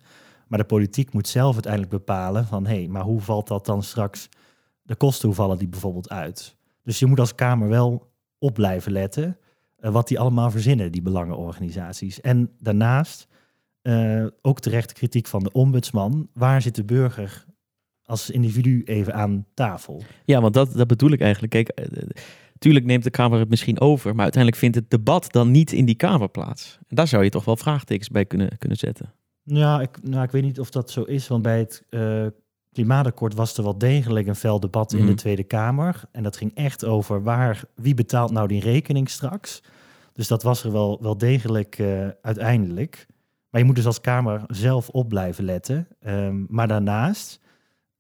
Maar 0.48 0.60
de 0.60 0.66
politiek 0.66 1.14
moet 1.14 1.28
zelf 1.28 1.54
uiteindelijk 1.54 1.92
bepalen 1.92 2.46
van, 2.46 2.66
hé, 2.66 2.76
hey, 2.76 2.88
maar 2.88 3.04
hoe 3.04 3.22
valt 3.22 3.48
dat 3.48 3.66
dan 3.66 3.84
straks, 3.84 4.30
de 4.82 4.96
kosten, 4.96 5.28
hoe 5.28 5.38
vallen 5.38 5.58
die 5.58 5.68
bijvoorbeeld 5.68 6.10
uit? 6.10 6.56
Dus 6.84 7.00
je 7.00 7.06
moet 7.06 7.20
als 7.20 7.36
Kamer 7.36 7.70
wel 7.70 8.12
op 8.40 8.54
blijven 8.54 8.92
letten 8.92 9.38
uh, 9.80 9.92
wat 9.92 10.08
die 10.08 10.20
allemaal 10.20 10.52
verzinnen, 10.52 10.92
die 10.92 11.02
belangenorganisaties. 11.02 12.22
En 12.22 12.52
daarnaast 12.60 13.28
uh, 13.82 14.26
ook 14.42 14.60
terecht 14.60 14.94
kritiek 14.94 15.28
van 15.28 15.44
de 15.44 15.52
ombudsman. 15.52 16.30
Waar 16.34 16.62
zit 16.62 16.76
de 16.76 16.84
burger 16.86 17.46
als 18.08 18.30
individu 18.30 18.84
even 18.84 19.14
aan 19.14 19.46
tafel? 19.54 20.04
Ja, 20.26 20.42
want 20.42 20.54
dat, 20.54 20.74
dat 20.74 20.88
bedoel 20.88 21.12
ik 21.12 21.22
eigenlijk. 21.22 21.52
Kijk, 21.52 21.80
uh, 21.80 22.10
tuurlijk 22.58 22.86
neemt 22.86 23.04
de 23.04 23.10
Kamer 23.10 23.40
het 23.40 23.50
misschien 23.50 23.80
over, 23.80 24.14
maar 24.16 24.24
uiteindelijk 24.24 24.62
vindt 24.62 24.76
het 24.76 24.90
debat 24.90 25.32
dan 25.32 25.52
niet 25.52 25.72
in 25.72 25.86
die 25.86 25.96
Kamer 25.96 26.30
plaats. 26.30 26.78
En 26.88 26.96
daar 26.96 27.08
zou 27.08 27.24
je 27.24 27.30
toch 27.30 27.46
wel 27.46 27.58
vraagtekens 27.58 28.10
bij 28.10 28.26
kunnen, 28.26 28.58
kunnen 28.58 28.78
zetten. 28.78 29.14
Ja, 29.44 29.82
ik, 29.82 30.04
nou, 30.04 30.24
ik 30.24 30.32
weet 30.32 30.44
niet 30.44 30.60
of 30.60 30.70
dat 30.70 30.92
zo 30.92 31.04
is, 31.04 31.28
want 31.28 31.42
bij 31.42 31.60
het 31.60 31.84
klimaatakkoord 32.78 33.34
was 33.34 33.58
er 33.58 33.64
wel 33.64 33.78
degelijk 33.78 34.28
een 34.28 34.36
fel 34.36 34.60
debat 34.60 34.94
mm. 34.94 35.00
in 35.00 35.06
de 35.06 35.14
Tweede 35.14 35.44
Kamer. 35.44 36.04
En 36.12 36.24
dat 36.24 36.38
ging 36.38 36.52
echt 36.56 36.86
over 36.86 37.24
waar, 37.24 37.64
wie 37.76 37.94
betaalt 37.94 38.32
nou 38.32 38.48
die 38.48 38.62
rekening 38.62 39.10
straks. 39.10 39.64
Dus 40.14 40.28
dat 40.28 40.44
was 40.44 40.64
er 40.64 40.72
wel, 40.72 40.98
wel 41.02 41.18
degelijk 41.18 41.80
uh, 41.80 42.08
uiteindelijk. 42.22 43.06
Maar 43.50 43.62
je 43.62 43.68
moet 43.68 43.76
dus 43.76 43.86
als 43.86 44.02
Kamer 44.02 44.44
zelf 44.48 44.90
op 44.90 45.10
blijven 45.10 45.44
letten. 45.44 45.88
Um, 46.08 46.46
maar 46.50 46.68
daarnaast 46.68 47.40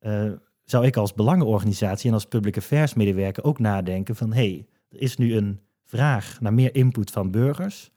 uh, 0.08 0.32
zou 0.64 0.86
ik 0.86 0.98
als 0.98 1.14
belangenorganisatie 1.14 2.08
en 2.08 2.14
als 2.14 2.26
public 2.26 2.58
affairs 2.58 2.94
medewerker 2.94 3.44
ook 3.44 3.60
nadenken 3.60 4.16
van... 4.16 4.34
hé, 4.34 4.50
hey, 4.50 4.66
er 4.90 5.02
is 5.02 5.18
nu 5.18 5.36
een 5.36 5.60
vraag 5.84 6.38
naar 6.42 6.54
meer 6.54 6.76
input 6.76 7.12
van 7.12 7.32
burgers. 7.32 7.92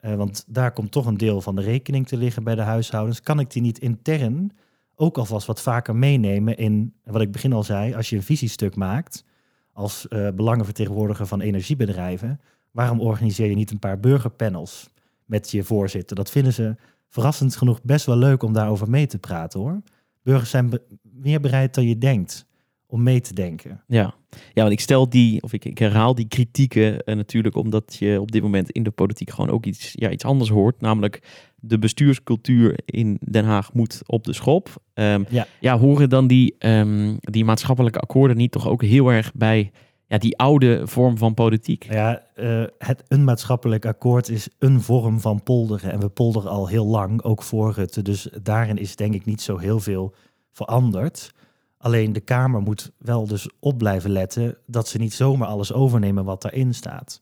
Uh, 0.00 0.14
want 0.14 0.44
daar 0.46 0.72
komt 0.72 0.92
toch 0.92 1.06
een 1.06 1.16
deel 1.16 1.40
van 1.40 1.56
de 1.56 1.62
rekening 1.62 2.06
te 2.06 2.16
liggen 2.16 2.44
bij 2.44 2.54
de 2.54 2.62
huishoudens. 2.62 3.20
Kan 3.20 3.40
ik 3.40 3.50
die 3.50 3.62
niet 3.62 3.78
intern 3.78 4.52
ook 4.94 5.18
alvast 5.18 5.46
wat 5.46 5.60
vaker 5.60 5.96
meenemen 5.96 6.56
in, 6.56 6.94
wat 7.04 7.20
ik 7.20 7.32
begin 7.32 7.52
al 7.52 7.62
zei, 7.62 7.94
als 7.94 8.10
je 8.10 8.16
een 8.16 8.22
visiestuk 8.22 8.76
maakt 8.76 9.24
als 9.72 10.06
uh, 10.08 10.28
belangenvertegenwoordiger 10.34 11.26
van 11.26 11.40
energiebedrijven, 11.40 12.40
waarom 12.70 13.00
organiseer 13.00 13.48
je 13.48 13.54
niet 13.54 13.70
een 13.70 13.78
paar 13.78 14.00
burgerpanels 14.00 14.90
met 15.24 15.50
je 15.50 15.64
voorzitter? 15.64 16.16
Dat 16.16 16.30
vinden 16.30 16.52
ze 16.52 16.76
verrassend 17.08 17.56
genoeg 17.56 17.82
best 17.82 18.06
wel 18.06 18.16
leuk 18.16 18.42
om 18.42 18.52
daarover 18.52 18.90
mee 18.90 19.06
te 19.06 19.18
praten 19.18 19.60
hoor. 19.60 19.80
Burgers 20.22 20.50
zijn 20.50 20.78
meer 21.22 21.40
bereid 21.40 21.74
dan 21.74 21.88
je 21.88 21.98
denkt 21.98 22.46
om 22.86 23.02
mee 23.02 23.20
te 23.20 23.34
denken. 23.34 23.82
Ja, 23.86 24.14
ja 24.52 24.62
want 24.62 24.72
ik 24.72 24.80
stel 24.80 25.08
die, 25.08 25.42
of 25.42 25.52
ik, 25.52 25.64
ik 25.64 25.78
herhaal 25.78 26.14
die 26.14 26.28
kritieken 26.28 27.02
uh, 27.04 27.16
natuurlijk 27.16 27.56
omdat 27.56 27.96
je 27.98 28.20
op 28.20 28.32
dit 28.32 28.42
moment 28.42 28.70
in 28.70 28.82
de 28.82 28.90
politiek 28.90 29.30
gewoon 29.30 29.50
ook 29.50 29.66
iets, 29.66 29.92
ja, 29.94 30.10
iets 30.10 30.24
anders 30.24 30.50
hoort. 30.50 30.80
Namelijk 30.80 31.22
de 31.56 31.78
bestuurscultuur 31.78 32.80
in 32.84 33.18
Den 33.30 33.44
Haag 33.44 33.72
moet 33.72 34.00
op 34.06 34.24
de 34.24 34.32
schop. 34.32 34.82
Um, 34.94 35.26
ja. 35.28 35.46
ja, 35.60 35.78
horen 35.78 36.08
dan 36.08 36.26
die, 36.26 36.54
um, 36.58 37.16
die 37.20 37.44
maatschappelijke 37.44 37.98
akkoorden 37.98 38.36
niet 38.36 38.52
toch 38.52 38.68
ook 38.68 38.82
heel 38.82 39.08
erg 39.08 39.32
bij 39.34 39.70
ja, 40.06 40.18
die 40.18 40.38
oude 40.38 40.86
vorm 40.86 41.18
van 41.18 41.34
politiek. 41.34 41.92
Ja, 41.92 42.22
uh, 42.36 42.64
het 42.78 43.04
een 43.08 43.24
maatschappelijk 43.24 43.86
akkoord 43.86 44.28
is 44.28 44.48
een 44.58 44.80
vorm 44.80 45.20
van 45.20 45.42
polderen. 45.42 45.92
En 45.92 46.00
we 46.00 46.08
polderen 46.08 46.50
al 46.50 46.68
heel 46.68 46.86
lang, 46.86 47.22
ook 47.22 47.42
voor 47.42 47.72
Rutte. 47.72 48.02
Dus 48.02 48.28
daarin 48.42 48.78
is 48.78 48.96
denk 48.96 49.14
ik 49.14 49.24
niet 49.24 49.40
zo 49.40 49.58
heel 49.58 49.80
veel 49.80 50.14
veranderd. 50.52 51.34
Alleen 51.76 52.12
de 52.12 52.20
Kamer 52.20 52.60
moet 52.60 52.92
wel 52.98 53.26
dus 53.26 53.48
op 53.58 53.78
blijven 53.78 54.10
letten 54.10 54.58
dat 54.66 54.88
ze 54.88 54.98
niet 54.98 55.14
zomaar 55.14 55.48
alles 55.48 55.72
overnemen 55.72 56.24
wat 56.24 56.42
daarin 56.42 56.74
staat. 56.74 57.18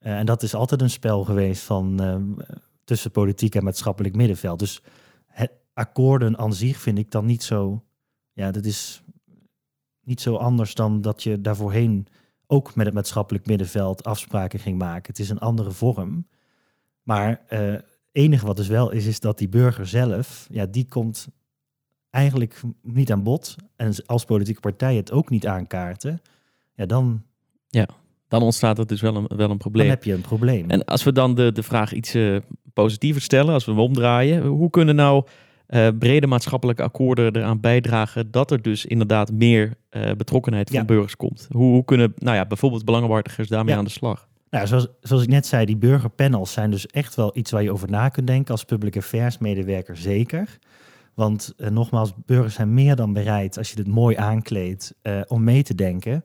Uh, 0.00 0.18
en 0.18 0.26
dat 0.26 0.42
is 0.42 0.54
altijd 0.54 0.82
een 0.82 0.90
spel 0.90 1.24
geweest 1.24 1.62
van 1.62 2.02
uh, 2.02 2.46
tussen 2.84 3.10
politiek 3.10 3.54
en 3.54 3.64
maatschappelijk 3.64 4.14
middenveld. 4.14 4.58
Dus 4.58 4.82
het 5.26 5.50
akkoorden 5.74 6.38
aan 6.38 6.54
zich 6.54 6.80
vind 6.80 6.98
ik 6.98 7.10
dan 7.10 7.26
niet 7.26 7.42
zo. 7.42 7.84
Ja, 8.32 8.50
dat 8.50 8.64
is 8.64 9.02
niet 10.00 10.20
zo 10.20 10.36
anders 10.36 10.74
dan 10.74 11.00
dat 11.00 11.22
je 11.22 11.40
daarvoorheen 11.40 12.06
ook 12.46 12.74
met 12.74 12.86
het 12.86 12.94
maatschappelijk 12.94 13.46
middenveld 13.46 14.04
afspraken 14.04 14.58
ging 14.58 14.78
maken. 14.78 15.06
Het 15.06 15.18
is 15.18 15.30
een 15.30 15.38
andere 15.38 15.70
vorm. 15.70 16.26
Maar 17.02 17.42
uh, 17.50 17.74
enige 18.12 18.46
wat 18.46 18.56
dus 18.56 18.68
wel 18.68 18.90
is, 18.90 19.06
is 19.06 19.20
dat 19.20 19.38
die 19.38 19.48
burger 19.48 19.86
zelf, 19.86 20.46
ja, 20.50 20.66
die 20.66 20.88
komt 20.88 21.28
eigenlijk 22.16 22.60
niet 22.82 23.12
aan 23.12 23.22
bod. 23.22 23.56
En 23.76 23.94
als 24.06 24.24
politieke 24.24 24.60
partij 24.60 24.96
het 24.96 25.12
ook 25.12 25.30
niet 25.30 25.46
aankaarten, 25.46 26.20
ja, 26.74 26.86
dan... 26.86 27.22
Ja, 27.68 27.88
dan 28.28 28.42
ontstaat 28.42 28.76
het 28.76 28.88
dus 28.88 29.00
wel 29.00 29.16
een, 29.16 29.36
wel 29.36 29.50
een 29.50 29.58
probleem. 29.58 29.86
Dan 29.86 29.94
heb 29.94 30.04
je 30.04 30.12
een 30.12 30.20
probleem. 30.20 30.70
En 30.70 30.84
als 30.84 31.04
we 31.04 31.12
dan 31.12 31.34
de, 31.34 31.52
de 31.52 31.62
vraag 31.62 31.92
iets 31.92 32.14
uh, 32.14 32.36
positiever 32.72 33.22
stellen, 33.22 33.54
als 33.54 33.64
we 33.64 33.70
hem 33.70 33.80
omdraaien, 33.80 34.46
hoe 34.46 34.70
kunnen 34.70 34.94
nou 34.94 35.24
uh, 35.68 35.88
brede 35.98 36.26
maatschappelijke 36.26 36.82
akkoorden 36.82 37.36
eraan 37.36 37.60
bijdragen 37.60 38.30
dat 38.30 38.50
er 38.50 38.62
dus 38.62 38.86
inderdaad 38.86 39.32
meer 39.32 39.76
uh, 39.90 40.10
betrokkenheid 40.12 40.70
van 40.70 40.86
burgers 40.86 41.16
komt? 41.16 41.46
Hoe, 41.50 41.72
hoe, 41.72 41.84
kunnen 41.84 42.12
nou 42.16 42.36
ja, 42.36 42.46
bijvoorbeeld 42.46 42.84
belangenbehartigers 42.84 43.48
daarmee 43.48 43.74
aan 43.74 43.84
de 43.84 43.90
slag? 43.90 44.28
Nou, 44.50 44.66
zoals, 44.66 44.86
zoals 45.00 45.22
ik 45.22 45.28
net 45.28 45.46
zei, 45.46 45.64
die 45.64 45.76
burgerpanels 45.76 46.52
zijn 46.52 46.70
dus 46.70 46.86
echt 46.86 47.14
wel 47.14 47.30
iets 47.34 47.50
waar 47.50 47.62
je 47.62 47.72
over 47.72 47.90
na 47.90 48.08
kunt 48.08 48.26
denken 48.26 48.52
als 48.52 48.64
public 48.64 48.96
affairs 48.96 49.38
medewerker 49.38 49.96
zeker. 49.96 50.58
Want 51.16 51.54
uh, 51.56 51.68
nogmaals, 51.68 52.12
burgers 52.26 52.54
zijn 52.54 52.74
meer 52.74 52.96
dan 52.96 53.12
bereid, 53.12 53.58
als 53.58 53.70
je 53.72 53.78
het 53.78 53.88
mooi 53.88 54.16
aankleedt, 54.16 54.94
om 55.26 55.44
mee 55.44 55.62
te 55.62 55.74
denken. 55.74 56.22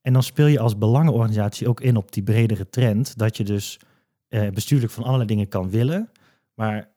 En 0.00 0.12
dan 0.12 0.22
speel 0.22 0.46
je 0.46 0.58
als 0.58 0.78
belangenorganisatie 0.78 1.68
ook 1.68 1.80
in 1.80 1.96
op 1.96 2.12
die 2.12 2.22
bredere 2.22 2.68
trend, 2.68 3.18
dat 3.18 3.36
je 3.36 3.44
dus 3.44 3.80
bestuurlijk 4.28 4.92
van 4.92 5.04
allerlei 5.04 5.26
dingen 5.26 5.48
kan 5.48 5.70
willen, 5.70 6.10
maar 6.54 6.88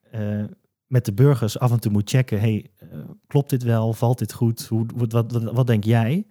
met 0.87 1.05
de 1.05 1.13
burgers 1.13 1.59
af 1.59 1.71
en 1.71 1.79
toe 1.79 1.91
moet 1.91 2.09
checken, 2.09 2.39
hey, 2.39 2.65
klopt 3.27 3.49
dit 3.49 3.63
wel? 3.63 3.93
Valt 3.93 4.19
dit 4.19 4.33
goed? 4.33 4.65
Hoe, 4.65 4.85
wat, 4.95 5.31
wat, 5.31 5.67
denk 5.67 5.83
jij? 5.83 6.25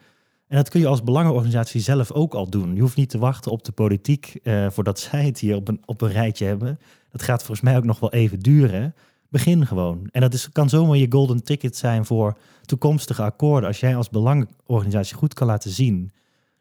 En 0.47 0.57
dat 0.57 0.69
kun 0.69 0.81
je 0.81 0.87
als 0.87 1.03
belangenorganisatie 1.03 1.81
zelf 1.81 2.12
ook 2.12 2.35
al 2.35 2.51
doen. 2.51 2.75
Je 2.75 2.81
hoeft 2.81 2.97
niet 2.97 3.11
te 3.11 3.19
wachten 3.19 3.53
op 3.53 3.64
de 3.64 3.73
politiek 3.73 4.40
voordat 4.69 4.99
zij 5.11 5.25
het 5.25 5.38
hier 5.38 5.57
op 5.57 5.69
een, 5.69 5.83
op 5.85 6.01
een 6.01 6.12
rijtje 6.12 6.47
hebben. 6.47 6.79
Dat 7.11 7.23
gaat 7.23 7.38
volgens 7.38 7.61
mij 7.61 7.77
ook 7.77 7.85
nog 7.85 8.01
wel 8.01 8.12
even 8.12 8.40
duren. 8.40 8.95
Begin 9.35 9.66
gewoon. 9.66 10.09
En 10.11 10.20
dat 10.20 10.35
is, 10.35 10.49
kan 10.53 10.68
zomaar 10.68 10.97
je 10.97 11.07
golden 11.09 11.44
ticket 11.44 11.77
zijn 11.77 12.05
voor 12.05 12.38
toekomstige 12.62 13.23
akkoorden. 13.23 13.68
Als 13.68 13.81
jij 13.81 13.97
als 13.97 14.11
belangenorganisatie 14.11 15.16
goed 15.16 15.35
kan 15.35 15.47
laten 15.47 15.70
zien 15.70 16.12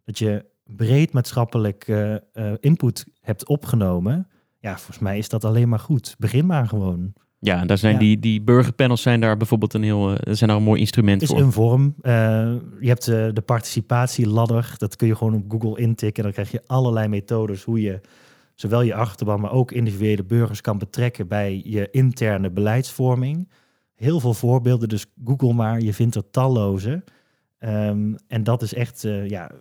dat 0.06 0.18
je 0.18 0.46
breed 0.64 1.14
maatschappelijk 1.14 1.88
uh, 1.88 2.16
input 2.60 3.06
hebt 3.22 3.48
opgenomen. 3.48 4.28
Ja, 4.60 4.76
volgens 4.76 5.00
mij 5.00 5.18
is 5.18 5.30
dat 5.30 5.46
alleen 5.46 5.70
maar 5.70 5.80
goed. 5.80 6.16
Begin 6.20 6.46
maar 6.46 6.68
gewoon. 6.68 7.14
Ja, 7.40 7.66
daar 7.66 7.78
zijn 7.78 7.98
Die, 7.98 8.20
die 8.20 8.42
burgerpanels 8.42 9.02
zijn 9.02 9.20
daar 9.20 9.38
bijvoorbeeld 9.38 9.74
een 9.74 9.84
heel 9.84 10.12
uh, 10.12 10.18
zijn 10.24 10.50
daar 10.50 10.58
een 10.58 10.64
mooi 10.64 10.80
instrument 10.80 11.22
is 11.22 11.28
voor. 11.28 11.38
Is 11.38 11.44
een 11.44 11.52
vorm. 11.52 11.96
Uh, 12.02 12.14
je 12.80 12.88
hebt 12.88 13.08
uh, 13.08 13.28
de 13.34 13.42
participatieladder. 13.46 14.76
Dat 14.78 14.96
kun 14.96 15.08
je 15.08 15.16
gewoon 15.16 15.34
op 15.34 15.44
Google 15.48 15.82
intikken. 15.82 16.24
Dan 16.24 16.32
krijg 16.32 16.52
je 16.52 16.62
allerlei 16.66 17.08
methodes 17.08 17.64
hoe 17.64 17.82
je 17.82 18.02
zowel 18.54 18.82
je 18.82 18.96
achterban, 18.96 19.40
maar 19.40 19.52
ook 19.52 19.72
individuele 19.72 20.24
burgers 20.24 20.62
kan 20.62 20.78
betrekken 20.78 21.28
bij 21.28 21.62
je 21.66 21.90
interne 21.92 22.52
beleidsvorming. 22.52 23.50
Heel 23.96 24.20
veel 24.20 24.34
voorbeelden, 24.34 24.90
dus 24.90 25.06
Google 25.24 25.54
maar. 25.54 25.80
Je 25.80 25.94
vindt 25.94 26.16
er 26.16 26.30
talloze. 26.30 27.04
Um, 27.60 28.16
en 28.28 28.44
dat 28.44 28.62
is 28.62 28.74
echt, 28.74 29.02
ja, 29.28 29.52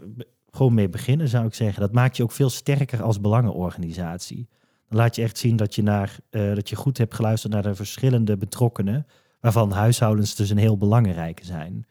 gewoon 0.51 0.75
mee 0.75 0.89
beginnen 0.89 1.29
zou 1.29 1.47
ik 1.47 1.55
zeggen. 1.55 1.81
Dat 1.81 1.93
maakt 1.93 2.17
je 2.17 2.23
ook 2.23 2.33
veel 2.33 2.51
sterker 2.51 3.03
als 3.03 3.21
belangenorganisatie 3.21 4.49
laat 4.95 5.17
je 5.17 5.23
echt 5.23 5.39
zien 5.39 5.57
dat 5.57 5.75
je, 5.75 5.83
naar, 5.83 6.17
uh, 6.31 6.55
dat 6.55 6.69
je 6.69 6.77
goed 6.77 6.99
hebt 6.99 7.15
geluisterd 7.15 7.53
naar 7.53 7.63
de 7.63 7.75
verschillende 7.75 8.37
betrokkenen, 8.37 9.07
waarvan 9.41 9.73
huishoudens 9.73 10.35
dus 10.35 10.51
een 10.51 10.57
heel 10.57 10.77
belangrijke 10.79 11.45
zijn. 11.45 11.87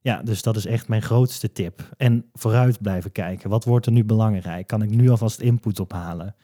Ja, 0.00 0.22
dus 0.22 0.42
dat 0.42 0.56
is 0.56 0.66
echt 0.66 0.88
mijn 0.88 1.02
grootste 1.02 1.52
tip. 1.52 1.90
En 1.96 2.24
vooruit 2.32 2.82
blijven 2.82 3.12
kijken. 3.12 3.50
Wat 3.50 3.64
wordt 3.64 3.86
er 3.86 3.92
nu 3.92 4.04
belangrijk? 4.04 4.66
Kan 4.66 4.82
ik 4.82 4.90
nu 4.90 5.08
alvast 5.08 5.40
input 5.40 5.80
ophalen? 5.80 6.34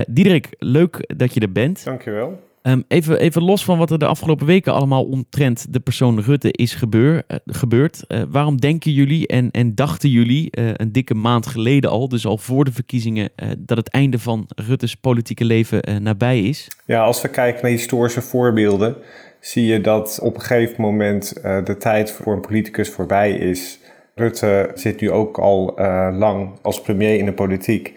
Diederik, 0.08 0.48
leuk 0.58 1.14
dat 1.16 1.34
je 1.34 1.40
er 1.40 1.52
bent. 1.52 1.84
Dankjewel. 1.84 2.42
Um, 2.68 2.84
even, 2.88 3.18
even 3.18 3.42
los 3.42 3.64
van 3.64 3.78
wat 3.78 3.90
er 3.90 3.98
de 3.98 4.06
afgelopen 4.06 4.46
weken 4.46 4.72
allemaal 4.72 5.04
omtrent 5.04 5.72
de 5.72 5.80
persoon 5.80 6.20
Rutte 6.20 6.50
is 6.50 6.74
gebeur, 6.74 7.14
uh, 7.28 7.36
gebeurd. 7.46 8.04
Uh, 8.08 8.22
waarom 8.28 8.60
denken 8.60 8.92
jullie 8.92 9.26
en, 9.26 9.50
en 9.50 9.74
dachten 9.74 10.08
jullie 10.08 10.48
uh, 10.50 10.70
een 10.72 10.92
dikke 10.92 11.14
maand 11.14 11.46
geleden 11.46 11.90
al, 11.90 12.08
dus 12.08 12.26
al 12.26 12.38
voor 12.38 12.64
de 12.64 12.72
verkiezingen, 12.72 13.30
dat 13.58 13.76
het 13.76 13.88
einde 13.88 14.18
van 14.18 14.48
Rutte's 14.54 14.96
politieke 14.96 15.44
leven 15.44 16.02
nabij 16.02 16.42
is? 16.42 16.68
Ja, 16.86 17.02
als 17.02 17.22
we 17.22 17.28
kijken 17.28 17.62
naar 17.62 17.70
historische 17.70 18.22
voorbeelden, 18.22 18.96
zie 19.40 19.66
je 19.66 19.80
dat 19.80 20.18
op 20.22 20.34
een 20.34 20.40
gegeven 20.40 20.80
moment 20.82 21.40
de 21.64 21.76
tijd 21.78 22.10
voor 22.10 22.32
een 22.32 22.40
politicus 22.40 22.90
voorbij 22.90 23.32
is. 23.32 23.78
Rutte 24.14 24.70
zit 24.74 25.00
nu 25.00 25.10
ook 25.10 25.38
al 25.38 25.74
lang 26.18 26.58
als 26.62 26.80
premier 26.80 27.18
in 27.18 27.24
de 27.24 27.32
politiek. 27.32 27.92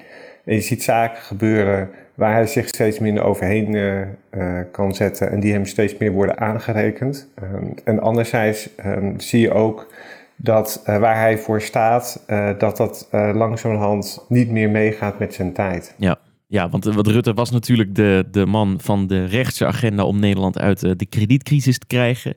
En 0.45 0.55
je 0.55 0.61
ziet 0.61 0.84
zaken 0.84 1.22
gebeuren 1.22 1.89
waar 2.18 2.34
hij 2.34 2.47
zich 2.47 2.68
steeds 2.68 2.99
minder 2.99 3.24
overheen 3.24 3.74
uh, 3.74 4.59
kan 4.72 4.95
zetten 4.95 5.32
en 5.32 5.39
die 5.39 5.53
hem 5.53 5.65
steeds 5.65 5.97
meer 5.97 6.11
worden 6.11 6.38
aangerekend. 6.38 7.28
Um, 7.43 7.74
en 7.84 7.99
anderzijds 7.99 8.70
um, 8.86 9.20
zie 9.20 9.41
je 9.41 9.51
ook 9.53 9.93
dat 10.36 10.84
uh, 10.88 10.97
waar 10.97 11.15
hij 11.15 11.38
voor 11.38 11.61
staat, 11.61 12.24
dat 12.57 12.78
dat 12.78 13.07
langzamerhand 13.11 14.26
niet 14.30 14.49
meer 14.49 14.70
meegaat 14.70 15.20
met 15.20 15.34
zijn 15.34 15.53
tijd. 15.53 15.95
Ja. 15.97 16.20
Ja, 16.49 16.70
want 16.70 16.86
wat 16.86 17.07
Rutte 17.07 17.34
was 17.34 17.51
natuurlijk 17.51 17.95
de, 17.95 18.26
de 18.32 18.45
man 18.45 18.78
van 18.82 19.07
de 19.07 19.26
rechtse 19.26 19.65
agenda 19.65 20.05
om 20.05 20.20
Nederland 20.20 20.59
uit 20.59 20.80
de 20.99 21.05
kredietcrisis 21.05 21.78
te 21.78 21.88
krijgen. 21.88 22.36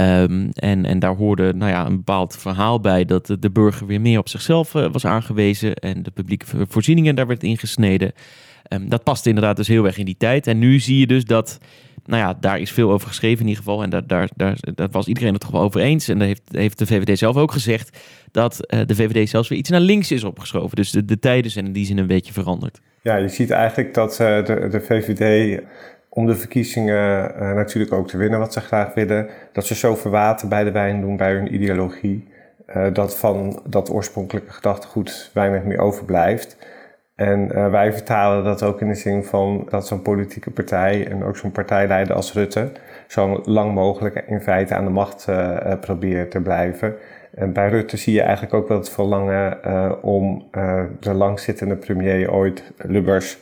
Um, 0.00 0.50
en, 0.52 0.84
en 0.84 0.98
daar 0.98 1.14
hoorde 1.14 1.54
nou 1.54 1.70
ja, 1.70 1.86
een 1.86 1.96
bepaald 1.96 2.36
verhaal 2.36 2.80
bij 2.80 3.04
dat 3.04 3.36
de 3.40 3.50
burger 3.50 3.86
weer 3.86 4.00
meer 4.00 4.18
op 4.18 4.28
zichzelf 4.28 4.72
was 4.72 5.06
aangewezen 5.06 5.74
en 5.74 6.02
de 6.02 6.10
publieke 6.10 6.46
voorzieningen 6.68 7.14
daar 7.14 7.26
werd 7.26 7.42
ingesneden. 7.42 8.12
Um, 8.74 8.88
dat 8.88 9.02
past 9.02 9.26
inderdaad 9.26 9.56
dus 9.56 9.68
heel 9.68 9.84
erg 9.84 9.98
in 9.98 10.04
die 10.04 10.16
tijd. 10.18 10.46
En 10.46 10.58
nu 10.58 10.80
zie 10.80 10.98
je 10.98 11.06
dus 11.06 11.24
dat, 11.24 11.58
nou 12.04 12.22
ja, 12.22 12.36
daar 12.40 12.60
is 12.60 12.72
veel 12.72 12.90
over 12.90 13.08
geschreven 13.08 13.40
in 13.40 13.48
ieder 13.48 13.62
geval. 13.62 13.82
En 13.82 13.90
daar, 13.90 14.06
daar, 14.06 14.28
daar, 14.36 14.58
daar 14.74 14.88
was 14.90 15.06
iedereen 15.06 15.32
het 15.32 15.40
toch 15.40 15.50
wel 15.50 15.62
over 15.62 15.80
eens. 15.80 16.08
En 16.08 16.18
daar 16.18 16.26
heeft, 16.26 16.42
heeft 16.50 16.78
de 16.78 16.86
VVD 16.86 17.18
zelf 17.18 17.36
ook 17.36 17.52
gezegd 17.52 17.98
dat 18.30 18.60
uh, 18.60 18.80
de 18.86 18.94
VVD 18.94 19.28
zelfs 19.28 19.48
weer 19.48 19.58
iets 19.58 19.70
naar 19.70 19.80
links 19.80 20.10
is 20.10 20.24
opgeschoven. 20.24 20.76
Dus 20.76 20.90
de, 20.90 21.04
de 21.04 21.18
tijden 21.18 21.50
zijn 21.50 21.66
in 21.66 21.72
die 21.72 21.86
zin 21.86 21.98
een 21.98 22.06
beetje 22.06 22.32
veranderd. 22.32 22.80
Ja, 23.02 23.16
je 23.16 23.28
ziet 23.28 23.50
eigenlijk 23.50 23.94
dat 23.94 24.12
uh, 24.12 24.44
de, 24.44 24.68
de 24.70 24.80
VVD 24.80 25.62
om 26.08 26.26
de 26.26 26.34
verkiezingen 26.34 27.32
uh, 27.34 27.52
natuurlijk 27.52 27.92
ook 27.92 28.08
te 28.08 28.16
winnen 28.16 28.38
wat 28.38 28.52
ze 28.52 28.60
graag 28.60 28.94
willen, 28.94 29.28
dat 29.52 29.66
ze 29.66 29.74
zo 29.74 29.94
verwaten 29.94 30.48
bij 30.48 30.64
de 30.64 30.70
wijn 30.70 31.00
doen 31.00 31.16
bij 31.16 31.32
hun 31.32 31.54
ideologie, 31.54 32.28
dat 32.92 33.18
van 33.18 33.62
dat 33.66 33.90
oorspronkelijke 33.90 34.52
gedachtegoed 34.52 35.30
weinig 35.32 35.62
meer 35.62 35.78
overblijft. 35.78 36.56
En 37.14 37.48
uh, 37.52 37.70
wij 37.70 37.92
vertalen 37.92 38.44
dat 38.44 38.62
ook 38.62 38.80
in 38.80 38.88
de 38.88 38.94
zin 38.94 39.24
van 39.24 39.66
dat 39.68 39.86
zo'n 39.86 40.02
politieke 40.02 40.50
partij 40.50 41.06
en 41.10 41.24
ook 41.24 41.36
zo'n 41.36 41.52
partijleider 41.52 42.14
als 42.14 42.32
Rutte 42.32 42.72
zo 43.06 43.40
lang 43.44 43.74
mogelijk 43.74 44.24
in 44.26 44.40
feite 44.40 44.74
aan 44.74 44.84
de 44.84 44.90
macht 44.90 45.26
uh, 45.28 45.72
probeert 45.80 46.30
te 46.30 46.40
blijven. 46.40 46.94
En 47.34 47.52
bij 47.52 47.68
Rutte 47.68 47.96
zie 47.96 48.14
je 48.14 48.22
eigenlijk 48.22 48.54
ook 48.54 48.68
wel 48.68 48.78
het 48.78 48.90
verlangen 48.90 49.58
om 50.02 50.48
de 51.00 51.14
langzittende 51.14 51.76
premier 51.76 52.32
ooit, 52.32 52.72
Lubbers, 52.76 53.38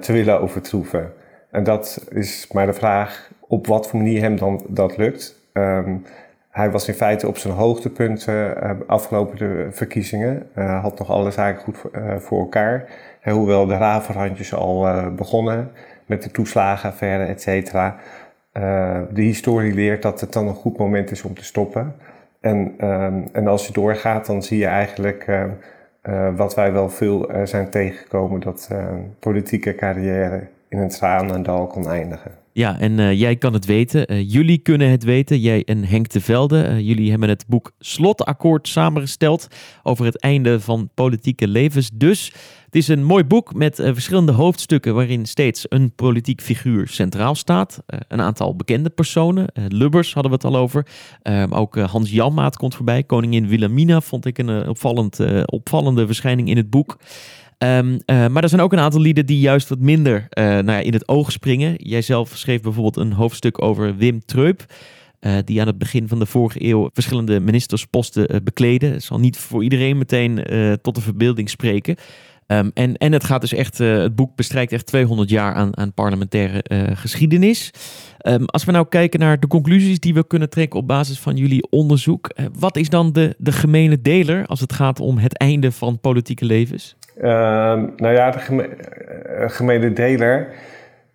te 0.00 0.12
willen 0.12 0.40
overtroeven. 0.40 1.12
En 1.50 1.64
dat 1.64 2.06
is 2.10 2.48
maar 2.52 2.66
de 2.66 2.72
vraag 2.72 3.30
op 3.40 3.66
wat 3.66 3.88
voor 3.88 3.98
manier 3.98 4.20
hem 4.20 4.36
dan 4.36 4.64
dat 4.68 4.96
lukt. 4.96 5.40
Um, 5.52 6.04
hij 6.52 6.70
was 6.70 6.88
in 6.88 6.94
feite 6.94 7.28
op 7.28 7.36
zijn 7.36 7.54
hoogtepunt 7.54 8.26
uh, 8.26 8.50
afgelopen 8.86 9.74
verkiezingen. 9.74 10.46
Uh, 10.58 10.82
had 10.82 10.98
nog 10.98 11.10
alle 11.10 11.30
zaken 11.30 11.62
goed 11.62 11.78
voor, 11.78 11.90
uh, 11.94 12.16
voor 12.16 12.40
elkaar. 12.40 12.84
En 13.20 13.34
hoewel 13.34 13.66
de 13.66 13.76
ravenrandjes 13.76 14.54
al 14.54 15.10
begonnen 15.14 15.70
met 16.06 16.22
de 16.22 16.30
toeslagenaffaire, 16.30 17.24
et 17.24 17.42
cetera. 17.42 17.96
de 19.12 19.22
historie 19.22 19.74
leert 19.74 20.02
dat 20.02 20.20
het 20.20 20.32
dan 20.32 20.48
een 20.48 20.54
goed 20.54 20.78
moment 20.78 21.10
is 21.10 21.22
om 21.22 21.34
te 21.34 21.44
stoppen. 21.44 21.94
En, 22.40 22.86
um, 22.88 23.28
en 23.32 23.46
als 23.46 23.66
je 23.66 23.72
doorgaat, 23.72 24.26
dan 24.26 24.42
zie 24.42 24.58
je 24.58 24.66
eigenlijk 24.66 25.26
wat 26.36 26.54
wij 26.54 26.72
wel 26.72 26.88
veel 26.88 27.30
zijn 27.44 27.70
tegengekomen: 27.70 28.40
dat 28.40 28.68
politieke 29.18 29.74
carrière 29.74 30.46
in 30.68 30.78
een 30.78 30.88
tranendal 30.88 31.66
kon 31.66 31.88
eindigen. 31.88 32.41
Ja, 32.54 32.78
en 32.78 32.98
uh, 32.98 33.12
jij 33.12 33.36
kan 33.36 33.52
het 33.52 33.64
weten. 33.64 34.12
Uh, 34.12 34.30
jullie 34.30 34.58
kunnen 34.58 34.90
het 34.90 35.04
weten. 35.04 35.40
Jij 35.40 35.64
en 35.64 35.84
Henk 35.84 36.08
de 36.10 36.20
Velde. 36.20 36.68
Uh, 36.68 36.80
jullie 36.80 37.10
hebben 37.10 37.28
het 37.28 37.44
boek 37.46 37.72
Slotakkoord 37.78 38.68
samengesteld 38.68 39.46
over 39.82 40.04
het 40.04 40.20
einde 40.20 40.60
van 40.60 40.90
politieke 40.94 41.48
levens. 41.48 41.90
Dus 41.94 42.32
het 42.64 42.76
is 42.76 42.88
een 42.88 43.04
mooi 43.04 43.24
boek 43.24 43.54
met 43.54 43.74
verschillende 43.74 44.32
hoofdstukken 44.32 44.94
waarin 44.94 45.26
steeds 45.26 45.66
een 45.68 45.94
politiek 45.94 46.40
figuur 46.40 46.88
centraal 46.88 47.34
staat. 47.34 47.82
een 47.86 48.20
aantal 48.20 48.56
bekende 48.56 48.90
personen. 48.90 49.46
Lubbers 49.68 50.14
hadden 50.14 50.32
we 50.32 50.36
het 50.36 50.54
al 50.54 50.60
over. 50.60 50.86
Ook 51.50 51.76
Hans 51.76 52.10
Janmaat 52.10 52.56
komt 52.56 52.74
voorbij. 52.74 53.02
Koningin 53.02 53.48
Wilhelmina 53.48 54.00
vond 54.00 54.26
ik 54.26 54.38
een 54.38 54.68
opvallend, 54.68 55.20
opvallende 55.46 56.06
verschijning 56.06 56.48
in 56.48 56.56
het 56.56 56.70
boek. 56.70 56.96
Um, 57.62 57.92
uh, 57.92 58.26
maar 58.26 58.42
er 58.42 58.48
zijn 58.48 58.60
ook 58.60 58.72
een 58.72 58.78
aantal 58.78 59.00
lieden 59.00 59.26
die 59.26 59.38
juist 59.38 59.68
wat 59.68 59.78
minder 59.78 60.26
uh, 60.38 60.44
nou 60.44 60.70
ja, 60.70 60.78
in 60.78 60.92
het 60.92 61.08
oog 61.08 61.32
springen. 61.32 61.74
Jijzelf 61.76 62.36
schreef 62.36 62.60
bijvoorbeeld 62.60 62.96
een 62.96 63.12
hoofdstuk 63.12 63.62
over 63.62 63.96
Wim 63.96 64.24
Treup. 64.24 64.64
Uh, 65.20 65.36
die 65.44 65.60
aan 65.60 65.66
het 65.66 65.78
begin 65.78 66.08
van 66.08 66.18
de 66.18 66.26
vorige 66.26 66.64
eeuw 66.64 66.90
verschillende 66.92 67.40
ministersposten 67.40 68.44
bekleedde. 68.44 68.86
Het 68.86 69.02
zal 69.02 69.18
niet 69.18 69.36
voor 69.36 69.62
iedereen 69.62 69.98
meteen 69.98 70.44
tot 70.82 70.94
de 70.94 71.00
verbeelding 71.00 71.50
spreken. 71.50 71.96
Um, 72.46 72.70
en, 72.74 72.96
en 72.96 73.12
het 73.12 73.24
gaat 73.24 73.40
dus 73.40 73.52
echt, 73.52 73.78
het 73.78 74.14
boek 74.14 74.36
bestrijkt 74.36 74.72
echt 74.72 74.86
200 74.86 75.30
jaar 75.30 75.54
aan, 75.54 75.76
aan 75.76 75.92
parlementaire 75.92 76.64
geschiedenis. 76.94 77.70
Um, 78.22 78.44
als 78.44 78.64
we 78.64 78.72
nou 78.72 78.86
kijken 78.88 79.20
naar 79.20 79.40
de 79.40 79.46
conclusies 79.46 80.00
die 80.00 80.14
we 80.14 80.26
kunnen 80.26 80.50
trekken 80.50 80.78
op 80.78 80.86
basis 80.86 81.18
van 81.18 81.36
jullie 81.36 81.70
onderzoek. 81.70 82.36
wat 82.58 82.76
is 82.76 82.88
dan 82.88 83.12
de, 83.12 83.34
de 83.38 83.52
gemene 83.52 84.02
deler 84.02 84.46
als 84.46 84.60
het 84.60 84.72
gaat 84.72 85.00
om 85.00 85.18
het 85.18 85.38
einde 85.38 85.72
van 85.72 86.00
politieke 86.00 86.44
levens? 86.44 86.96
Uh, 87.22 87.28
nou 87.96 88.14
ja, 88.14 88.30
de 88.30 88.38
geme 88.38 88.68
uh, 88.68 89.48
gemene 89.48 89.92
deler. 89.92 90.48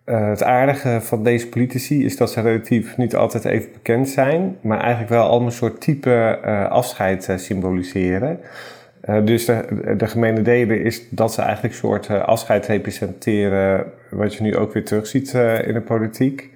Uh, 0.06 0.30
het 0.30 0.44
aardige 0.44 1.02
van 1.02 1.24
deze 1.24 1.50
politici 1.50 2.06
is 2.06 2.18
dat 2.18 2.32
ze 2.32 2.42
relatief 2.42 2.98
niet 2.98 3.16
altijd 3.16 3.46
even 3.46 3.72
bekend 3.74 4.10
zijn, 4.10 4.58
maar 4.62 4.80
eigenlijk 4.80 5.10
wel 5.10 5.28
allemaal 5.28 5.48
een 5.48 5.54
soort 5.54 5.82
type 5.82 6.40
uh, 6.46 6.70
afscheid 6.70 7.34
symboliseren. 7.36 8.40
dus 9.24 9.46
de, 9.46 9.66
de 9.98 10.08
gemene 10.08 10.42
deler 10.42 10.82
is 10.82 11.10
dat 11.10 11.34
ze 11.34 11.42
eigenlijk 11.42 11.74
een 11.74 11.80
soort 11.80 12.10
afscheid 12.10 12.66
representeren, 12.66 13.86
wat 14.10 14.36
je 14.36 14.44
nu 14.44 14.56
ook 14.56 14.74
weer 14.74 14.86
terugziet 14.86 15.34
in 15.64 15.74
de 15.74 15.84
politiek. 15.86 16.50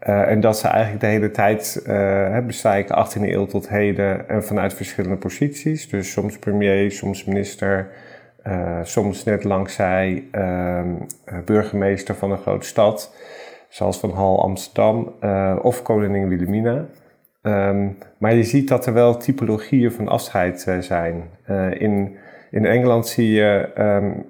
en 0.00 0.40
dat 0.40 0.58
ze 0.58 0.68
eigenlijk 0.68 1.00
de 1.00 1.06
hele 1.06 1.30
tijd 1.30 1.82
bestrijken, 2.46 3.06
18e 3.06 3.22
eeuw 3.22 3.46
tot 3.46 3.68
heden, 3.68 4.28
en 4.28 4.44
vanuit 4.44 4.74
verschillende 4.74 5.16
posities. 5.16 5.88
Dus 5.88 6.12
soms 6.12 6.38
premier, 6.38 6.90
soms 6.90 7.24
minister, 7.24 7.88
uh, 8.46 8.78
soms 8.82 9.24
net 9.24 9.44
langzij 9.44 10.24
uh, 10.32 10.80
burgemeester 11.44 12.14
van 12.14 12.30
een 12.30 12.38
grote 12.38 12.66
stad, 12.66 13.14
zoals 13.68 13.98
van 13.98 14.10
Hal 14.10 14.42
Amsterdam 14.42 15.12
uh, 15.24 15.56
of 15.62 15.82
koningin 15.82 16.28
Wilhelmina. 16.28 16.86
Um, 17.42 17.98
maar 18.18 18.34
je 18.34 18.44
ziet 18.44 18.68
dat 18.68 18.86
er 18.86 18.92
wel 18.92 19.16
typologieën 19.16 19.92
van 19.92 20.08
afscheid 20.08 20.60
zijn. 20.80 21.22
in, 21.78 22.16
in 22.50 22.64
Engeland 22.64 23.06
zie 23.06 23.30
je, 23.30 23.68
um, 23.78 24.24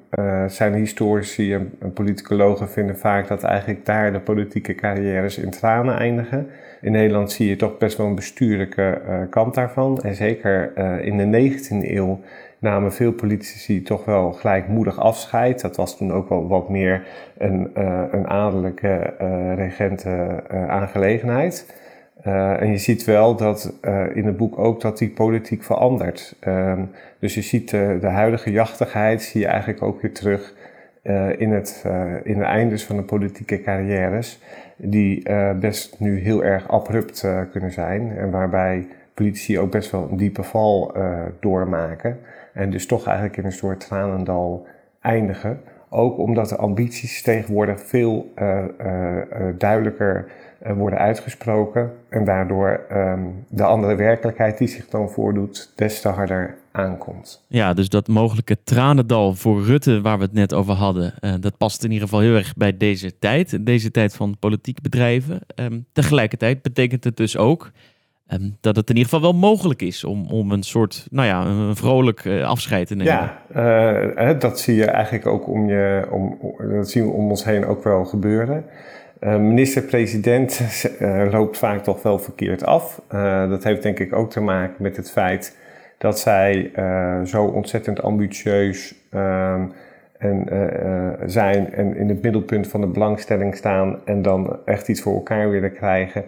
zijn 0.49 0.75
historici 0.75 1.55
en, 1.55 1.73
en 1.81 1.93
politicologen 1.93 2.69
vinden 2.69 2.99
vaak 2.99 3.29
dat 3.29 3.43
eigenlijk 3.43 3.87
daar 3.87 4.13
de 4.13 4.21
politieke 4.21 4.75
carrières 4.75 5.39
in 5.39 5.51
tranen 5.51 5.99
eindigen. 5.99 6.49
In 6.81 6.93
Nederland 6.93 7.33
zie 7.33 7.49
je 7.49 7.57
toch 7.57 7.79
best 7.79 7.97
wel 7.97 8.07
een 8.07 8.15
bestuurlijke 8.15 9.01
kant 9.31 9.55
daarvan. 9.55 9.99
En 10.03 10.15
zeker 10.15 10.77
in 11.03 11.17
de 11.17 11.51
19e 11.51 11.91
eeuw 11.91 12.21
namen 12.61 12.93
veel 12.93 13.13
politici 13.13 13.83
toch 13.83 14.05
wel 14.05 14.33
gelijkmoedig 14.33 14.99
afscheid. 14.99 15.61
Dat 15.61 15.77
was 15.77 15.97
toen 15.97 16.13
ook 16.13 16.29
wel 16.29 16.49
wat 16.49 16.69
meer 16.69 17.07
een, 17.39 17.71
uh, 17.79 18.03
een 18.11 18.29
adellijke 18.29 19.15
uh, 19.21 19.55
regente 19.55 20.43
uh, 20.53 20.69
aangelegenheid. 20.69 21.79
en 22.23 22.71
je 22.71 22.77
ziet 22.77 23.05
wel 23.05 23.37
dat 23.37 23.75
in 24.15 24.27
het 24.27 24.37
boek 24.37 24.59
ook 24.59 24.81
dat 24.81 24.99
die 24.99 25.11
politiek 25.11 25.63
verandert. 25.63 26.37
Ehm, 26.41 26.85
dus 27.19 27.35
je 27.35 27.43
ziet 27.43 27.71
de 27.71 28.07
huidige 28.07 28.51
jachtigheid, 28.51 29.23
zie 29.23 29.41
je 29.41 29.47
eigenlijk 29.47 29.83
ook 29.83 30.03
weer 30.03 30.13
terug 30.13 30.55
in, 31.39 31.53
het, 31.53 31.85
in 32.23 32.39
de 32.39 32.45
eindes 32.45 32.85
van 32.85 32.97
de 32.97 33.03
politieke 33.03 33.61
carrières. 33.61 34.39
Die 34.77 35.23
best 35.61 36.01
nu 36.01 36.19
heel 36.19 36.45
erg 36.45 36.69
abrupt 36.69 37.27
kunnen 37.51 37.73
zijn. 37.73 38.17
En 38.17 38.31
waarbij 38.31 38.87
politici 39.15 39.59
ook 39.59 39.71
best 39.71 39.91
wel 39.91 40.09
een 40.11 40.17
diepe 40.17 40.43
val 40.43 40.95
doormaken. 41.41 42.19
En 42.55 42.71
dus 42.71 42.87
toch 42.87 43.07
eigenlijk 43.07 43.37
in 43.37 43.45
een 43.45 43.53
soort 43.53 43.81
tranendal 43.81 44.67
eindigen. 45.01 45.61
Ook 45.89 46.19
omdat 46.19 46.49
de 46.49 46.57
ambities 46.57 47.23
tegenwoordig 47.23 47.81
veel 47.81 48.33
uh, 48.39 48.59
uh, 48.81 49.23
duidelijker 49.59 50.31
worden 50.77 50.99
uitgesproken. 50.99 51.93
En 52.09 52.25
daardoor 52.25 52.81
um, 52.93 53.45
de 53.49 53.65
andere 53.65 53.95
werkelijkheid 53.95 54.59
die 54.59 54.69
zich 54.69 54.89
dan 54.89 55.11
voordoet, 55.11 55.73
des 55.77 56.01
te 56.01 56.09
harder 56.09 56.57
aankomt. 56.73 57.45
Ja, 57.47 57.75
dus 57.75 57.89
dat 57.89 58.09
mogelijke 58.09 58.57
tranendal 58.65 59.35
voor 59.35 59.63
Rutte, 59.63 60.01
waar 60.01 60.19
we 60.19 60.25
het 60.25 60.33
net 60.33 60.55
over 60.55 60.75
hadden, 60.75 61.15
dat 61.41 61.57
past 61.57 61.85
in 61.85 61.91
ieder 61.91 62.09
geval 62.09 62.23
heel 62.23 62.35
erg 62.35 62.55
bij 62.57 62.77
deze 62.77 63.19
tijd. 63.19 63.67
Deze 63.67 63.91
tijd 63.91 64.15
van 64.15 64.37
politieke 64.39 64.81
bedrijven. 64.83 65.41
Um, 65.55 65.87
tegelijkertijd 65.93 66.63
betekent 66.63 67.05
het 67.05 67.17
dus 67.17 67.37
ook 67.37 67.71
Um, 68.33 68.57
dat 68.61 68.77
het 68.77 68.91
in 68.91 68.97
ieder 68.97 69.11
geval 69.13 69.33
wel 69.33 69.41
mogelijk 69.41 69.83
is 69.83 70.05
om, 70.05 70.27
om 70.27 70.53
een 70.53 70.63
soort, 70.63 71.07
nou 71.11 71.27
ja, 71.27 71.45
een 71.45 71.77
vrolijk 71.77 72.25
uh, 72.25 72.49
afscheid 72.49 72.87
te 72.87 72.95
nemen. 72.95 73.33
Ja, 73.55 74.33
uh, 74.33 74.39
dat 74.39 74.61
zie 74.61 74.75
je 74.75 74.85
eigenlijk 74.85 75.27
ook 75.27 75.49
om 75.49 75.69
je, 75.69 76.07
om, 76.11 76.39
dat 76.71 76.91
zien 76.91 77.05
we 77.05 77.11
om 77.11 77.31
ons 77.31 77.45
heen 77.45 77.67
ook 77.67 77.85
wel 77.85 78.05
gebeuren. 78.05 78.65
Uh, 79.21 79.37
Minister-president 79.37 80.61
loopt 81.31 81.59
vaak 81.59 81.83
toch 81.83 82.03
wel 82.03 82.19
verkeerd 82.19 82.65
af. 82.65 83.03
dat 83.49 83.65
heeft 83.65 83.83
denk 83.83 83.99
ik 83.99 84.13
ook 84.13 84.31
te 84.31 84.41
maken 84.41 84.83
met 84.83 84.97
het 84.97 85.11
feit 85.11 85.59
dat 85.99 86.19
zij 86.19 86.71
zo 87.25 87.45
ontzettend 87.45 88.03
ambitieus 88.03 88.95
ehm, 89.11 89.65
en 90.19 90.49
zijn 91.27 91.73
en 91.75 91.97
in 91.97 92.09
het 92.09 92.23
middelpunt 92.23 92.69
van 92.69 92.81
de 92.81 92.87
belangstelling 92.87 93.57
staan 93.57 93.99
en 94.05 94.23
dan 94.23 94.57
echt 94.65 94.89
iets 94.89 95.01
voor 95.01 95.15
elkaar 95.15 95.51
willen 95.51 95.73
krijgen. 95.73 96.25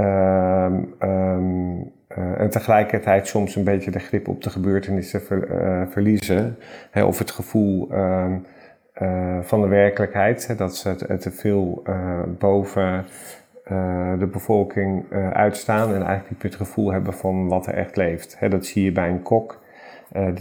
Ehm, 0.00 0.82
ehm, 0.98 2.38
en 2.38 2.50
tegelijkertijd 2.50 3.26
soms 3.26 3.56
een 3.56 3.64
beetje 3.64 3.90
de 3.90 3.98
grip 3.98 4.28
op 4.28 4.42
de 4.42 4.50
gebeurtenissen 4.50 5.22
verliezen. 5.90 6.56
Hè, 6.90 7.04
of 7.04 7.18
het 7.18 7.30
gevoel 7.30 7.88
ehm, 7.90 8.38
van 9.42 9.60
de 9.60 9.68
werkelijkheid, 9.68 10.46
hè, 10.46 10.54
dat 10.54 10.76
ze 10.76 11.18
te, 11.18 11.30
veel 11.30 11.82
boven 12.38 13.04
de 14.18 14.28
bevolking 14.32 15.04
uitstaan 15.32 15.88
en 15.88 16.02
eigenlijk 16.02 16.30
niet 16.30 16.42
het 16.42 16.54
gevoel 16.54 16.92
hebben 16.92 17.12
van 17.12 17.48
wat 17.48 17.66
er 17.66 17.74
echt 17.74 17.96
leeft. 17.96 18.38
dat 18.48 18.66
zie 18.66 18.84
je 18.84 18.92
bij 18.92 19.08
een 19.08 19.22
kok, 19.22 19.62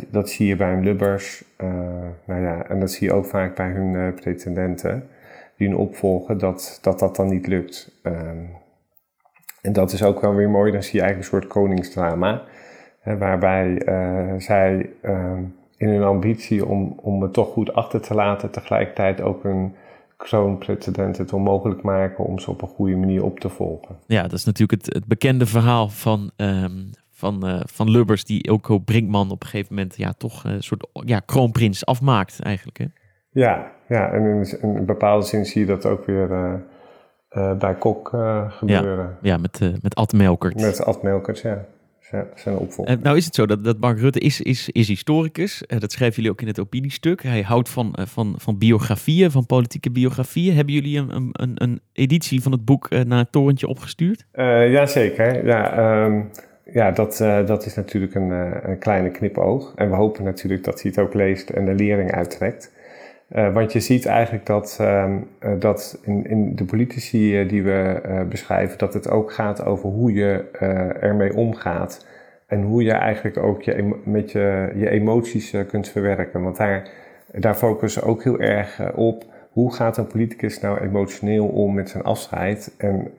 dat 0.10 0.30
zie 0.30 0.48
je 0.48 0.56
bij 0.56 0.74
een 0.74 0.84
lubbers, 0.84 1.44
nou 2.26 2.42
ja, 2.42 2.68
en 2.68 2.80
dat 2.80 2.92
zie 2.92 3.08
je 3.08 3.14
ook 3.14 3.26
vaak 3.26 3.56
bij 3.56 3.70
hun 3.70 4.14
pretendenten 4.14 5.10
die 5.58 5.68
hun 5.68 5.78
opvolgen, 5.78 6.38
dat, 6.38 6.80
dat 6.82 7.00
dat 7.00 7.16
dan 7.16 7.28
niet 7.28 7.48
lukt. 7.48 7.92
En 9.62 9.74
dat 9.74 9.92
is 9.92 10.04
ook 10.04 10.22
wel 10.22 10.36
weer 10.36 10.50
mooi, 10.50 10.72
dan 10.72 10.84
zie 10.84 10.94
je 10.94 11.02
eigenlijk 11.02 11.34
een 11.34 11.40
soort 11.40 11.54
koningsdrama, 11.54 12.44
hè, 13.00 13.18
waarbij 13.18 13.82
zij 14.38 14.90
ehm, 15.02 15.44
in 15.78 15.90
hun 15.90 16.04
ambitie 16.04 16.66
om, 16.66 16.94
om 17.02 17.22
het 17.22 17.34
toch 17.34 17.48
goed 17.48 17.74
achter 17.74 18.02
te 18.02 18.14
laten, 18.14 18.52
tegelijkertijd 18.52 19.22
ook 19.22 19.44
een 19.44 19.76
kroonprecedent 20.18 21.18
het 21.18 21.34
onmogelijk 21.34 21.82
maken 21.82 22.26
om 22.26 22.40
ze 22.40 22.50
op 22.50 22.62
een 22.62 22.68
goede 22.68 22.96
manier 22.96 23.24
op 23.24 23.40
te 23.40 23.50
volgen. 23.50 23.96
Ja, 24.08 24.22
dat 24.22 24.34
is 24.34 24.46
natuurlijk 24.46 24.84
het, 24.84 24.94
het 24.94 25.06
bekende 25.06 25.46
verhaal 25.46 25.90
van, 25.90 26.32
um, 26.36 26.90
van, 27.12 27.48
uh, 27.48 27.62
van 27.66 27.90
Lubbers, 27.90 28.24
die 28.26 28.52
ook 28.52 28.86
Brinkman 28.86 29.32
op 29.32 29.42
een 29.42 29.50
gegeven 29.50 29.76
moment 29.76 29.98
ja, 29.98 30.14
toch 30.14 30.44
een 30.44 30.64
soort 30.64 30.88
ja, 30.92 31.20
kroonprins 31.20 31.86
afmaakt 31.86 32.40
eigenlijk. 32.42 32.78
Hè? 32.78 32.86
Ja, 33.30 33.72
ja, 33.88 34.12
en 34.12 34.24
in, 34.24 34.58
een 34.62 34.86
bepaalde 34.86 35.26
zin 35.26 35.46
zie 35.46 35.62
je 35.62 35.68
dat 35.68 35.86
ook 35.86 36.06
weer 36.06 36.32
uh, 37.32 37.44
uh, 37.44 37.58
bij 37.58 37.76
Kok 37.76 38.08
gebeuren. 38.50 39.18
Ja, 39.22 39.32
ja 39.32 39.38
met, 39.38 39.60
met 39.82 39.96
Ad 39.96 40.14
Melkert. 40.14 40.56
Met 40.56 40.86
Ad 40.86 41.04
Melkert, 41.04 41.40
ja 41.40 41.66
zijn 42.36 42.58
opvolger. 42.58 42.98
Uh, 42.98 43.04
nou 43.04 43.18
is 43.18 43.26
het 43.26 43.36
zo 43.36 43.46
dat, 43.46 43.64
dat 43.64 43.80
Mark 43.80 44.00
Rutte 44.00 44.20
is, 44.20 44.42
is, 44.42 44.70
is 44.70 44.88
historicus. 44.88 45.64
Uh, 45.68 45.80
dat 45.80 45.92
schrijven 45.92 46.16
jullie 46.16 46.32
ook 46.32 46.42
in 46.42 46.48
het 46.48 46.60
opiniestuk. 46.60 47.24
Hij 47.24 47.42
houdt 47.42 47.70
van, 47.70 47.96
uh, 48.00 48.06
van, 48.06 48.34
van 48.38 48.58
biografieën, 48.58 49.32
van 49.32 49.46
politieke 49.46 49.92
biografieën. 49.92 50.56
Hebben 50.56 50.74
jullie 50.74 50.98
een, 50.98 51.30
een, 51.32 51.52
een 51.56 51.82
editie 51.94 52.42
van 52.42 52.52
het 52.52 52.66
boek 52.66 52.90
naar 52.90 53.18
het 53.18 53.32
torentje 53.32 53.68
opgestuurd? 53.68 54.26
Jazeker. 54.32 55.46
Ja, 55.46 56.04
um, 56.06 56.30
ja 56.74 56.92
dat, 56.92 57.18
dat 57.46 57.66
is 57.66 57.76
natuurlijk 57.76 58.16
een, 58.16 58.30
een 58.70 58.78
kleine 58.80 59.12
knipoog. 59.12 59.74
En 59.76 59.90
we 59.90 59.96
hopen 59.96 60.24
natuurlijk 60.24 60.64
dat 60.64 60.82
hij 60.82 60.92
het 60.96 61.00
ook 61.00 61.14
leest 61.14 61.50
en 61.50 61.66
de 61.66 61.74
lering 61.74 62.12
uittrekt. 62.12 62.72
Uh, 63.36 63.54
want 63.54 63.74
je 63.74 63.80
ziet 63.80 64.06
eigenlijk 64.06 64.46
dat, 64.46 64.78
uh, 64.82 65.16
dat 65.60 66.00
in, 66.02 66.30
in, 66.30 66.56
de 66.56 66.64
politici 66.64 67.46
die 67.48 67.64
we 67.64 68.02
beschrijven, 68.30 68.78
dat 68.78 68.94
het 68.94 69.10
ook 69.10 69.32
gaat 69.32 69.66
over 69.66 69.90
hoe 69.90 70.14
je 70.14 70.46
ermee 71.00 71.36
omgaat. 71.36 72.08
En 72.48 72.62
hoe 72.62 72.84
je 72.84 72.92
eigenlijk 72.92 73.38
ook 73.38 73.62
je, 73.62 73.96
met 74.04 74.32
je, 74.32 74.72
je 74.76 74.90
emoties 74.90 75.54
kunt 75.68 75.90
verwerken. 75.90 76.44
Want 76.44 76.58
daar, 76.58 76.90
daar 77.32 77.56
focussen 77.56 78.04
ook 78.04 78.24
heel 78.24 78.40
erg 78.40 78.94
op. 78.94 79.24
Hoe 79.52 79.74
gaat 79.74 79.98
een 79.98 80.08
politicus 80.08 80.60
nou 80.60 80.80
emotioneel 80.80 81.48
om 81.48 81.74
met 81.74 81.90
zijn 81.90 82.04
afscheid? 82.04 82.76
En, 82.78 83.12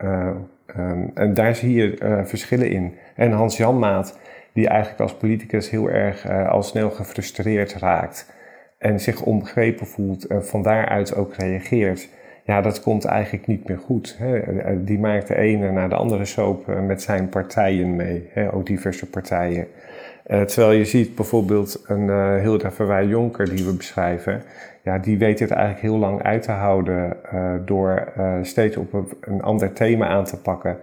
um, 0.76 1.10
en 1.14 1.34
daar 1.34 1.54
zie 1.54 1.74
je 1.74 2.22
verschillen 2.24 2.70
in. 2.70 2.94
En 3.14 3.32
Hans 3.32 3.56
Janmaat, 3.56 4.18
die 4.52 4.68
eigenlijk 4.68 5.00
als 5.00 5.14
politicus 5.14 5.70
heel 5.70 5.90
erg 5.90 6.28
al 6.48 6.62
snel 6.62 6.90
gefrustreerd 6.90 7.72
raakt 7.72 8.38
en 8.80 9.00
zich 9.00 9.22
omgrepen 9.22 9.86
voelt 9.86 10.26
en 10.26 10.44
van 10.44 10.62
daaruit 10.62 11.14
ook 11.14 11.34
reageert, 11.34 12.08
ja, 12.44 12.60
dat 12.60 12.80
komt 12.80 13.04
eigenlijk 13.04 13.46
niet 13.46 13.68
meer 13.68 13.78
goed. 13.78 14.16
Hè. 14.18 14.84
Die 14.84 14.98
maakt 14.98 15.26
de 15.26 15.36
ene 15.36 15.70
naar 15.70 15.88
de 15.88 15.94
andere 15.94 16.24
soap 16.24 16.68
eh, 16.68 16.80
met 16.80 17.02
zijn 17.02 17.28
partijen 17.28 17.96
mee, 17.96 18.28
hè, 18.32 18.54
ook 18.54 18.66
diverse 18.66 19.10
partijen. 19.10 19.66
Terwijl 20.24 20.72
je 20.72 20.84
ziet 20.84 21.14
bijvoorbeeld 21.14 21.84
een 21.86 22.38
Hilda 22.40 22.72
Verwij 22.72 23.06
Jonker 23.06 23.56
die 23.56 23.64
we 23.64 23.76
beschrijven, 23.76 24.42
ja, 24.82 24.98
die 24.98 25.18
weet 25.18 25.38
het 25.38 25.50
eigenlijk 25.50 25.82
heel 25.82 25.96
lang 25.98 26.22
uit 26.22 26.42
te 26.42 26.50
houden 26.50 27.16
door 27.64 28.12
steeds 28.42 28.76
op 28.76 28.92
een, 28.92 29.08
een, 29.20 29.42
ander 29.42 29.72
thema 29.72 30.06
aan 30.06 30.24
te 30.24 30.40
pakken 30.40 30.78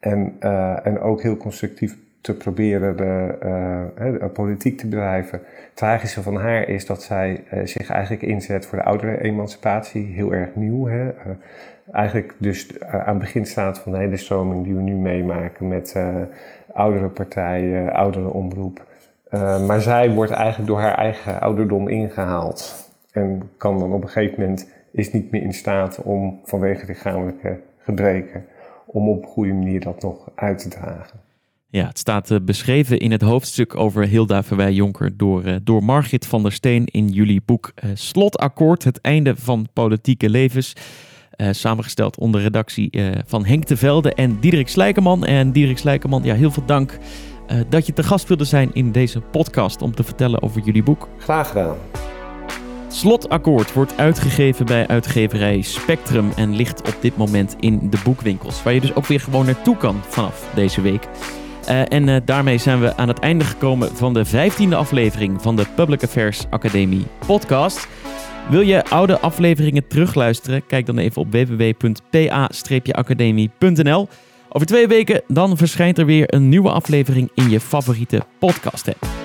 en, 0.00 0.36
en 0.82 1.00
ook 1.00 1.22
heel 1.22 1.36
constructief 1.36 1.96
te 2.22 2.34
proberen 2.34 2.96
de, 2.96 3.34
uh, 3.98 4.24
politiek 4.32 4.78
te 4.78 4.86
bedrijven. 4.86 5.38
Het 5.38 5.76
tragische 5.76 6.22
van 6.22 6.36
haar 6.36 6.68
is 6.68 6.86
dat 6.86 7.02
zij 7.02 7.44
uh, 7.54 7.66
zich 7.66 7.90
eigenlijk 7.90 8.22
inzet 8.22 8.66
voor 8.66 8.78
de 8.78 8.84
oudere 8.84 9.22
emancipatie. 9.22 10.06
Heel 10.06 10.32
erg 10.32 10.54
nieuw. 10.54 10.86
Hè? 10.86 11.04
Uh, 11.04 11.12
eigenlijk 11.92 12.34
dus 12.38 12.80
aan 12.80 13.08
het 13.08 13.18
begin 13.18 13.46
staat 13.46 13.78
van 13.78 13.92
de 13.92 13.98
hele 13.98 14.16
stroming 14.16 14.64
die 14.64 14.74
we 14.74 14.80
nu 14.80 14.94
meemaken 14.94 15.68
met 15.68 15.96
oudere 16.72 17.08
partijen, 17.08 17.92
oudere 17.92 18.28
omroep. 18.28 18.86
maar 19.66 19.80
zij 19.80 20.10
wordt 20.10 20.32
eigenlijk 20.32 20.68
door 20.68 20.80
haar 20.80 20.94
eigen 20.94 21.40
ouderdom 21.40 21.88
ingehaald. 21.88 22.90
En 23.12 23.50
kan 23.56 23.78
dan 23.78 23.92
op 23.92 24.02
een 24.02 24.08
gegeven 24.08 24.40
moment, 24.40 24.70
is 24.90 25.12
niet 25.12 25.30
meer 25.30 25.42
in 25.42 25.54
staat 25.54 26.02
om 26.02 26.40
vanwege 26.44 26.86
lichamelijke 26.86 27.60
gebreken, 27.78 28.44
om 28.86 29.08
op 29.08 29.22
een 29.22 29.28
goede 29.28 29.52
manier 29.52 29.80
dat 29.80 30.02
nog 30.02 30.30
uit 30.34 30.58
te 30.58 30.68
dragen. 30.68 31.20
Ja, 31.72 31.86
het 31.86 31.98
staat 31.98 32.30
uh, 32.30 32.38
beschreven 32.42 32.98
in 32.98 33.10
het 33.10 33.22
hoofdstuk 33.22 33.76
over 33.76 34.06
Hilda 34.06 34.42
Verwij-Jonker 34.42 35.16
door, 35.16 35.44
uh, 35.44 35.56
door 35.62 35.84
Margit 35.84 36.26
van 36.26 36.42
der 36.42 36.52
Steen 36.52 36.84
in 36.84 37.08
jullie 37.08 37.42
boek 37.44 37.72
uh, 37.74 37.90
Slotakkoord, 37.94 38.84
het 38.84 39.00
einde 39.00 39.36
van 39.36 39.68
politieke 39.72 40.30
levens. 40.30 40.72
samengesteld 41.50 42.18
onder 42.18 42.40
redactie 42.40 42.90
van 43.26 43.44
Henk 43.44 43.66
de 43.66 43.76
Velde 43.76 44.14
en 44.14 44.40
Diederik 44.40 44.68
Slijkerman. 44.68 45.24
En 45.24 45.52
Diederik 45.52 45.78
Slijkerman, 45.78 46.22
ja, 46.22 46.34
heel 46.34 46.50
veel 46.50 46.66
dank 46.66 46.98
dat 47.68 47.86
je 47.86 47.92
te 47.92 48.02
gast 48.02 48.28
wilde 48.28 48.44
zijn 48.44 48.70
in 48.72 48.92
deze 48.92 49.20
podcast 49.20 49.82
om 49.82 49.94
te 49.94 50.02
vertellen 50.02 50.42
over 50.42 50.60
jullie 50.64 50.82
boek. 50.82 51.08
Graag 51.18 51.48
gedaan. 51.48 51.76
Slotakkoord 52.88 53.72
wordt 53.72 53.96
uitgegeven 53.96 54.66
bij 54.66 54.86
uitgeverij 54.86 55.62
Spectrum 55.62 56.32
en 56.36 56.56
ligt 56.56 56.80
op 56.80 56.96
dit 57.00 57.16
moment 57.16 57.56
in 57.60 57.90
de 57.90 58.00
boekwinkels. 58.04 58.62
Waar 58.62 58.74
je 58.74 58.80
dus 58.80 58.94
ook 58.94 59.06
weer 59.06 59.20
gewoon 59.20 59.46
naartoe 59.46 59.76
kan 59.76 59.96
vanaf 60.08 60.50
deze 60.54 60.80
week. 60.80 61.08
Uh, 61.68 61.92
en 61.92 62.08
uh, 62.08 62.16
daarmee 62.24 62.58
zijn 62.58 62.80
we 62.80 62.96
aan 62.96 63.08
het 63.08 63.18
einde 63.18 63.44
gekomen 63.44 63.96
van 63.96 64.14
de 64.14 64.24
vijftiende 64.24 64.76
aflevering 64.76 65.42
van 65.42 65.56
de 65.56 65.66
Public 65.74 66.02
Affairs 66.02 66.44
Academie 66.50 67.06
podcast. 67.26 67.88
Wil 68.50 68.60
je 68.60 68.84
oude 68.84 69.18
afleveringen 69.18 69.86
terugluisteren? 69.86 70.66
Kijk 70.66 70.86
dan 70.86 70.98
even 70.98 71.22
op 71.22 71.32
www.pa-academie.nl. 71.32 74.08
Over 74.48 74.66
twee 74.66 74.86
weken 74.86 75.22
dan 75.28 75.56
verschijnt 75.56 75.98
er 75.98 76.06
weer 76.06 76.34
een 76.34 76.48
nieuwe 76.48 76.70
aflevering 76.70 77.30
in 77.34 77.50
je 77.50 77.60
favoriete 77.60 78.22
podcast 78.38 78.88
app. 78.88 79.21